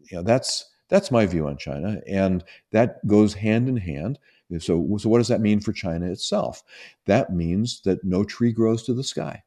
you 0.10 0.18
know, 0.18 0.24
that's 0.24 0.66
that's 0.90 1.12
my 1.12 1.28
view 1.28 1.48
on 1.48 1.58
China. 1.58 2.02
And 2.08 2.44
that 2.72 3.06
goes 3.06 3.36
hand 3.36 3.70
in 3.70 3.78
hand 3.78 4.18
so, 4.58 4.98
so 4.98 5.10
what 5.10 5.20
does 5.20 5.28
that 5.28 5.42
mean 5.42 5.60
for 5.60 5.74
China 5.74 6.12
itself? 6.12 6.64
That 7.06 7.34
means 7.34 7.82
that 7.82 8.04
no 8.04 8.24
tree 8.24 8.52
grows 8.52 8.84
to 8.84 8.94
the 8.94 9.04
sky. 9.04 9.44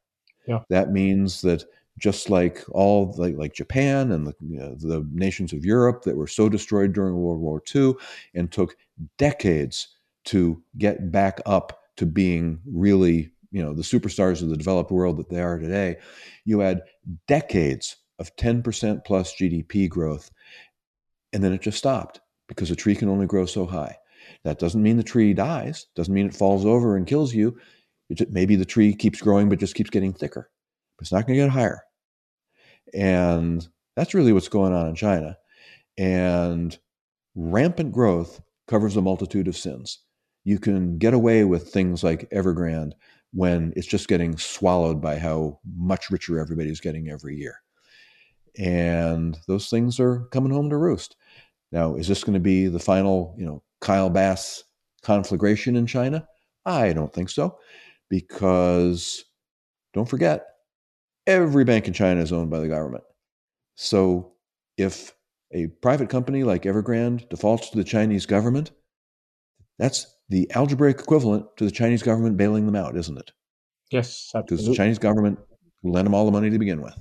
Yeah. 0.47 0.61
That 0.69 0.93
means 0.93 1.41
that 1.43 1.65
just 1.99 2.31
like 2.31 2.65
all 2.71 3.15
like, 3.19 3.37
like 3.37 3.55
Japan 3.55 4.13
and 4.13 4.27
the, 4.27 4.35
you 4.41 4.59
know, 4.59 4.75
the 4.75 5.07
nations 5.13 5.53
of 5.53 5.65
Europe 5.65 6.03
that 6.05 6.17
were 6.17 6.27
so 6.27 6.49
destroyed 6.49 6.93
during 6.93 7.17
World 7.17 7.41
War 7.41 7.63
II 7.75 7.95
and 8.35 8.51
took 8.51 8.77
decades 9.19 9.89
to 10.25 10.63
get 10.79 11.11
back 11.11 11.41
up 11.47 11.81
to 11.97 12.07
being 12.07 12.61
really 12.67 13.33
you 13.51 13.63
know 13.63 13.75
the 13.75 13.83
superstars 13.83 14.43
of 14.43 14.49
the 14.49 14.57
developed 14.57 14.91
world 14.91 15.19
that 15.19 15.29
they 15.29 15.41
are 15.41 15.59
today 15.59 15.97
you 16.45 16.61
had 16.61 16.83
decades 17.29 17.97
of 18.19 18.35
10% 18.37 19.05
plus 19.05 19.35
gdp 19.35 19.89
growth 19.89 20.31
and 21.33 21.43
then 21.43 21.53
it 21.53 21.61
just 21.61 21.79
stopped 21.79 22.21
because 22.49 22.71
a 22.71 22.77
tree 22.77 22.95
can 22.95 23.09
only 23.09 23.27
grow 23.27 23.47
so 23.47 23.67
high 23.67 23.97
that 24.45 24.59
doesn't 24.59 24.83
mean 24.83 24.97
the 24.97 25.03
tree 25.03 25.35
dies, 25.35 25.87
doesn't 25.95 26.13
mean 26.13 26.27
it 26.27 26.35
falls 26.35 26.65
over 26.65 26.97
and 26.97 27.07
kills 27.07 27.33
you. 27.33 27.59
Just, 28.13 28.31
maybe 28.31 28.57
the 28.57 28.65
tree 28.65 28.95
keeps 28.95 29.21
growing 29.21 29.49
but 29.49 29.59
just 29.59 29.75
keeps 29.75 29.91
getting 29.91 30.13
thicker. 30.13 30.51
But 30.99 31.05
it's 31.05 31.13
not 31.13 31.27
going 31.27 31.39
to 31.39 31.45
get 31.45 31.51
higher. 31.51 31.83
And 32.93 33.67
that's 33.97 34.15
really 34.15 34.33
what's 34.33 34.49
going 34.49 34.73
on 34.73 34.89
in 34.89 34.95
China. 34.95 35.37
And 35.97 36.77
rampant 37.35 37.93
growth 37.93 38.41
covers 38.69 38.97
a 38.97 39.03
multitude 39.03 39.49
of 39.49 39.57
sins. 39.57 40.01
You 40.45 40.59
can 40.59 40.99
get 40.99 41.15
away 41.15 41.45
with 41.45 41.69
things 41.69 42.03
like 42.03 42.29
Evergrande 42.31 42.93
when 43.33 43.73
it's 43.77 43.87
just 43.87 44.09
getting 44.09 44.37
swallowed 44.37 45.01
by 45.01 45.19
how 45.19 45.61
much 45.77 46.11
richer 46.11 46.39
everybody's 46.39 46.81
getting 46.81 47.09
every 47.09 47.37
year. 47.37 47.57
And 48.59 49.39
those 49.47 49.71
things 49.71 49.99
are 49.99 50.27
coming 50.33 50.53
home 50.53 50.69
to 50.71 50.77
roost. 50.77 51.17
Now, 51.71 51.95
is 51.95 52.09
this 52.09 52.25
going 52.25 52.35
to 52.35 52.41
be 52.41 52.67
the 52.67 52.79
final, 52.79 53.35
you 53.39 53.47
know, 53.47 53.63
Kyle 53.83 54.09
Bass 54.09 54.65
conflagration 55.03 55.77
in 55.77 55.87
China? 55.87 56.27
I 56.65 56.95
don't 56.95 57.13
think 57.13 57.29
so, 57.29 57.59
because 58.09 59.25
don't 59.93 60.09
forget, 60.09 60.47
every 61.27 61.65
bank 61.65 61.89
in 61.89 61.93
China 61.93 62.21
is 62.23 62.33
owned 62.33 62.51
by 62.51 62.61
the 62.61 62.69
government. 62.69 63.05
So 63.75 64.33
if 64.79 65.13
a 65.53 65.67
private 65.67 66.09
company 66.09 66.45
like 66.45 66.63
Evergrande 66.63 67.29
defaults 67.29 67.69
to 67.71 67.77
the 67.77 67.85
Chinese 67.85 68.25
government, 68.25 68.71
that's 69.79 70.07
the 70.29 70.51
algebraic 70.55 71.01
equivalent 71.01 71.45
to 71.59 71.65
the 71.65 71.71
Chinese 71.71 72.03
government 72.03 72.37
bailing 72.37 72.65
them 72.65 72.77
out, 72.77 72.97
isn't 72.97 73.19
it? 73.19 73.33
Yes, 73.91 74.31
absolutely. 74.35 74.57
Because 74.57 74.67
the 74.67 74.75
Chinese 74.75 74.99
government 74.99 75.39
lent 75.83 76.05
them 76.05 76.15
all 76.15 76.25
the 76.25 76.33
money 76.33 76.49
to 76.49 76.59
begin 76.59 76.81
with. 76.81 76.95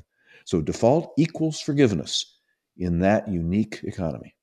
So 0.45 0.61
default 0.61 1.13
equals 1.17 1.61
forgiveness 1.61 2.39
in 2.77 2.99
that 2.99 3.27
unique 3.27 3.79
economy. 3.83 4.33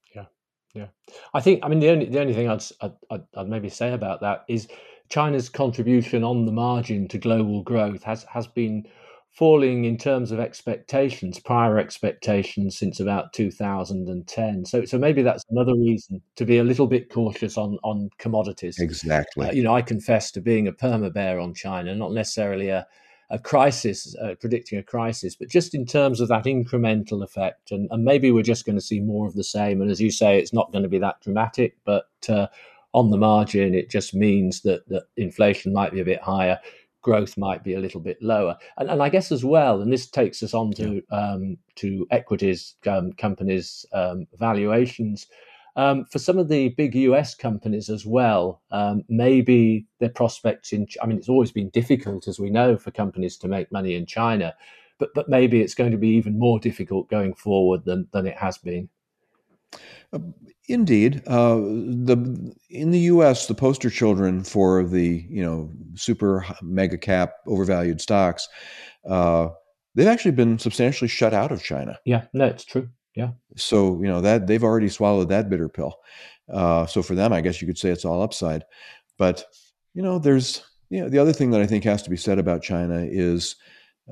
Yeah, 0.75 0.89
I 1.35 1.41
think. 1.41 1.65
I 1.65 1.69
mean, 1.69 1.81
the 1.81 1.89
only 1.89 2.07
the 2.07 2.21
only 2.21 2.35
thing 2.35 2.49
I'd, 2.49 2.63
I'd 3.11 3.23
I'd 3.37 3.49
maybe 3.49 3.69
say 3.69 3.93
about 3.93 4.21
that 4.21 4.45
is 4.49 4.69
China's 5.09 5.49
contribution 5.49 6.23
on 6.25 6.45
the 6.45 6.53
margin 6.53 7.09
to 7.09 7.19
global 7.19 7.63
growth 7.63 8.03
has 8.03 8.25
has 8.25 8.47
been 8.47 8.87
falling 9.31 9.85
in 9.85 9.97
terms 9.97 10.33
of 10.33 10.41
expectations, 10.41 11.39
prior 11.39 11.79
expectations 11.79 12.77
since 12.77 12.99
about 12.99 13.33
2010. 13.33 14.65
So, 14.65 14.85
so 14.85 14.99
maybe 14.99 15.23
that's 15.23 15.45
another 15.51 15.75
reason 15.77 16.21
to 16.37 16.45
be 16.45 16.59
a 16.59 16.65
little 16.65 16.87
bit 16.87 17.11
cautious 17.11 17.57
on 17.57 17.79
on 17.85 18.11
commodities. 18.19 18.79
Exactly. 18.79 19.49
Uh, 19.49 19.53
you 19.53 19.63
know, 19.63 19.75
I 19.75 19.83
confess 19.83 20.31
to 20.33 20.41
being 20.41 20.67
a 20.67 20.73
perma 20.73 21.13
bear 21.13 21.39
on 21.39 21.55
China, 21.55 21.95
not 21.95 22.13
necessarily 22.13 22.69
a 22.69 22.87
a 23.31 23.39
crisis, 23.39 24.17
uh, 24.23 24.35
predicting 24.41 24.79
a 24.79 24.83
crisis, 24.83 25.37
but 25.37 25.49
just 25.49 25.75
in 25.75 25.85
terms 25.85 26.21
of 26.21 26.29
that 26.29 26.45
incremental 26.45 27.23
effect. 27.23 27.71
And, 27.71 27.89
and, 27.91 28.05
maybe 28.05 28.31
we're 28.31 28.43
just 28.43 28.65
going 28.65 28.79
to 28.79 28.85
see 28.85 29.01
more 29.01 29.27
of 29.27 29.35
the 29.35 29.45
same. 29.45 29.83
And 29.83 29.91
as 29.91 30.01
you 30.01 30.11
say, 30.11 30.39
it's 30.39 30.53
not 30.53 30.73
going 30.73 30.83
to 30.83 30.89
be 30.89 30.99
that 30.99 31.21
dramatic, 31.21 31.77
but 31.85 32.09
uh, 32.29 32.47
on 32.95 33.11
the 33.11 33.19
margin, 33.19 33.75
it 33.75 33.91
just 33.91 34.15
means 34.15 34.63
that, 34.63 34.89
that 34.89 35.05
inflation 35.17 35.73
might 35.73 35.93
be 35.93 36.01
a 36.01 36.05
bit 36.05 36.23
higher. 36.23 36.59
growth 37.03 37.37
might 37.37 37.63
be 37.63 37.75
a 37.75 37.81
little 37.81 38.01
bit 38.01 38.21
lower. 38.23 38.57
And, 38.79 38.91
and 38.91 39.03
I 39.03 39.09
guess 39.09 39.31
as 39.31 39.45
well, 39.45 39.83
and 39.83 39.93
this 39.93 40.09
takes 40.09 40.43
us 40.43 40.55
on 40.55 40.73
to 40.73 41.03
um, 41.11 41.59
to 41.77 42.07
equities 42.11 42.75
um, 42.87 43.13
companies 43.13 43.87
um, 43.93 44.27
valuations. 44.39 45.27
Um, 45.79 46.07
for 46.07 46.19
some 46.19 46.39
of 46.39 46.49
the 46.49 46.71
big 46.71 46.97
US 46.97 47.37
companies 47.37 47.89
as 47.89 48.05
well, 48.05 48.61
um, 48.73 49.05
maybe 49.09 49.87
their 50.01 50.09
prospects 50.09 50.73
in, 50.73 50.89
I 51.01 51.07
mean, 51.07 51.19
it's 51.19 51.29
always 51.29 51.53
been 51.53 51.69
difficult, 51.69 52.27
as 52.27 52.41
we 52.41 52.51
know, 52.51 52.77
for 52.77 52.91
companies 52.91 53.37
to 53.39 53.49
make 53.49 53.71
money 53.71 53.95
in 53.95 54.05
China, 54.05 54.57
but, 54.99 55.11
but 55.15 55.29
maybe 55.29 55.61
it's 55.61 55.77
going 55.77 55.93
to 55.93 55.97
be 55.97 56.09
even 56.09 56.37
more 56.37 56.59
difficult 56.59 57.09
going 57.09 57.33
forward 57.33 57.85
than, 57.85 58.09
than 58.11 58.27
it 58.27 58.37
has 58.37 58.59
been. 58.59 58.89
Uh, 60.13 60.19
indeed, 60.67 61.23
uh, 61.29 61.55
the 61.55 62.53
in 62.71 62.91
the 62.91 63.01
U.S., 63.01 63.47
the 63.47 63.55
poster 63.55 63.91
children 63.91 64.43
for 64.43 64.83
the 64.83 65.27
you 65.29 65.43
know 65.45 65.71
super 65.95 66.45
mega 66.63 66.97
cap 66.97 67.35
overvalued 67.47 68.01
stocks, 68.01 68.49
uh, 69.09 69.51
they've 69.95 70.07
actually 70.07 70.31
been 70.33 70.59
substantially 70.59 71.09
shut 71.09 71.35
out 71.35 71.53
of 71.53 71.63
China. 71.63 71.99
Yeah, 72.07 72.25
no, 72.33 72.47
it's 72.47 72.65
true. 72.65 72.89
Yeah. 73.19 73.31
So 73.57 74.01
you 74.01 74.07
know 74.07 74.21
that 74.21 74.47
they've 74.47 74.63
already 74.63 74.89
swallowed 74.89 75.29
that 75.31 75.51
bitter 75.51 75.69
pill. 75.69 75.99
Uh, 76.49 76.87
so 76.87 77.03
for 77.03 77.17
them, 77.17 77.33
I 77.33 77.41
guess 77.41 77.61
you 77.61 77.67
could 77.67 77.77
say 77.77 77.91
it's 77.91 78.05
all 78.05 78.23
upside. 78.23 78.63
But 79.19 79.45
you 79.93 80.03
know, 80.03 80.21
there's 80.21 80.63
you 80.89 81.01
know 81.01 81.09
the 81.09 81.19
other 81.19 81.33
thing 81.33 81.51
that 81.51 81.61
I 81.61 81.67
think 81.67 81.83
has 81.83 82.01
to 82.05 82.11
be 82.11 82.17
said 82.17 82.39
about 82.39 82.63
China 82.63 83.05
is 83.05 83.57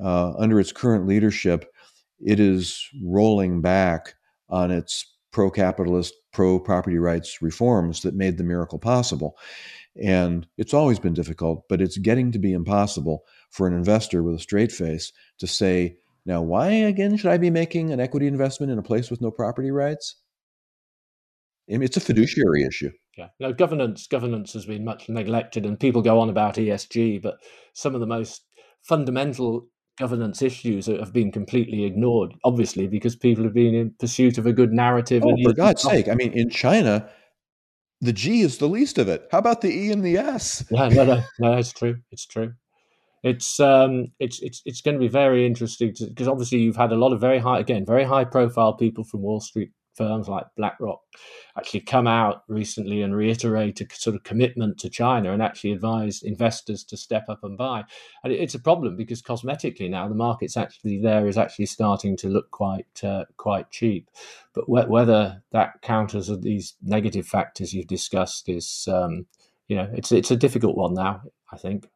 uh, 0.03 0.33
under 0.37 0.59
its 0.59 0.73
current 0.73 1.07
leadership, 1.07 1.73
it 2.19 2.41
is 2.41 2.85
rolling 3.01 3.61
back 3.61 4.13
on 4.49 4.71
its 4.71 5.15
pro-capitalist, 5.31 6.13
pro-property 6.33 6.97
rights 6.97 7.41
reforms 7.41 8.01
that 8.01 8.13
made 8.13 8.37
the 8.37 8.43
miracle 8.43 8.77
possible. 8.77 9.37
And 10.03 10.45
it's 10.57 10.73
always 10.73 10.99
been 10.99 11.13
difficult, 11.13 11.63
but 11.69 11.79
it's 11.79 11.97
getting 11.97 12.33
to 12.33 12.39
be 12.39 12.51
impossible 12.51 13.23
for 13.51 13.67
an 13.67 13.73
investor 13.73 14.21
with 14.21 14.35
a 14.35 14.39
straight 14.39 14.71
face 14.71 15.13
to 15.39 15.47
say 15.47 15.95
now, 16.27 16.41
why 16.41 16.67
again 16.67 17.15
should 17.15 17.31
I 17.31 17.37
be 17.37 17.49
making 17.49 17.93
an 17.93 18.01
equity 18.01 18.27
investment 18.27 18.69
in 18.69 18.77
a 18.77 18.83
place 18.83 19.09
with 19.09 19.21
no 19.21 19.31
property 19.31 19.71
rights? 19.71 20.17
it's 21.69 21.97
a 21.97 22.01
fiduciary 22.01 22.63
issue. 22.63 22.91
Yeah, 23.17 23.27
no 23.39 23.51
governance. 23.53 24.07
Governance 24.07 24.53
has 24.53 24.65
been 24.65 24.83
much 24.83 25.09
neglected, 25.09 25.65
and 25.65 25.79
people 25.79 26.01
go 26.01 26.19
on 26.19 26.29
about 26.29 26.55
ESG, 26.55 27.21
but 27.21 27.37
some 27.73 27.95
of 27.95 28.01
the 28.01 28.07
most 28.07 28.43
fundamental 28.83 29.67
governance 29.97 30.41
issues 30.41 30.85
have 30.85 31.13
been 31.13 31.31
completely 31.31 31.85
ignored. 31.85 32.33
Obviously, 32.43 32.87
because 32.87 33.15
people 33.15 33.43
have 33.45 33.53
been 33.53 33.73
in 33.73 33.95
pursuit 33.97 34.37
of 34.37 34.45
a 34.45 34.53
good 34.53 34.71
narrative. 34.71 35.23
Oh, 35.25 35.35
for 35.43 35.53
God's 35.53 35.81
sake! 35.81 36.09
I 36.09 36.15
mean, 36.15 36.33
in 36.33 36.49
China, 36.49 37.09
the 38.01 38.13
G 38.13 38.41
is 38.41 38.57
the 38.57 38.67
least 38.67 38.97
of 38.97 39.07
it. 39.07 39.27
How 39.31 39.39
about 39.39 39.61
the 39.61 39.69
E 39.69 39.91
and 39.91 40.03
the 40.03 40.17
S? 40.17 40.65
Yeah, 40.71 40.89
no, 40.89 41.05
no, 41.05 41.23
no. 41.39 41.53
It's 41.57 41.71
true. 41.71 41.97
It's 42.11 42.25
true 42.25 42.53
it's 43.23 43.59
um, 43.59 44.11
it's 44.19 44.39
it's 44.41 44.61
it's 44.65 44.81
going 44.81 44.95
to 44.95 44.99
be 44.99 45.07
very 45.07 45.45
interesting 45.45 45.93
because 45.99 46.27
obviously 46.27 46.59
you've 46.59 46.75
had 46.75 46.91
a 46.91 46.97
lot 46.97 47.13
of 47.13 47.19
very 47.19 47.39
high 47.39 47.59
again 47.59 47.85
very 47.85 48.03
high 48.03 48.23
profile 48.23 48.73
people 48.73 49.03
from 49.03 49.21
Wall 49.21 49.39
Street 49.39 49.71
firms 49.97 50.29
like 50.29 50.45
BlackRock 50.55 51.01
actually 51.57 51.81
come 51.81 52.07
out 52.07 52.43
recently 52.47 53.01
and 53.01 53.15
reiterate 53.15 53.81
a 53.81 53.87
sort 53.95 54.15
of 54.15 54.23
commitment 54.23 54.77
to 54.77 54.89
China 54.89 55.33
and 55.33 55.41
actually 55.41 55.71
advise 55.71 56.21
investors 56.21 56.83
to 56.83 56.95
step 56.95 57.25
up 57.27 57.43
and 57.43 57.57
buy. 57.57 57.83
And 58.23 58.31
it's 58.31 58.53
a 58.53 58.59
problem 58.59 58.95
because 58.95 59.21
cosmetically 59.21 59.89
now 59.89 60.07
the 60.07 60.15
market's 60.15 60.55
actually 60.55 61.01
there 61.01 61.27
is 61.27 61.37
actually 61.37 61.65
starting 61.65 62.15
to 62.17 62.29
look 62.29 62.51
quite 62.51 63.03
uh, 63.03 63.25
quite 63.37 63.71
cheap. 63.71 64.09
But 64.53 64.65
wh- 64.65 64.89
whether 64.89 65.41
that 65.51 65.81
counters 65.81 66.29
these 66.41 66.75
negative 66.83 67.27
factors 67.27 67.73
you've 67.73 67.87
discussed 67.87 68.47
is 68.47 68.87
um, 68.91 69.25
you 69.67 69.75
know 69.75 69.89
it's 69.93 70.11
it's 70.11 70.31
a 70.31 70.37
difficult 70.37 70.77
one 70.77 70.93
now. 70.93 71.23
I 71.51 71.57
think. 71.57 71.89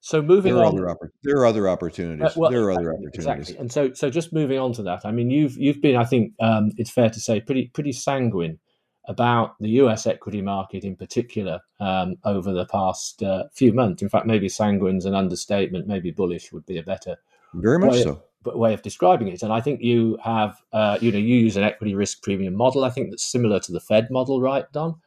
So 0.00 0.22
moving 0.22 0.54
there 0.54 0.62
are 0.62 0.66
on, 0.66 0.78
other 0.78 0.86
oppor- 0.86 1.10
there 1.22 1.36
are 1.38 1.46
other 1.46 1.68
opportunities. 1.68 2.24
Uh, 2.24 2.32
well, 2.36 2.50
there 2.50 2.62
are 2.62 2.72
other 2.72 2.94
opportunities. 2.94 3.26
Exactly. 3.26 3.56
And 3.56 3.72
so, 3.72 3.92
so 3.92 4.10
just 4.10 4.32
moving 4.32 4.58
on 4.58 4.72
to 4.74 4.82
that, 4.84 5.04
I 5.04 5.10
mean, 5.10 5.30
you've 5.30 5.56
you've 5.56 5.80
been, 5.80 5.96
I 5.96 6.04
think, 6.04 6.32
um, 6.40 6.70
it's 6.76 6.90
fair 6.90 7.10
to 7.10 7.20
say, 7.20 7.40
pretty 7.40 7.68
pretty 7.68 7.92
sanguine 7.92 8.58
about 9.06 9.56
the 9.58 9.70
U.S. 9.70 10.06
equity 10.06 10.42
market 10.42 10.84
in 10.84 10.94
particular 10.94 11.60
um, 11.80 12.16
over 12.24 12.52
the 12.52 12.66
past 12.66 13.22
uh, 13.22 13.44
few 13.52 13.72
months. 13.72 14.02
In 14.02 14.08
fact, 14.08 14.26
maybe 14.26 14.48
sanguine's 14.48 15.06
an 15.06 15.14
understatement. 15.14 15.88
Maybe 15.88 16.10
bullish 16.10 16.52
would 16.52 16.66
be 16.66 16.78
a 16.78 16.82
better 16.82 17.16
very 17.54 17.78
much 17.78 17.92
way, 17.92 18.02
so 18.02 18.22
way 18.44 18.74
of 18.74 18.82
describing 18.82 19.28
it. 19.28 19.42
And 19.42 19.52
I 19.52 19.60
think 19.60 19.82
you 19.82 20.18
have, 20.22 20.62
uh, 20.72 20.98
you 21.00 21.10
know, 21.10 21.18
you 21.18 21.36
use 21.36 21.56
an 21.56 21.64
equity 21.64 21.94
risk 21.94 22.22
premium 22.22 22.54
model. 22.54 22.84
I 22.84 22.90
think 22.90 23.10
that's 23.10 23.24
similar 23.24 23.60
to 23.60 23.72
the 23.72 23.80
Fed 23.80 24.10
model, 24.10 24.40
right, 24.40 24.70
Don? 24.72 25.00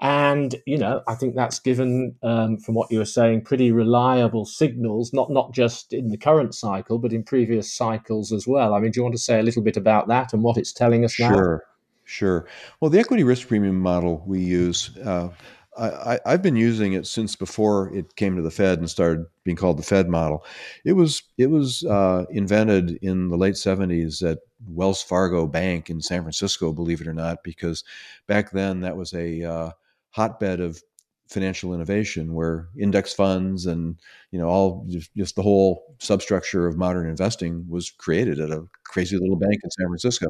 And 0.00 0.54
you 0.66 0.76
know, 0.76 1.02
I 1.06 1.14
think 1.14 1.34
that's 1.34 1.58
given, 1.58 2.16
um, 2.22 2.58
from 2.58 2.74
what 2.74 2.90
you 2.90 2.98
were 2.98 3.04
saying, 3.04 3.42
pretty 3.42 3.72
reliable 3.72 4.44
signals, 4.44 5.12
not 5.12 5.30
not 5.30 5.52
just 5.52 5.92
in 5.92 6.08
the 6.08 6.16
current 6.16 6.54
cycle, 6.54 6.98
but 6.98 7.12
in 7.12 7.22
previous 7.22 7.72
cycles 7.72 8.32
as 8.32 8.46
well. 8.46 8.74
I 8.74 8.80
mean, 8.80 8.90
do 8.90 8.98
you 8.98 9.04
want 9.04 9.14
to 9.14 9.20
say 9.20 9.38
a 9.38 9.42
little 9.42 9.62
bit 9.62 9.76
about 9.76 10.08
that 10.08 10.32
and 10.32 10.42
what 10.42 10.56
it's 10.56 10.72
telling 10.72 11.04
us 11.04 11.18
now? 11.18 11.32
Sure, 11.32 11.64
sure. 12.04 12.46
Well, 12.80 12.90
the 12.90 12.98
equity 12.98 13.24
risk 13.24 13.48
premium 13.48 13.80
model 13.80 14.22
we 14.26 14.40
use. 14.40 14.96
Uh, 14.98 15.30
I, 15.76 16.20
have 16.24 16.42
been 16.42 16.56
using 16.56 16.92
it 16.92 17.06
since 17.06 17.34
before 17.34 17.92
it 17.92 18.14
came 18.14 18.36
to 18.36 18.42
the 18.42 18.50
Fed 18.50 18.78
and 18.78 18.88
started 18.88 19.26
being 19.42 19.56
called 19.56 19.76
the 19.76 19.82
Fed 19.82 20.08
model. 20.08 20.44
It 20.84 20.92
was 20.92 21.22
it 21.36 21.50
was 21.50 21.84
uh, 21.84 22.26
invented 22.30 22.98
in 23.02 23.28
the 23.28 23.36
late 23.36 23.54
'70s 23.54 24.22
at 24.28 24.38
Wells 24.68 25.02
Fargo 25.02 25.46
Bank 25.46 25.90
in 25.90 26.00
San 26.00 26.22
Francisco, 26.22 26.72
believe 26.72 27.00
it 27.00 27.08
or 27.08 27.14
not, 27.14 27.42
because 27.42 27.82
back 28.26 28.52
then 28.52 28.80
that 28.80 28.96
was 28.96 29.12
a 29.14 29.42
uh, 29.42 29.70
hotbed 30.14 30.60
of 30.60 30.80
financial 31.28 31.74
innovation 31.74 32.34
where 32.34 32.68
index 32.78 33.12
funds 33.12 33.66
and 33.66 33.98
you 34.30 34.38
know 34.38 34.46
all 34.46 34.86
just, 34.88 35.14
just, 35.14 35.36
the 35.36 35.42
whole 35.42 35.96
substructure 35.98 36.66
of 36.66 36.76
modern 36.76 37.08
investing 37.08 37.64
was 37.68 37.90
created 37.90 38.38
at 38.38 38.50
a 38.50 38.62
crazy 38.84 39.16
little 39.16 39.36
bank 39.36 39.58
in 39.64 39.70
San 39.70 39.86
Francisco 39.86 40.26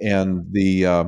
and 0.00 0.44
the 0.50 0.86
uh, 0.86 1.04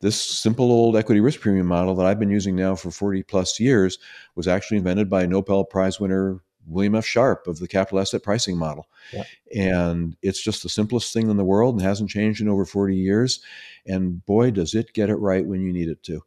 this 0.00 0.20
simple 0.20 0.72
old 0.72 0.96
equity 0.96 1.20
risk 1.20 1.40
premium 1.40 1.66
model 1.66 1.94
that 1.94 2.06
I've 2.06 2.18
been 2.18 2.30
using 2.30 2.56
now 2.56 2.74
for 2.74 2.90
40 2.90 3.22
plus 3.22 3.60
years 3.60 3.98
was 4.34 4.48
actually 4.48 4.78
invented 4.78 5.08
by 5.08 5.26
Nobel 5.26 5.64
Prize 5.64 6.00
winner 6.00 6.42
William 6.66 6.94
F. 6.94 7.04
Sharpe 7.04 7.46
of 7.46 7.58
the 7.58 7.68
capital 7.68 8.00
asset 8.00 8.22
pricing 8.22 8.56
model. 8.56 8.86
Yeah. 9.12 9.24
And 9.54 10.16
it's 10.22 10.42
just 10.42 10.62
the 10.62 10.68
simplest 10.68 11.12
thing 11.12 11.30
in 11.30 11.36
the 11.36 11.44
world 11.44 11.74
and 11.74 11.82
hasn't 11.82 12.10
changed 12.10 12.40
in 12.40 12.48
over 12.48 12.64
40 12.64 12.96
years. 12.96 13.40
And 13.86 14.24
boy, 14.24 14.50
does 14.50 14.74
it 14.74 14.92
get 14.92 15.10
it 15.10 15.16
right 15.16 15.44
when 15.44 15.62
you 15.62 15.72
need 15.72 15.88
it 15.88 16.02
to. 16.04 16.22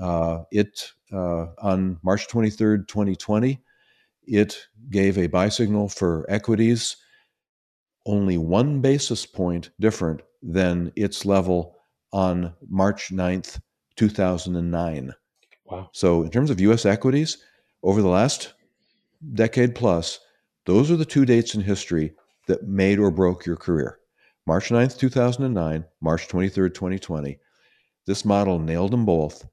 Uh, 0.00 0.44
it 0.50 0.92
uh, 1.12 1.46
on 1.58 1.98
March 2.02 2.28
23rd, 2.28 2.88
2020, 2.88 3.60
it 4.26 4.66
gave 4.90 5.18
a 5.18 5.26
buy 5.26 5.48
signal 5.48 5.88
for 5.88 6.26
equities 6.28 6.96
only 8.06 8.38
one 8.38 8.80
basis 8.80 9.26
point 9.26 9.70
different 9.80 10.22
than 10.42 10.92
its 10.96 11.24
level 11.24 11.76
on 12.12 12.54
March 12.68 13.10
9th, 13.12 13.60
2009. 13.96 15.12
Wow. 15.64 15.90
So, 15.92 16.22
in 16.22 16.30
terms 16.30 16.50
of 16.50 16.60
US 16.60 16.86
equities, 16.86 17.38
over 17.82 18.00
the 18.00 18.08
last 18.08 18.54
decade 19.34 19.74
plus, 19.74 20.20
those 20.64 20.90
are 20.90 20.96
the 20.96 21.04
two 21.04 21.24
dates 21.24 21.54
in 21.54 21.60
history 21.60 22.14
that 22.46 22.66
made 22.66 22.98
or 22.98 23.10
broke 23.10 23.44
your 23.44 23.56
career. 23.56 23.98
March 24.46 24.68
9th, 24.68 24.96
2009, 24.98 25.84
March 26.00 26.28
23rd, 26.28 26.74
2020. 26.74 27.38
This 28.06 28.24
model 28.24 28.60
nailed 28.60 28.92
them 28.92 29.04
both 29.04 29.44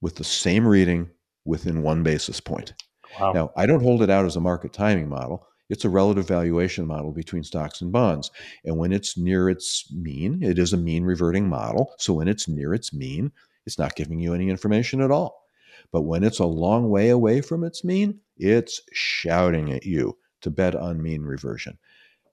with 0.00 0.16
the 0.16 0.24
same 0.24 0.66
reading 0.66 1.10
within 1.44 1.82
one 1.82 2.02
basis 2.02 2.40
point. 2.40 2.74
Wow. 3.20 3.32
Now, 3.32 3.50
I 3.56 3.66
don't 3.66 3.82
hold 3.82 4.02
it 4.02 4.10
out 4.10 4.26
as 4.26 4.36
a 4.36 4.40
market 4.40 4.72
timing 4.72 5.08
model. 5.08 5.46
It's 5.68 5.84
a 5.84 5.90
relative 5.90 6.28
valuation 6.28 6.86
model 6.86 7.12
between 7.12 7.42
stocks 7.42 7.80
and 7.80 7.90
bonds. 7.90 8.30
And 8.64 8.76
when 8.78 8.92
it's 8.92 9.18
near 9.18 9.48
its 9.48 9.92
mean, 9.92 10.42
it 10.42 10.58
is 10.58 10.72
a 10.72 10.76
mean 10.76 11.04
reverting 11.04 11.48
model. 11.48 11.94
So 11.98 12.12
when 12.12 12.28
it's 12.28 12.48
near 12.48 12.72
its 12.72 12.92
mean, 12.92 13.32
it's 13.64 13.78
not 13.78 13.96
giving 13.96 14.20
you 14.20 14.32
any 14.32 14.48
information 14.48 15.00
at 15.00 15.10
all. 15.10 15.44
But 15.92 16.02
when 16.02 16.22
it's 16.22 16.38
a 16.38 16.46
long 16.46 16.88
way 16.88 17.08
away 17.08 17.40
from 17.40 17.64
its 17.64 17.84
mean, 17.84 18.20
it's 18.36 18.80
shouting 18.92 19.72
at 19.72 19.84
you 19.84 20.16
to 20.42 20.50
bet 20.50 20.74
on 20.74 21.02
mean 21.02 21.22
reversion. 21.22 21.78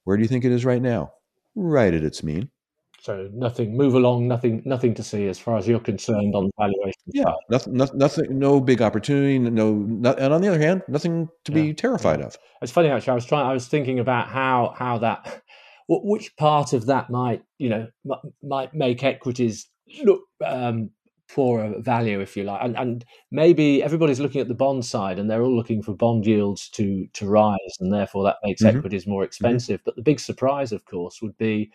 Where 0.03 0.18
do 0.18 0.22
you 0.22 0.30
think 0.30 0.45
it 0.45 0.51
is 0.51 0.66
right 0.66 0.82
now? 0.82 1.14
Right 1.55 1.93
at 1.93 2.03
its 2.03 2.24
mean. 2.24 2.49
So 3.04 3.28
nothing, 3.34 3.76
move 3.76 3.95
along, 3.95 4.30
nothing, 4.30 4.62
nothing 4.64 4.93
to 4.93 5.04
see 5.04 5.28
as 5.28 5.38
far 5.38 5.58
as 5.58 5.68
you're 5.68 5.82
concerned 5.82 6.36
on 6.36 6.45
the 6.45 6.51
valuation. 6.58 7.01
Yeah, 7.08 7.34
nothing, 7.49 7.74
nothing, 7.76 8.39
no 8.39 8.62
big 8.62 8.82
opportunity, 8.82 9.38
no, 9.39 9.74
no, 9.74 10.14
and 10.14 10.34
on 10.34 10.41
the 10.41 10.47
other 10.47 10.60
hand, 10.60 10.84
nothing 10.88 11.28
to 11.43 11.51
yeah. 11.51 11.62
be 11.62 11.74
terrified 11.74 12.22
yeah. 12.22 12.28
of. 12.28 12.38
It's 12.62 12.72
funny 12.72 12.88
actually. 12.88 13.12
I 13.12 13.16
was 13.16 13.26
trying, 13.26 13.45
I 13.45 13.51
was 13.51 13.68
thinking 13.68 13.99
about 13.99 14.30
how 14.30 14.74
how 14.80 14.99
that, 14.99 15.41
which 15.89 16.34
part 16.38 16.72
of 16.72 16.86
that 16.86 17.10
might 17.10 17.43
you 17.58 17.68
know 17.68 17.88
might 18.41 18.74
make 18.74 19.04
equities 19.04 19.68
look 20.01 20.22
um, 20.45 20.89
poorer 21.30 21.74
value, 21.82 22.22
if 22.22 22.38
you 22.38 22.45
like, 22.45 22.62
and, 22.64 22.78
and 22.78 23.04
maybe 23.32 23.84
everybody's 23.84 24.22
looking 24.22 24.39
at 24.39 24.47
the 24.47 24.54
bond 24.54 24.86
side 24.86 25.20
and 25.20 25.30
they're 25.30 25.43
all 25.43 25.54
looking 25.54 25.84
for 25.84 25.93
bond 25.93 26.26
yields 26.26 26.70
to 26.70 27.06
to 27.12 27.28
rise, 27.28 27.76
and 27.82 27.91
therefore 27.91 28.24
that 28.24 28.38
makes 28.45 28.64
mm-hmm. 28.64 28.78
equities 28.78 29.06
more 29.06 29.24
mm-hmm. 29.24 29.28
expensive. 29.28 29.82
Mm-hmm. 29.82 29.88
But 29.88 29.97
the 29.97 30.04
big 30.04 30.22
surprise, 30.22 30.72
of 30.72 30.86
course, 30.86 31.22
would 31.22 31.38
be 31.38 31.70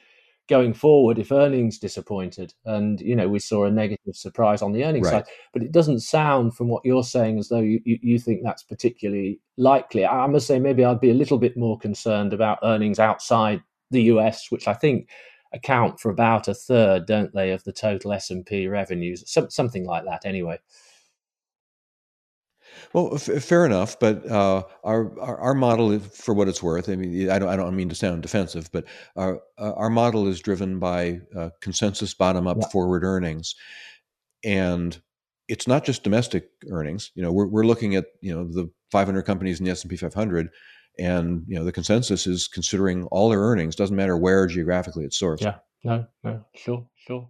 going 0.49 0.73
forward 0.73 1.19
if 1.19 1.31
earnings 1.31 1.79
disappointed. 1.79 2.55
And 2.65 3.01
you 3.01 3.15
know, 3.15 3.29
we 3.29 3.39
saw 3.39 3.65
a 3.65 3.71
negative 3.71 4.17
surprise 4.17 4.63
on 4.63 4.73
the 4.73 4.85
earnings 4.85 5.07
right. 5.07 5.27
side, 5.27 5.35
but 5.53 5.63
it 5.63 5.73
doesn't 5.73 6.01
sound 6.01 6.57
from 6.57 6.69
what 6.69 6.85
you're 6.85 7.05
saying 7.05 7.39
as 7.39 7.49
though 7.49 7.61
you, 7.61 7.81
you, 7.85 7.99
you 8.03 8.19
think 8.19 8.41
that's 8.43 8.63
particularly 8.63 9.41
likely. 9.57 10.07
I 10.07 10.27
must 10.27 10.47
say, 10.47 10.59
maybe 10.59 10.85
I'd 10.85 11.01
be 11.01 11.11
a 11.11 11.15
little 11.15 11.39
bit 11.39 11.57
more 11.57 11.79
concerned 11.79 12.33
about 12.33 12.59
earnings 12.63 12.99
outside 12.99 13.63
the 13.91 14.03
US, 14.05 14.51
which 14.51 14.67
I 14.67 14.75
think 14.75 15.09
account 15.53 16.01
for 16.01 16.11
about 16.11 16.49
a 16.49 16.55
third, 16.55 17.07
don't 17.07 17.33
they, 17.33 17.53
of 17.53 17.65
the 17.65 17.73
total 17.73 18.13
S 18.13 18.31
and 18.31 18.45
P 18.45 18.69
revenues, 18.69 19.25
Some, 19.31 19.51
something 19.51 19.87
like 19.87 20.05
that, 20.05 20.25
anyway. 20.25 20.59
Well, 22.93 23.15
f- 23.15 23.43
fair 23.43 23.67
enough, 23.67 23.99
but 23.99 24.27
uh, 24.31 24.63
our, 24.83 25.19
our, 25.21 25.39
our 25.39 25.55
model, 25.55 25.99
for 25.99 26.35
what 26.35 26.49
it's 26.49 26.63
worth, 26.63 26.89
I 26.89 26.97
mean, 26.97 27.31
I 27.31 27.39
don't 27.39 27.49
I 27.49 27.57
don't 27.57 27.77
mean 27.77 27.89
to 27.91 27.95
sound 27.95 28.23
defensive, 28.23 28.71
but 28.73 28.85
our 29.17 29.41
our 29.59 29.91
model 29.91 30.27
is 30.27 30.41
driven 30.41 30.79
by 30.79 31.21
uh, 31.37 31.51
consensus 31.61 32.15
bottom 32.15 32.47
up 32.47 32.59
yeah. 32.61 32.69
forward 32.69 33.05
earnings, 33.05 33.55
and 34.43 35.01
it's 35.49 35.67
not 35.67 35.85
just 35.85 36.03
domestic 36.03 36.49
earnings. 36.71 37.11
You 37.15 37.23
know, 37.23 37.33
we're 37.33 37.47
we're 37.47 37.67
looking 37.67 37.95
at 37.95 38.07
you 38.21 38.35
know 38.35 38.45
the 38.45 38.71
500 38.91 39.23
companies 39.23 39.59
in 39.59 39.67
the 39.67 39.71
S 39.71 39.83
and 39.83 39.91
P 39.91 39.97
500, 39.97 40.49
and 40.99 41.45
you 41.47 41.57
know 41.57 41.65
the 41.65 41.73
consensus 41.73 42.27
is 42.27 42.49
considering 42.49 43.05
all 43.07 43.29
their 43.29 43.41
earnings. 43.41 43.77
Doesn't 43.77 43.97
matter 43.97 44.17
where 44.17 44.47
geographically 44.47 45.05
it's 45.05 45.21
sourced. 45.21 45.43
Yeah, 45.43 45.57
no, 45.85 46.07
no, 46.25 46.45
sure, 46.55 46.87
sure. 47.07 47.29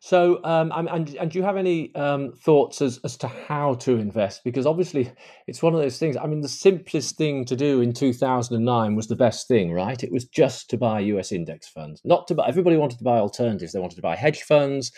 So, 0.00 0.42
um, 0.44 0.72
and, 0.74 1.14
and 1.16 1.30
do 1.30 1.38
you 1.38 1.44
have 1.44 1.56
any 1.56 1.94
um, 1.94 2.32
thoughts 2.32 2.80
as, 2.80 3.00
as 3.04 3.16
to 3.18 3.28
how 3.28 3.74
to 3.74 3.96
invest? 3.96 4.42
Because 4.44 4.66
obviously, 4.66 5.10
it's 5.46 5.62
one 5.62 5.74
of 5.74 5.80
those 5.80 5.98
things. 5.98 6.16
I 6.16 6.26
mean, 6.26 6.40
the 6.40 6.48
simplest 6.48 7.16
thing 7.16 7.44
to 7.46 7.56
do 7.56 7.80
in 7.80 7.92
2009 7.92 8.94
was 8.94 9.08
the 9.08 9.16
best 9.16 9.48
thing, 9.48 9.72
right? 9.72 10.02
It 10.02 10.12
was 10.12 10.24
just 10.24 10.70
to 10.70 10.76
buy 10.76 11.00
US 11.00 11.32
index 11.32 11.68
funds, 11.68 12.00
not 12.04 12.26
to 12.28 12.34
buy. 12.34 12.48
Everybody 12.48 12.76
wanted 12.76 12.98
to 12.98 13.04
buy 13.04 13.18
alternatives. 13.18 13.72
They 13.72 13.80
wanted 13.80 13.96
to 13.96 14.02
buy 14.02 14.16
hedge 14.16 14.42
funds, 14.42 14.92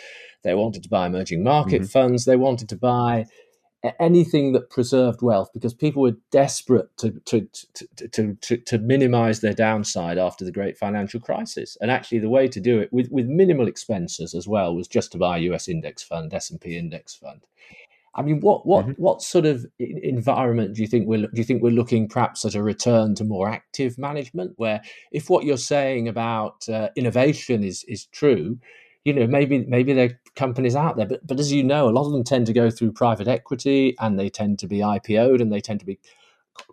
they 0.45 0.55
wanted 0.55 0.83
to 0.83 0.89
buy 0.89 1.07
emerging 1.07 1.43
market 1.43 1.83
mm-hmm. 1.83 1.99
funds, 1.99 2.25
they 2.25 2.37
wanted 2.37 2.69
to 2.69 2.77
buy 2.77 3.25
anything 3.99 4.53
that 4.53 4.69
preserved 4.69 5.23
wealth 5.23 5.51
because 5.55 5.73
people 5.73 6.03
were 6.03 6.17
desperate 6.31 6.95
to 6.99 7.13
to, 7.25 7.49
to, 8.13 8.37
to, 8.41 8.57
to, 8.59 8.79
minimize 8.79 9.41
their 9.41 9.55
downside 9.55 10.19
after 10.19 10.45
the 10.45 10.53
great 10.53 10.77
financial 10.77 11.19
crisis 11.19 11.79
and 11.81 11.91
actually 11.91 12.19
the 12.19 12.29
way 12.29 12.47
to 12.47 12.61
do 12.61 12.79
it 12.79 12.93
with, 12.93 13.11
with 13.11 13.27
minimal 13.27 13.67
expenses 13.67 14.35
as 14.35 14.47
well 14.47 14.75
was 14.75 14.87
just 14.87 15.13
to 15.13 15.19
buy 15.19 15.39
a 15.39 15.53
US 15.53 15.67
index 15.67 16.03
fund 16.03 16.35
S&P 16.35 16.77
index 16.77 17.15
fund 17.15 17.41
I 18.15 18.23
mean 18.23 18.41
what 18.41 18.67
what 18.67 18.85
mm-hmm. 18.85 19.03
what 19.03 19.23
sort 19.23 19.47
of 19.47 19.65
environment 19.79 20.75
do 20.75 20.83
you 20.83 20.89
think 20.89 21.07
we're 21.07 21.23
do 21.23 21.31
you 21.37 21.45
think 21.45 21.63
we're 21.63 21.71
looking 21.71 22.07
perhaps 22.07 22.45
at 22.45 22.55
a 22.55 22.63
return 22.63 23.15
to 23.15 23.25
more 23.25 23.49
active 23.49 23.97
management 23.97 24.55
where 24.57 24.83
if 25.11 25.31
what 25.31 25.45
you're 25.45 25.57
saying 25.57 26.07
about 26.07 26.69
uh, 26.69 26.91
innovation 26.97 27.65
is 27.65 27.85
is 27.85 28.05
true 28.07 28.59
you 29.05 29.13
know 29.13 29.27
maybe 29.27 29.65
maybe 29.67 29.93
there 29.93 30.07
are 30.07 30.21
companies 30.37 30.77
out 30.77 30.97
there 30.97 31.07
but 31.07 31.27
but 31.27 31.41
as 31.41 31.53
you 31.53 31.63
know 31.63 31.89
a 31.89 31.91
lot 31.91 32.07
of 32.07 32.13
them 32.13 32.25
tend 32.25 32.47
to 32.47 32.53
go 32.53 32.71
through 32.71 32.93
private 32.93 33.29
equity 33.29 33.97
and 34.01 34.19
they 34.19 34.29
tend 34.29 34.59
to 34.59 34.67
be 34.67 34.79
ipo'd 34.79 35.41
and 35.41 35.53
they 35.53 35.61
tend 35.61 35.81
to 35.81 35.87
be 35.87 35.99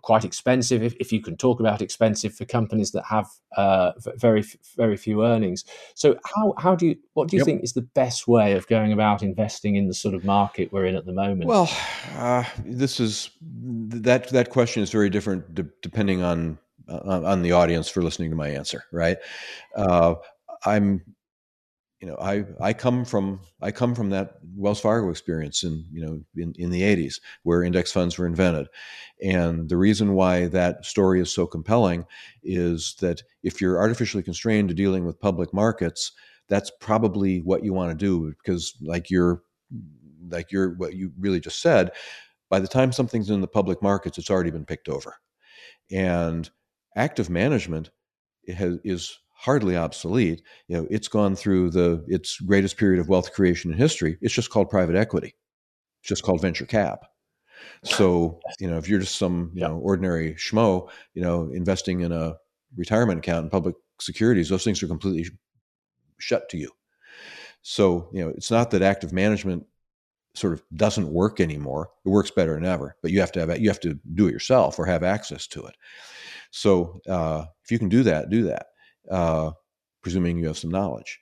quite 0.02 0.24
expensive. 0.24 0.82
If, 0.82 0.94
if 1.00 1.12
you 1.12 1.20
can 1.20 1.36
talk 1.36 1.60
about 1.60 1.82
expensive 1.82 2.34
for 2.34 2.44
companies 2.44 2.92
that 2.92 3.04
have 3.04 3.28
uh, 3.56 3.92
very 4.16 4.44
very 4.76 4.96
few 4.96 5.24
earnings. 5.24 5.64
So 5.94 6.18
how 6.24 6.54
how 6.58 6.74
do 6.74 6.86
you 6.86 6.96
what 7.14 7.28
do 7.28 7.36
you 7.36 7.40
yep. 7.40 7.46
think 7.46 7.64
is 7.64 7.72
the 7.72 7.82
best 7.82 8.28
way 8.28 8.52
of 8.52 8.66
going 8.66 8.92
about 8.92 9.22
investing 9.22 9.76
in 9.76 9.88
the 9.88 9.94
sort 9.94 10.14
of 10.14 10.24
market 10.24 10.72
we're 10.72 10.86
in 10.86 10.96
at 10.96 11.06
the 11.06 11.12
moment? 11.12 11.46
Well 11.46 11.70
uh, 12.16 12.44
this 12.64 13.00
is 13.00 13.30
that 13.40 14.28
that 14.30 14.50
question 14.50 14.82
is 14.82 14.90
very 14.90 15.10
different 15.10 15.54
de- 15.54 15.70
depending 15.82 16.22
on 16.22 16.58
uh, 16.88 17.22
on 17.24 17.42
the 17.42 17.52
audience 17.52 17.88
for 17.88 18.02
listening 18.02 18.30
to 18.30 18.36
my 18.36 18.48
answer 18.48 18.84
right? 18.92 19.18
Uh, 19.74 20.14
i'm 20.64 21.00
you 22.00 22.06
know, 22.06 22.16
I 22.20 22.44
I 22.60 22.72
come 22.72 23.04
from 23.04 23.40
I 23.60 23.72
come 23.72 23.94
from 23.94 24.10
that 24.10 24.38
Wells 24.56 24.80
Fargo 24.80 25.10
experience 25.10 25.64
in 25.64 25.84
you 25.90 26.00
know 26.04 26.20
in, 26.36 26.54
in 26.56 26.70
the 26.70 26.82
80s 26.82 27.20
where 27.42 27.62
index 27.62 27.90
funds 27.90 28.16
were 28.16 28.26
invented, 28.26 28.68
and 29.22 29.68
the 29.68 29.76
reason 29.76 30.14
why 30.14 30.46
that 30.48 30.84
story 30.84 31.20
is 31.20 31.32
so 31.32 31.46
compelling 31.46 32.06
is 32.42 32.94
that 33.00 33.22
if 33.42 33.60
you're 33.60 33.78
artificially 33.78 34.22
constrained 34.22 34.68
to 34.68 34.74
dealing 34.74 35.04
with 35.04 35.20
public 35.20 35.52
markets, 35.52 36.12
that's 36.48 36.70
probably 36.80 37.40
what 37.40 37.64
you 37.64 37.72
want 37.72 37.90
to 37.90 37.96
do 37.96 38.32
because 38.38 38.76
like 38.80 39.10
you're 39.10 39.42
like 40.28 40.52
you're 40.52 40.76
what 40.76 40.94
you 40.94 41.12
really 41.18 41.40
just 41.40 41.60
said, 41.60 41.90
by 42.48 42.60
the 42.60 42.68
time 42.68 42.92
something's 42.92 43.30
in 43.30 43.40
the 43.40 43.48
public 43.48 43.82
markets, 43.82 44.18
it's 44.18 44.30
already 44.30 44.50
been 44.50 44.64
picked 44.64 44.88
over, 44.88 45.16
and 45.90 46.48
active 46.94 47.28
management 47.28 47.90
has, 48.56 48.78
is 48.84 49.18
hardly 49.38 49.76
obsolete. 49.76 50.42
You 50.66 50.76
know, 50.76 50.86
it's 50.90 51.08
gone 51.08 51.36
through 51.36 51.70
the 51.70 52.04
its 52.08 52.40
greatest 52.40 52.76
period 52.76 53.00
of 53.00 53.08
wealth 53.08 53.32
creation 53.32 53.72
in 53.72 53.78
history. 53.78 54.18
It's 54.20 54.34
just 54.34 54.50
called 54.50 54.68
private 54.68 54.96
equity. 54.96 55.34
It's 56.00 56.08
just 56.08 56.24
called 56.24 56.42
venture 56.42 56.66
cap. 56.66 57.04
So, 57.84 58.40
you 58.60 58.68
know, 58.68 58.78
if 58.78 58.88
you're 58.88 58.98
just 58.98 59.16
some, 59.16 59.52
you 59.54 59.60
know, 59.60 59.78
ordinary 59.78 60.34
schmo, 60.34 60.90
you 61.14 61.22
know, 61.22 61.50
investing 61.52 62.00
in 62.00 62.12
a 62.12 62.34
retirement 62.76 63.20
account 63.20 63.44
in 63.44 63.50
public 63.50 63.76
securities, 64.00 64.48
those 64.48 64.64
things 64.64 64.82
are 64.82 64.88
completely 64.88 65.30
shut 66.18 66.48
to 66.50 66.58
you. 66.58 66.72
So, 67.62 68.10
you 68.12 68.24
know, 68.24 68.30
it's 68.30 68.50
not 68.50 68.72
that 68.72 68.82
active 68.82 69.12
management 69.12 69.66
sort 70.34 70.52
of 70.52 70.62
doesn't 70.74 71.12
work 71.12 71.40
anymore. 71.40 71.90
It 72.04 72.08
works 72.08 72.30
better 72.32 72.54
than 72.54 72.64
ever, 72.64 72.96
but 73.02 73.12
you 73.12 73.20
have 73.20 73.32
to 73.32 73.40
have 73.40 73.60
you 73.60 73.68
have 73.68 73.80
to 73.80 73.98
do 74.14 74.26
it 74.26 74.32
yourself 74.32 74.80
or 74.80 74.86
have 74.86 75.04
access 75.04 75.46
to 75.48 75.64
it. 75.66 75.76
So, 76.50 77.00
uh, 77.08 77.44
if 77.62 77.70
you 77.70 77.78
can 77.78 77.88
do 77.88 78.02
that, 78.02 78.30
do 78.30 78.42
that 78.44 78.66
uh, 79.10 79.52
presuming 80.02 80.38
you 80.38 80.46
have 80.46 80.58
some 80.58 80.70
knowledge. 80.70 81.20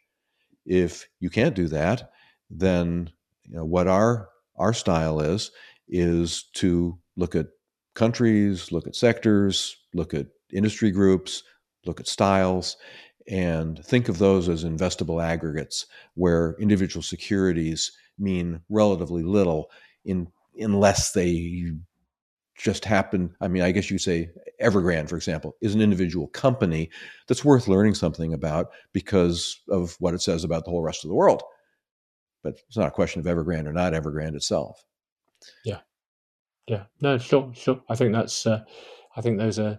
If 0.64 1.06
you 1.20 1.30
can't 1.30 1.54
do 1.54 1.68
that, 1.68 2.10
then 2.50 3.10
you 3.48 3.56
know, 3.56 3.64
what 3.64 3.88
our 3.88 4.28
our 4.56 4.72
style 4.72 5.20
is 5.20 5.50
is 5.88 6.44
to 6.54 6.98
look 7.16 7.34
at 7.34 7.46
countries, 7.94 8.72
look 8.72 8.86
at 8.86 8.96
sectors, 8.96 9.76
look 9.94 10.14
at 10.14 10.26
industry 10.52 10.90
groups, 10.90 11.42
look 11.84 12.00
at 12.00 12.08
styles, 12.08 12.76
and 13.28 13.84
think 13.84 14.08
of 14.08 14.18
those 14.18 14.48
as 14.48 14.64
investable 14.64 15.22
aggregates 15.22 15.86
where 16.14 16.56
individual 16.60 17.02
securities 17.02 17.92
mean 18.18 18.60
relatively 18.68 19.22
little 19.22 19.70
in 20.04 20.28
unless 20.58 21.12
they 21.12 21.74
just 22.56 22.84
happen. 22.84 23.34
I 23.40 23.48
mean, 23.48 23.62
I 23.62 23.70
guess 23.70 23.90
you 23.90 23.98
say 23.98 24.30
Evergrande, 24.62 25.08
for 25.08 25.16
example, 25.16 25.56
is 25.60 25.74
an 25.74 25.80
individual 25.80 26.28
company 26.28 26.90
that's 27.28 27.44
worth 27.44 27.68
learning 27.68 27.94
something 27.94 28.32
about 28.32 28.68
because 28.92 29.60
of 29.68 29.96
what 30.00 30.14
it 30.14 30.22
says 30.22 30.44
about 30.44 30.64
the 30.64 30.70
whole 30.70 30.82
rest 30.82 31.04
of 31.04 31.08
the 31.08 31.14
world. 31.14 31.42
But 32.42 32.58
it's 32.68 32.76
not 32.76 32.88
a 32.88 32.92
question 32.92 33.20
of 33.20 33.26
Evergrande 33.26 33.66
or 33.66 33.72
not 33.72 33.92
Evergrande 33.92 34.36
itself. 34.36 34.84
Yeah, 35.64 35.80
yeah, 36.66 36.84
no, 37.00 37.18
sure, 37.18 37.50
sure. 37.54 37.82
I 37.88 37.94
think 37.94 38.12
that's. 38.12 38.46
Uh, 38.46 38.64
I 39.16 39.20
think 39.20 39.38
those 39.38 39.58
are 39.58 39.78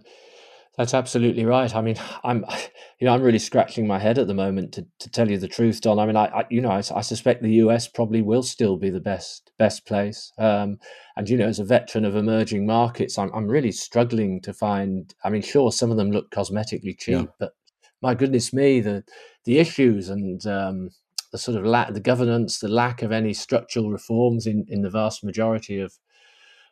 that's 0.78 0.94
absolutely 0.94 1.44
right. 1.44 1.74
I 1.74 1.82
mean, 1.82 1.96
I'm, 2.24 2.44
you 3.00 3.06
know, 3.06 3.12
I'm 3.12 3.22
really 3.22 3.40
scratching 3.40 3.86
my 3.86 3.98
head 3.98 4.18
at 4.18 4.28
the 4.28 4.34
moment 4.34 4.72
to, 4.74 4.86
to 5.00 5.10
tell 5.10 5.30
you 5.30 5.36
the 5.36 5.48
truth, 5.48 5.82
Don. 5.82 5.98
I 5.98 6.06
mean, 6.06 6.16
I, 6.16 6.26
I 6.26 6.44
you 6.48 6.62
know, 6.62 6.70
I, 6.70 6.78
I, 6.78 7.02
suspect 7.02 7.42
the 7.42 7.52
US 7.64 7.88
probably 7.88 8.22
will 8.22 8.42
still 8.42 8.76
be 8.76 8.88
the 8.88 9.00
best 9.00 9.50
best 9.58 9.84
place. 9.84 10.32
Um, 10.38 10.78
and 11.16 11.28
you 11.28 11.36
know, 11.36 11.46
as 11.46 11.58
a 11.58 11.64
veteran 11.64 12.04
of 12.04 12.16
emerging 12.16 12.64
markets, 12.64 13.18
I'm, 13.18 13.30
I'm 13.34 13.48
really 13.48 13.72
struggling 13.72 14.40
to 14.42 14.54
find. 14.54 15.12
I 15.24 15.28
mean, 15.30 15.42
sure, 15.42 15.72
some 15.72 15.90
of 15.90 15.96
them 15.96 16.12
look 16.12 16.30
cosmetically 16.30 16.98
cheap, 16.98 17.14
yeah. 17.14 17.32
but 17.38 17.52
my 18.00 18.14
goodness 18.14 18.52
me, 18.52 18.80
the 18.80 19.04
the 19.44 19.58
issues 19.58 20.08
and 20.08 20.46
um, 20.46 20.90
the 21.32 21.38
sort 21.38 21.58
of 21.58 21.64
lack, 21.64 21.92
the 21.92 22.00
governance, 22.00 22.60
the 22.60 22.68
lack 22.68 23.02
of 23.02 23.12
any 23.12 23.34
structural 23.34 23.90
reforms 23.90 24.46
in 24.46 24.64
in 24.68 24.82
the 24.82 24.90
vast 24.90 25.24
majority 25.24 25.80
of 25.80 25.98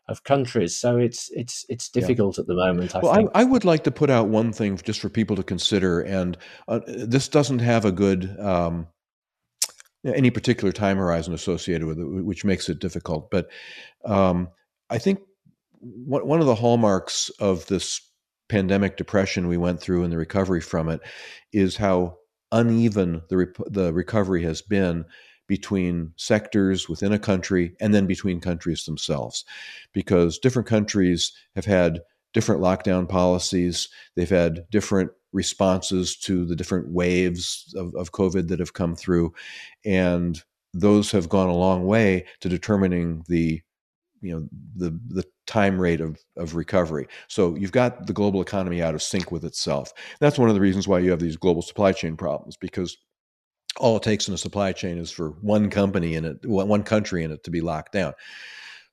of 0.08 0.24
countries. 0.24 0.76
So 0.76 0.96
it's 0.96 1.30
it's 1.32 1.64
it's 1.68 1.88
difficult 1.88 2.38
yeah. 2.38 2.42
at 2.42 2.46
the 2.46 2.54
moment. 2.54 2.94
I 2.94 2.98
well, 3.00 3.12
I, 3.12 3.40
I, 3.40 3.44
would 3.44 3.64
like 3.64 3.84
to 3.84 3.90
put 3.90 4.10
out 4.10 4.28
one 4.28 4.52
thing 4.52 4.76
just 4.76 5.00
for 5.00 5.08
people 5.08 5.36
to 5.36 5.42
consider, 5.42 6.00
and 6.00 6.36
uh, 6.68 6.80
this 6.86 7.28
doesn't 7.28 7.58
have 7.58 7.84
a 7.84 7.92
good 7.92 8.38
um, 8.40 8.86
any 10.04 10.30
particular 10.30 10.72
time 10.72 10.98
horizon 10.98 11.34
associated 11.34 11.86
with 11.86 11.98
it, 11.98 12.04
which 12.04 12.44
makes 12.44 12.68
it 12.68 12.78
difficult. 12.78 13.30
But 13.30 13.48
um, 14.04 14.48
I 14.90 14.98
think 14.98 15.20
one 15.80 16.40
of 16.40 16.46
the 16.46 16.54
hallmarks 16.54 17.30
of 17.40 17.66
this 17.66 18.00
pandemic 18.48 18.96
depression 18.96 19.48
we 19.48 19.56
went 19.56 19.80
through 19.80 20.04
and 20.04 20.12
the 20.12 20.16
recovery 20.16 20.60
from 20.60 20.88
it 20.88 21.00
is 21.52 21.76
how 21.76 22.16
uneven 22.52 23.22
the 23.28 23.36
re- 23.36 23.46
the 23.66 23.92
recovery 23.92 24.42
has 24.44 24.62
been 24.62 25.04
between 25.46 26.12
sectors 26.16 26.88
within 26.88 27.12
a 27.12 27.18
country 27.18 27.74
and 27.80 27.94
then 27.94 28.06
between 28.06 28.40
countries 28.40 28.84
themselves 28.84 29.44
because 29.92 30.38
different 30.38 30.68
countries 30.68 31.32
have 31.54 31.64
had 31.64 32.00
different 32.32 32.60
lockdown 32.60 33.08
policies 33.08 33.88
they've 34.14 34.30
had 34.30 34.66
different 34.70 35.10
responses 35.32 36.16
to 36.16 36.44
the 36.44 36.56
different 36.56 36.88
waves 36.88 37.72
of, 37.76 37.94
of 37.94 38.12
covid 38.12 38.48
that 38.48 38.58
have 38.58 38.74
come 38.74 38.94
through 38.94 39.32
and 39.84 40.42
those 40.74 41.10
have 41.10 41.28
gone 41.28 41.48
a 41.48 41.56
long 41.56 41.86
way 41.86 42.24
to 42.40 42.48
determining 42.48 43.24
the 43.28 43.60
you 44.20 44.34
know 44.34 44.48
the 44.74 44.98
the 45.08 45.24
time 45.46 45.80
rate 45.80 46.00
of, 46.00 46.18
of 46.36 46.54
recovery. 46.54 47.06
So 47.28 47.54
you've 47.54 47.72
got 47.72 48.06
the 48.06 48.12
global 48.12 48.40
economy 48.40 48.82
out 48.82 48.94
of 48.94 49.02
sync 49.02 49.30
with 49.30 49.44
itself. 49.44 49.92
That's 50.20 50.38
one 50.38 50.48
of 50.48 50.54
the 50.54 50.60
reasons 50.60 50.88
why 50.88 50.98
you 50.98 51.10
have 51.10 51.20
these 51.20 51.36
global 51.36 51.62
supply 51.62 51.92
chain 51.92 52.16
problems 52.16 52.56
because 52.56 52.96
all 53.78 53.96
it 53.96 54.02
takes 54.02 54.28
in 54.28 54.34
a 54.34 54.38
supply 54.38 54.72
chain 54.72 54.98
is 54.98 55.10
for 55.10 55.30
one 55.42 55.70
company 55.70 56.14
in 56.14 56.24
it, 56.24 56.38
one 56.44 56.82
country 56.82 57.24
in 57.24 57.30
it 57.30 57.44
to 57.44 57.50
be 57.50 57.60
locked 57.60 57.92
down. 57.92 58.14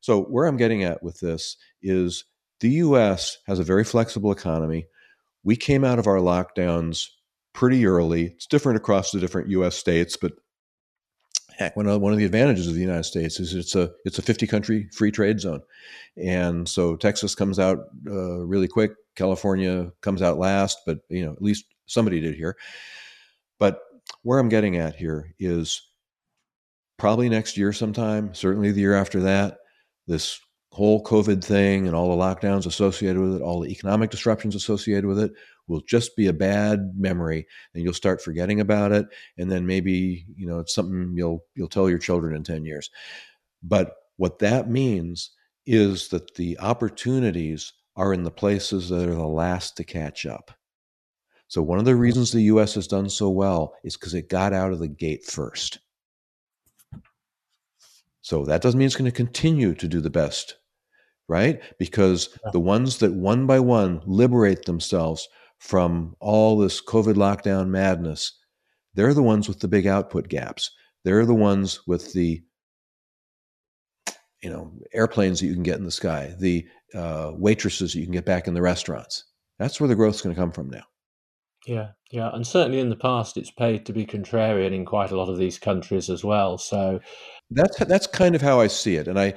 So 0.01 0.23
where 0.23 0.45
I'm 0.45 0.57
getting 0.57 0.83
at 0.83 1.01
with 1.01 1.19
this 1.19 1.57
is 1.81 2.25
the 2.59 2.69
US 2.69 3.37
has 3.47 3.59
a 3.59 3.63
very 3.63 3.83
flexible 3.83 4.31
economy. 4.31 4.85
We 5.43 5.55
came 5.55 5.83
out 5.83 5.99
of 5.99 6.07
our 6.07 6.17
lockdowns 6.17 7.07
pretty 7.53 7.85
early. 7.85 8.27
It's 8.27 8.47
different 8.47 8.77
across 8.77 9.11
the 9.11 9.19
different 9.19 9.49
US 9.49 9.75
states, 9.75 10.17
but 10.17 10.33
heck, 11.57 11.75
one 11.75 11.87
of, 11.87 12.01
one 12.01 12.11
of 12.11 12.17
the 12.17 12.25
advantages 12.25 12.67
of 12.67 12.73
the 12.73 12.81
United 12.81 13.03
States 13.03 13.39
is 13.39 13.53
it's 13.53 13.75
a 13.75 13.91
it's 14.05 14.19
a 14.19 14.23
50 14.23 14.47
country 14.47 14.89
free 14.91 15.11
trade 15.11 15.39
zone, 15.39 15.61
and 16.17 16.67
so 16.67 16.95
Texas 16.95 17.35
comes 17.35 17.59
out 17.59 17.79
uh, 18.07 18.39
really 18.45 18.67
quick. 18.67 18.91
California 19.15 19.91
comes 20.01 20.21
out 20.21 20.37
last, 20.37 20.79
but 20.85 20.99
you 21.09 21.25
know 21.25 21.31
at 21.31 21.41
least 21.41 21.65
somebody 21.85 22.19
did 22.19 22.35
here. 22.35 22.57
But 23.59 23.79
where 24.23 24.39
I'm 24.39 24.49
getting 24.49 24.77
at 24.77 24.95
here 24.95 25.33
is 25.39 25.81
probably 26.97 27.29
next 27.29 27.57
year 27.57 27.73
sometime, 27.73 28.33
certainly 28.33 28.71
the 28.71 28.81
year 28.81 28.95
after 28.95 29.21
that, 29.21 29.57
this 30.07 30.39
whole 30.71 31.03
COVID 31.03 31.43
thing 31.43 31.85
and 31.85 31.95
all 31.95 32.09
the 32.09 32.23
lockdowns 32.23 32.65
associated 32.65 33.21
with 33.21 33.35
it, 33.35 33.41
all 33.41 33.59
the 33.59 33.69
economic 33.69 34.09
disruptions 34.09 34.55
associated 34.55 35.05
with 35.05 35.19
it 35.19 35.31
will 35.67 35.81
just 35.81 36.15
be 36.15 36.27
a 36.27 36.33
bad 36.33 36.93
memory 36.97 37.45
and 37.73 37.83
you'll 37.83 37.93
start 37.93 38.21
forgetting 38.21 38.59
about 38.59 38.91
it 38.91 39.05
and 39.37 39.51
then 39.51 39.65
maybe, 39.65 40.25
you 40.35 40.47
know, 40.47 40.59
it's 40.59 40.73
something 40.73 41.13
you'll 41.15 41.43
you'll 41.55 41.69
tell 41.69 41.89
your 41.89 41.99
children 41.99 42.35
in 42.35 42.43
10 42.43 42.65
years. 42.65 42.89
But 43.61 43.93
what 44.17 44.39
that 44.39 44.69
means 44.69 45.31
is 45.65 46.09
that 46.09 46.35
the 46.35 46.59
opportunities 46.59 47.73
are 47.95 48.13
in 48.13 48.23
the 48.23 48.31
places 48.31 48.89
that 48.89 49.07
are 49.07 49.15
the 49.15 49.27
last 49.27 49.77
to 49.77 49.83
catch 49.83 50.25
up. 50.25 50.51
So 51.53 51.61
one 51.61 51.77
of 51.77 51.85
the 51.85 51.95
reasons 51.95 52.31
the 52.31 52.41
US 52.53 52.73
has 52.73 52.87
done 52.87 53.07
so 53.07 53.29
well 53.29 53.75
is 53.83 53.95
because 53.95 54.15
it 54.15 54.27
got 54.27 54.53
out 54.53 54.73
of 54.73 54.79
the 54.79 54.87
gate 54.87 55.23
first. 55.23 55.77
So 58.21 58.43
that 58.45 58.63
doesn't 58.63 58.79
mean 58.79 58.87
it's 58.87 58.95
going 58.95 59.05
to 59.05 59.15
continue 59.15 59.75
to 59.75 59.87
do 59.87 60.01
the 60.01 60.09
best 60.09 60.55
right? 61.29 61.61
Because 61.77 62.35
the 62.53 62.59
ones 62.59 62.97
that 62.97 63.13
one 63.13 63.45
by 63.45 63.59
one 63.59 64.01
liberate 64.05 64.65
themselves 64.65 65.29
from 65.59 66.15
all 66.19 66.57
this 66.57 66.83
COVID 66.83 67.13
lockdown 67.13 67.69
madness, 67.69 68.35
they're 68.95 69.13
the 69.13 69.23
ones 69.23 69.47
with 69.47 69.59
the 69.59 69.67
big 69.67 69.85
output 69.85 70.27
gaps. 70.29 70.71
They're 71.03 71.25
the 71.27 71.35
ones 71.35 71.81
with 71.87 72.13
the 72.13 72.43
you 74.41 74.49
know 74.49 74.73
airplanes 74.91 75.39
that 75.39 75.45
you 75.45 75.53
can 75.53 75.63
get 75.63 75.77
in 75.77 75.85
the 75.85 75.91
sky, 75.91 76.33
the 76.39 76.65
uh, 76.95 77.31
waitresses 77.35 77.93
that 77.93 77.99
you 77.99 78.05
can 78.05 78.13
get 78.13 78.25
back 78.25 78.47
in 78.47 78.55
the 78.55 78.61
restaurants. 78.61 79.25
That's 79.59 79.79
where 79.79 79.87
the 79.87 79.95
growth's 79.95 80.21
going 80.21 80.35
to 80.35 80.41
come 80.41 80.51
from 80.51 80.69
now. 80.71 80.83
Yeah, 81.65 81.91
yeah, 82.11 82.29
and 82.33 82.45
certainly 82.45 82.79
in 82.79 82.89
the 82.89 82.95
past, 82.95 83.37
it's 83.37 83.51
paid 83.51 83.85
to 83.85 83.93
be 83.93 84.05
contrarian 84.05 84.73
in 84.73 84.85
quite 84.85 85.11
a 85.11 85.17
lot 85.17 85.29
of 85.29 85.37
these 85.37 85.57
countries 85.57 86.09
as 86.09 86.23
well. 86.23 86.57
So 86.57 86.99
that's 87.49 87.77
that's 87.85 88.07
kind 88.07 88.35
of 88.35 88.41
how 88.41 88.59
I 88.59 88.67
see 88.67 88.95
it, 88.95 89.07
and 89.07 89.19
I 89.19 89.33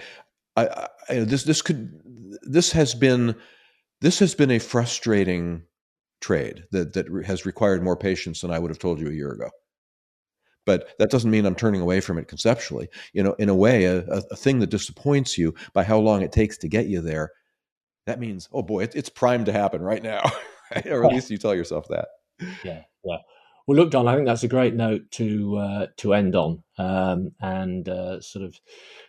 I, 0.56 0.88
I, 1.08 1.14
this 1.20 1.44
this 1.44 1.62
could 1.62 2.00
this 2.42 2.72
has 2.72 2.94
been 2.94 3.36
this 4.00 4.18
has 4.18 4.34
been 4.34 4.50
a 4.50 4.58
frustrating 4.58 5.62
trade 6.20 6.64
that 6.72 6.94
that 6.94 7.06
has 7.26 7.46
required 7.46 7.84
more 7.84 7.96
patience 7.96 8.40
than 8.40 8.50
I 8.50 8.58
would 8.58 8.70
have 8.70 8.78
told 8.78 9.00
you 9.00 9.08
a 9.08 9.12
year 9.12 9.30
ago. 9.30 9.50
But 10.64 10.88
that 10.98 11.10
doesn't 11.10 11.30
mean 11.30 11.46
I'm 11.46 11.54
turning 11.54 11.80
away 11.80 12.00
from 12.00 12.18
it 12.18 12.26
conceptually. 12.26 12.88
You 13.12 13.22
know, 13.22 13.34
in 13.34 13.48
a 13.48 13.54
way, 13.54 13.84
a, 13.84 13.98
a 14.08 14.36
thing 14.36 14.58
that 14.58 14.70
disappoints 14.70 15.38
you 15.38 15.54
by 15.72 15.84
how 15.84 15.98
long 15.98 16.22
it 16.22 16.32
takes 16.32 16.58
to 16.58 16.68
get 16.68 16.86
you 16.86 17.00
there, 17.00 17.30
that 18.06 18.18
means, 18.18 18.48
oh 18.52 18.62
boy, 18.62 18.82
it, 18.82 18.96
it's 18.96 19.08
primed 19.08 19.46
to 19.46 19.52
happen 19.52 19.80
right 19.80 20.02
now, 20.02 20.22
right? 20.74 20.86
or 20.90 21.04
at 21.04 21.12
least 21.12 21.30
you 21.30 21.38
tell 21.38 21.54
yourself 21.54 21.86
that. 21.88 22.08
Yeah, 22.64 22.82
yeah. 23.04 23.18
Well, 23.66 23.76
look, 23.76 23.90
Don, 23.90 24.06
I 24.06 24.14
think 24.14 24.26
that's 24.26 24.44
a 24.44 24.48
great 24.48 24.74
note 24.74 25.10
to 25.12 25.56
uh, 25.56 25.86
to 25.96 26.14
end 26.14 26.36
on, 26.36 26.62
um, 26.78 27.32
and 27.40 27.88
uh, 27.88 28.20
sort 28.20 28.44
of 28.44 28.60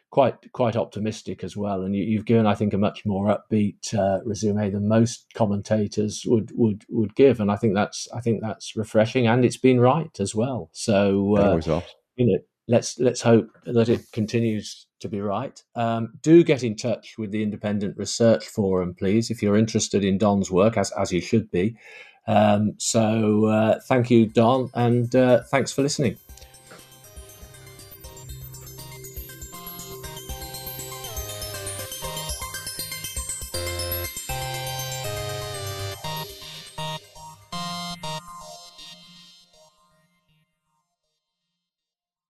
quite 0.10 0.52
quite 0.52 0.76
optimistic 0.76 1.44
as 1.44 1.56
well. 1.56 1.84
And 1.84 1.96
you, 1.96 2.18
have 2.18 2.26
given, 2.26 2.48
I 2.48 2.56
think, 2.56 2.74
a 2.74 2.78
much 2.78 3.06
more 3.06 3.28
upbeat 3.28 3.94
uh, 3.94 4.24
resume 4.26 4.72
than 4.72 4.88
most 4.88 5.28
commentators 5.36 6.24
would 6.26 6.52
would 6.56 6.86
would 6.90 7.16
give. 7.16 7.40
And 7.40 7.52
I 7.52 7.56
think 7.56 7.76
that's 7.76 8.08
I 8.14 8.20
think 8.20 8.42
that's 8.42 8.76
refreshing, 8.76 9.28
and 9.28 9.46
it's 9.46 9.58
been 9.58 9.80
right 9.80 10.20
as 10.20 10.34
well. 10.34 10.70
So 10.74 11.38
uh, 11.38 11.62
you 12.16 12.26
know, 12.26 12.40
let's 12.68 13.00
let's 13.00 13.22
hope 13.22 13.50
that 13.66 13.90
it 13.90 14.12
continues 14.12 14.86
to 15.00 15.08
be 15.08 15.22
right. 15.22 15.62
Um, 15.76 16.14
do 16.22 16.44
get 16.44 16.64
in 16.64 16.76
touch 16.76 17.18
with 17.18 17.32
the 17.32 17.44
Independent 17.44 17.98
Research 17.98 18.48
Forum, 18.48 18.94
please, 18.94 19.30
if 19.30 19.42
you're 19.42 19.58
interested 19.58 20.04
in 20.04 20.18
Don's 20.18 20.52
work, 20.52 20.78
as 20.78 20.92
as 20.92 21.12
you 21.12 21.22
should 21.22 21.50
be. 21.52 21.76
Um, 22.28 22.74
so 22.78 23.46
uh, 23.46 23.80
thank 23.88 24.10
you, 24.12 24.26
Don, 24.26 24.70
and 24.74 25.16
uh, 25.16 25.44
thanks 25.44 25.72
for 25.72 25.82
listening. 25.82 26.18